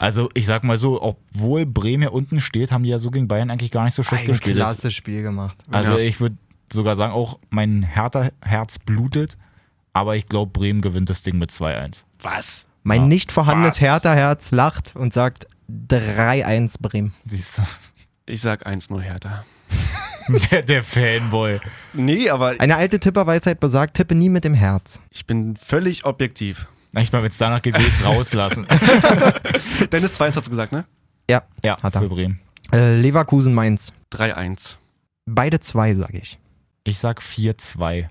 Also, 0.00 0.28
ich 0.34 0.46
sag 0.46 0.64
mal 0.64 0.76
so, 0.78 1.00
obwohl 1.00 1.66
Bremen 1.66 2.02
ja 2.04 2.08
unten 2.08 2.40
steht, 2.40 2.72
haben 2.72 2.82
die 2.82 2.90
ja 2.90 2.98
so 2.98 3.10
gegen 3.12 3.28
Bayern 3.28 3.50
eigentlich 3.50 3.70
gar 3.70 3.84
nicht 3.84 3.94
so 3.94 4.02
schlecht 4.02 4.22
Ein 4.24 4.28
gespielt. 4.28 4.56
Das- 4.58 4.74
klasse 4.78 4.90
Spiel 4.90 5.22
gemacht. 5.22 5.56
Also, 5.70 5.98
Ja. 5.98 6.04
ich 6.04 6.20
würde 6.20 6.36
sogar 6.72 6.96
sagen, 6.96 7.12
auch 7.12 7.38
mein 7.50 7.82
Hertha-Herz 7.82 8.80
blutet, 8.80 9.36
aber 9.92 10.16
ich 10.16 10.26
glaube, 10.26 10.50
Bremen 10.52 10.80
gewinnt 10.80 11.10
das 11.10 11.22
Ding 11.22 11.38
mit 11.38 11.50
2-1. 11.52 12.04
Was? 12.22 12.66
Mein 12.88 13.02
Ja. 13.02 13.06
nicht 13.08 13.32
vorhandenes? 13.32 13.80
Hertha-Herz 13.80 14.50
lacht 14.50 14.96
und 14.96 15.12
sagt 15.12 15.46
3-1 15.70 16.76
Bremen. 16.80 17.14
Siehst 17.26 17.58
du? 17.58 17.62
Ich 18.26 18.40
sag 18.40 18.66
1-0 18.66 19.00
Hertha. 19.00 19.44
Der, 20.50 20.62
der 20.62 20.84
Fanboy. 20.84 21.58
Nee, 21.94 22.28
aber 22.28 22.54
Eine 22.58 22.76
alte 22.76 23.00
Tipperweisheit 23.00 23.60
besagt, 23.60 23.96
tippe 23.96 24.14
nie 24.14 24.28
mit 24.28 24.44
dem 24.44 24.52
Herz. 24.52 25.00
ich 25.10 25.26
bin 25.26 25.56
völlig 25.56 26.04
objektiv. 26.04 26.66
Ich 26.98 27.12
mal, 27.12 27.22
wenn 27.22 27.30
es 27.30 27.38
danach 27.38 27.62
geht, 27.62 27.74
will 27.78 27.86
ich 27.86 27.94
es 27.94 28.04
rauslassen. 28.04 28.66
Dennis 29.92 30.18
2-1 30.20 30.36
hast 30.36 30.46
du 30.46 30.50
gesagt, 30.50 30.72
ne? 30.72 30.84
Ja, 31.30 31.42
ja, 31.64 31.76
Hat 31.82 31.94
er. 31.94 32.02
für 32.02 32.08
Bremen. 32.08 32.40
Äh, 32.72 32.96
Leverkusen 33.00 33.54
Mainz. 33.54 33.92
3-1. 34.12 34.74
Beide 35.26 35.60
zwei, 35.60 35.94
sage 35.94 36.18
ich. 36.18 36.38
Ich 36.88 36.98
sag 36.98 37.20
4-2. 37.20 38.06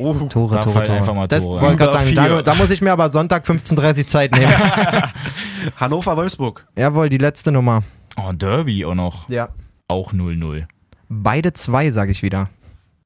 Oh, 0.00 0.14
Tore, 0.28 0.54
Da 0.54 0.60
Tore, 0.62 0.82
Tore. 0.82 0.92
einfach 0.96 1.14
mal 1.14 1.28
das 1.28 1.44
Tore, 1.44 1.60
wollte 1.60 1.76
gerade 1.76 1.92
sagen, 1.92 2.14
da, 2.14 2.40
da 2.40 2.54
muss 2.54 2.70
ich 2.70 2.80
mir 2.80 2.90
aber 2.92 3.10
Sonntag 3.10 3.46
15.30 3.46 3.98
Uhr 3.98 4.06
Zeit 4.06 4.32
nehmen. 4.32 4.50
Hannover-Wolfsburg. 5.76 6.66
Jawohl, 6.74 7.10
die 7.10 7.18
letzte 7.18 7.52
Nummer. 7.52 7.82
Oh, 8.16 8.32
Derby 8.32 8.82
auch 8.86 8.94
noch. 8.94 9.28
Ja. 9.28 9.50
Auch 9.88 10.14
0-0. 10.14 10.64
Beide 11.10 11.52
zwei, 11.52 11.90
sage 11.90 12.12
ich 12.12 12.22
wieder. 12.22 12.48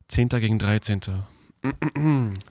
10. 0.07 0.29
gegen 0.29 0.61
13. 0.61 1.01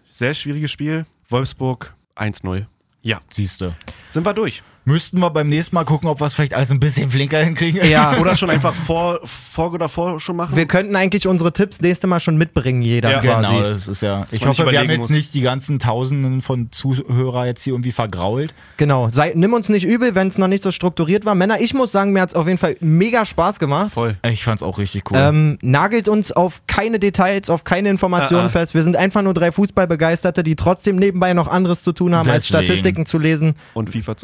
Sehr 0.09 0.34
schwieriges 0.34 0.70
Spiel. 0.70 1.05
Wolfsburg 1.30 1.95
1-0. 2.18 2.65
Ja, 3.01 3.20
Siehst 3.30 3.61
du. 3.61 3.74
sind 4.09 4.26
wir 4.26 4.34
durch. 4.34 4.61
Müssten 4.88 5.19
wir 5.19 5.29
beim 5.31 5.49
nächsten 5.49 5.75
Mal 5.75 5.83
gucken, 5.83 6.07
ob 6.09 6.21
wir 6.21 6.27
es 6.27 6.33
vielleicht 6.33 6.53
alles 6.53 6.71
ein 6.71 6.79
bisschen 6.79 7.09
flinker 7.09 7.43
hinkriegen. 7.43 7.85
Ja. 7.89 8.17
Oder 8.21 8.38
schon 8.38 8.49
einfach 8.49 8.73
vor, 8.73 9.19
vor 9.25 9.73
oder 9.73 9.89
vor 9.89 10.21
schon 10.21 10.38
machen? 10.38 10.55
Wir 10.55 10.65
könnten 10.65 10.95
eigentlich 10.95 11.27
unsere 11.27 11.51
Tipps 11.51 11.81
nächste 11.81 12.07
Mal 12.07 12.21
schon 12.21 12.38
mitbringen, 12.38 12.81
jeder 12.81 13.11
Ja, 13.11 13.19
quasi. 13.19 13.47
Genau, 13.51 13.63
das 13.63 13.89
ist 13.89 14.01
ja. 14.01 14.25
Ich 14.31 14.39
man 14.39 14.51
nicht 14.51 14.59
hoffe, 14.61 14.71
wir 14.71 14.79
haben 14.79 14.89
jetzt 14.89 14.99
muss. 15.01 15.09
nicht 15.09 15.33
die 15.33 15.41
ganzen 15.41 15.79
Tausenden 15.79 16.41
von 16.41 16.71
Zuhörer 16.71 17.45
jetzt 17.47 17.63
hier 17.63 17.73
irgendwie 17.73 17.91
vergrault. 17.91 18.55
Genau. 18.77 19.09
Sei, 19.09 19.33
nimm 19.35 19.51
uns 19.51 19.67
nicht 19.67 19.83
übel, 19.85 20.15
wenn 20.15 20.29
es 20.29 20.38
noch 20.38 20.47
nicht 20.47 20.63
so 20.63 20.71
strukturiert 20.71 21.25
war. 21.25 21.35
Männer, 21.35 21.59
ich 21.59 21.73
muss 21.73 21.91
sagen, 21.91 22.13
mir 22.13 22.21
hat 22.21 22.29
es 22.29 22.35
auf 22.35 22.47
jeden 22.47 22.57
Fall 22.57 22.77
mega 22.79 23.25
Spaß 23.25 23.59
gemacht. 23.59 23.91
Voll. 23.91 24.15
Ich 24.25 24.45
fand's 24.45 24.63
auch 24.63 24.77
richtig 24.77 25.11
cool. 25.11 25.17
Ähm, 25.19 25.57
nagelt 25.61 26.07
uns 26.07 26.31
auf 26.31 26.61
keine 26.67 26.99
Details, 26.99 27.49
auf 27.49 27.65
keine 27.65 27.89
Informationen 27.89 28.43
Ah, 28.43 28.45
ah. 28.45 28.49
fest. 28.49 28.73
Wir 28.73 28.83
sind 28.83 28.95
einfach 28.95 29.21
nur 29.21 29.33
drei 29.33 29.51
Fußballbegeisterte, 29.51 30.43
die 30.43 30.55
trotzdem 30.55 30.95
nebenbei 30.95 31.33
noch 31.33 31.49
anderes 31.49 31.83
zu 31.83 31.91
tun 31.91 32.15
haben, 32.15 32.29
als 32.29 32.47
Deswegen. 32.47 32.65
Statistiken 32.67 33.05
zu 33.05 33.19
lesen. 33.19 33.55
Und 33.73 33.89
FIFA. 33.89 34.15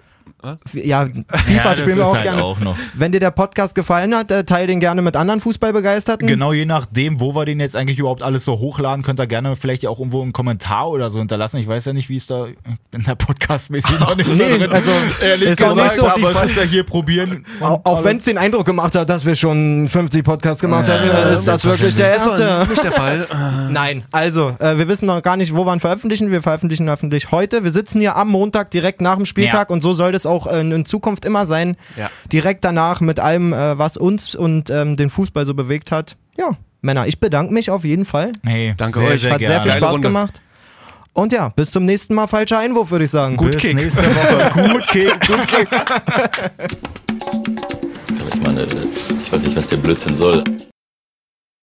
Was? 0.41 0.57
Ja, 0.73 1.03
ja, 1.03 1.05
FIFA 1.05 1.69
das 1.71 1.79
spielen 1.79 1.97
wir 1.97 2.05
auch 2.07 2.13
halt 2.13 2.23
gerne. 2.23 2.43
auch 2.43 2.59
noch. 2.59 2.75
Wenn 2.93 3.11
dir 3.13 3.19
der 3.19 3.31
Podcast 3.31 3.75
gefallen 3.75 4.13
hat, 4.15 4.29
äh, 4.29 4.43
teil 4.43 4.67
den 4.67 4.79
gerne 4.81 5.01
mit 5.01 5.15
anderen 5.15 5.39
Fußballbegeisterten. 5.39 6.27
Genau, 6.27 6.51
je 6.53 6.65
nachdem, 6.65 7.19
wo 7.21 7.33
wir 7.33 7.45
den 7.45 7.59
jetzt 7.59 7.75
eigentlich 7.75 7.99
überhaupt 7.99 8.21
alles 8.21 8.43
so 8.43 8.59
hochladen, 8.59 9.03
könnt 9.03 9.19
ihr 9.21 9.27
gerne 9.27 9.55
vielleicht 9.55 9.83
ja 9.83 9.89
auch 9.89 9.99
irgendwo 9.99 10.21
einen 10.21 10.33
Kommentar 10.33 10.89
oder 10.89 11.09
so 11.09 11.19
hinterlassen. 11.19 11.57
Ich 11.57 11.67
weiß 11.67 11.85
ja 11.85 11.93
nicht, 11.93 12.09
wie 12.09 12.17
es 12.17 12.27
da 12.27 12.47
in 12.91 13.03
der 13.03 13.15
Podcast-mäßig 13.15 13.99
noch 13.99 14.15
nicht 14.15 14.29
so 14.37 14.43
Nee, 14.43 14.57
drin 14.57 14.71
also, 14.71 14.91
ehrlich 15.21 15.49
ist 15.49 15.57
gesagt, 15.57 15.75
nicht 15.77 15.91
so, 15.91 16.07
aber 16.07 16.43
es 16.43 16.51
ist 16.51 16.57
ja 16.57 16.63
hier 16.63 16.83
probieren. 16.83 17.45
Auch, 17.61 17.81
auch 17.83 18.03
wenn 18.03 18.17
es 18.17 18.25
den 18.25 18.37
Eindruck 18.37 18.65
gemacht 18.65 18.95
hat, 18.95 19.09
dass 19.09 19.25
wir 19.25 19.35
schon 19.35 19.87
50 19.89 20.23
Podcasts 20.23 20.61
gemacht 20.61 20.87
haben, 20.89 21.35
ist 21.35 21.47
das 21.47 21.65
wirklich 21.65 21.95
der 21.95 22.09
erste. 22.09 22.65
Nicht 22.69 22.83
der 22.83 22.91
Fall. 22.91 23.27
Nein, 23.71 24.03
also, 24.11 24.55
äh, 24.59 24.77
wir 24.77 24.87
wissen 24.87 25.05
noch 25.07 25.21
gar 25.21 25.37
nicht, 25.37 25.55
wo 25.55 25.65
wir 25.65 25.73
ihn 25.73 25.79
veröffentlichen. 25.79 26.31
Wir 26.31 26.41
veröffentlichen 26.41 26.87
öffentlich 26.89 27.31
heute. 27.31 27.63
Wir 27.63 27.71
sitzen 27.71 27.99
hier 27.99 28.15
am 28.15 28.29
Montag 28.29 28.71
direkt 28.71 29.01
nach 29.01 29.15
dem 29.15 29.25
Spieltag 29.25 29.69
Ja. 29.69 29.73
und 29.73 29.81
so 29.81 29.93
soll 29.93 30.11
das 30.13 30.25
auch 30.25 30.47
äh, 30.47 30.61
in 30.61 30.85
Zukunft 30.85 31.25
immer 31.25 31.45
sein. 31.45 31.75
Ja. 31.97 32.09
Direkt 32.31 32.63
danach 32.63 33.01
mit 33.01 33.19
allem, 33.19 33.51
äh, 33.53 33.77
was 33.77 33.97
uns 33.97 34.35
und 34.35 34.69
ähm, 34.69 34.95
den 34.95 35.09
Fußball 35.09 35.45
so 35.45 35.53
bewegt 35.53 35.91
hat. 35.91 36.15
Ja, 36.37 36.51
Männer, 36.81 37.07
ich 37.07 37.19
bedanke 37.19 37.53
mich 37.53 37.69
auf 37.69 37.83
jeden 37.83 38.05
Fall. 38.05 38.31
Hey, 38.43 38.73
Danke 38.77 38.99
sehr, 38.99 39.07
euch. 39.07 39.15
Es 39.15 39.21
Sehr 39.23 39.31
hat 39.33 39.39
sehr 39.39 39.61
viel 39.61 39.71
Spaß 39.71 39.93
Runde. 39.93 40.07
gemacht. 40.07 40.41
Und 41.13 41.31
ja, 41.31 41.49
bis 41.49 41.69
zum 41.71 41.85
nächsten 41.85 42.15
Mal. 42.15 42.27
Falscher 42.27 42.57
Einwurf, 42.57 42.89
würde 42.89 43.05
ich 43.05 43.11
sagen. 43.11 43.37
Bis 43.37 43.57
Kick. 43.57 43.75
nächste 43.75 44.01
Woche. 44.03 44.51
Gut 44.73 44.87
Kick. 44.87 45.27
Gut 45.27 45.47
Kick. 45.47 45.67
Ich 48.33 48.41
meine, 48.41 48.63
ich 48.63 49.31
weiß 49.31 49.45
nicht, 49.45 49.55
was 49.55 49.69
der 49.69 49.77
Blödsinn 49.77 50.15
soll. 50.15 50.43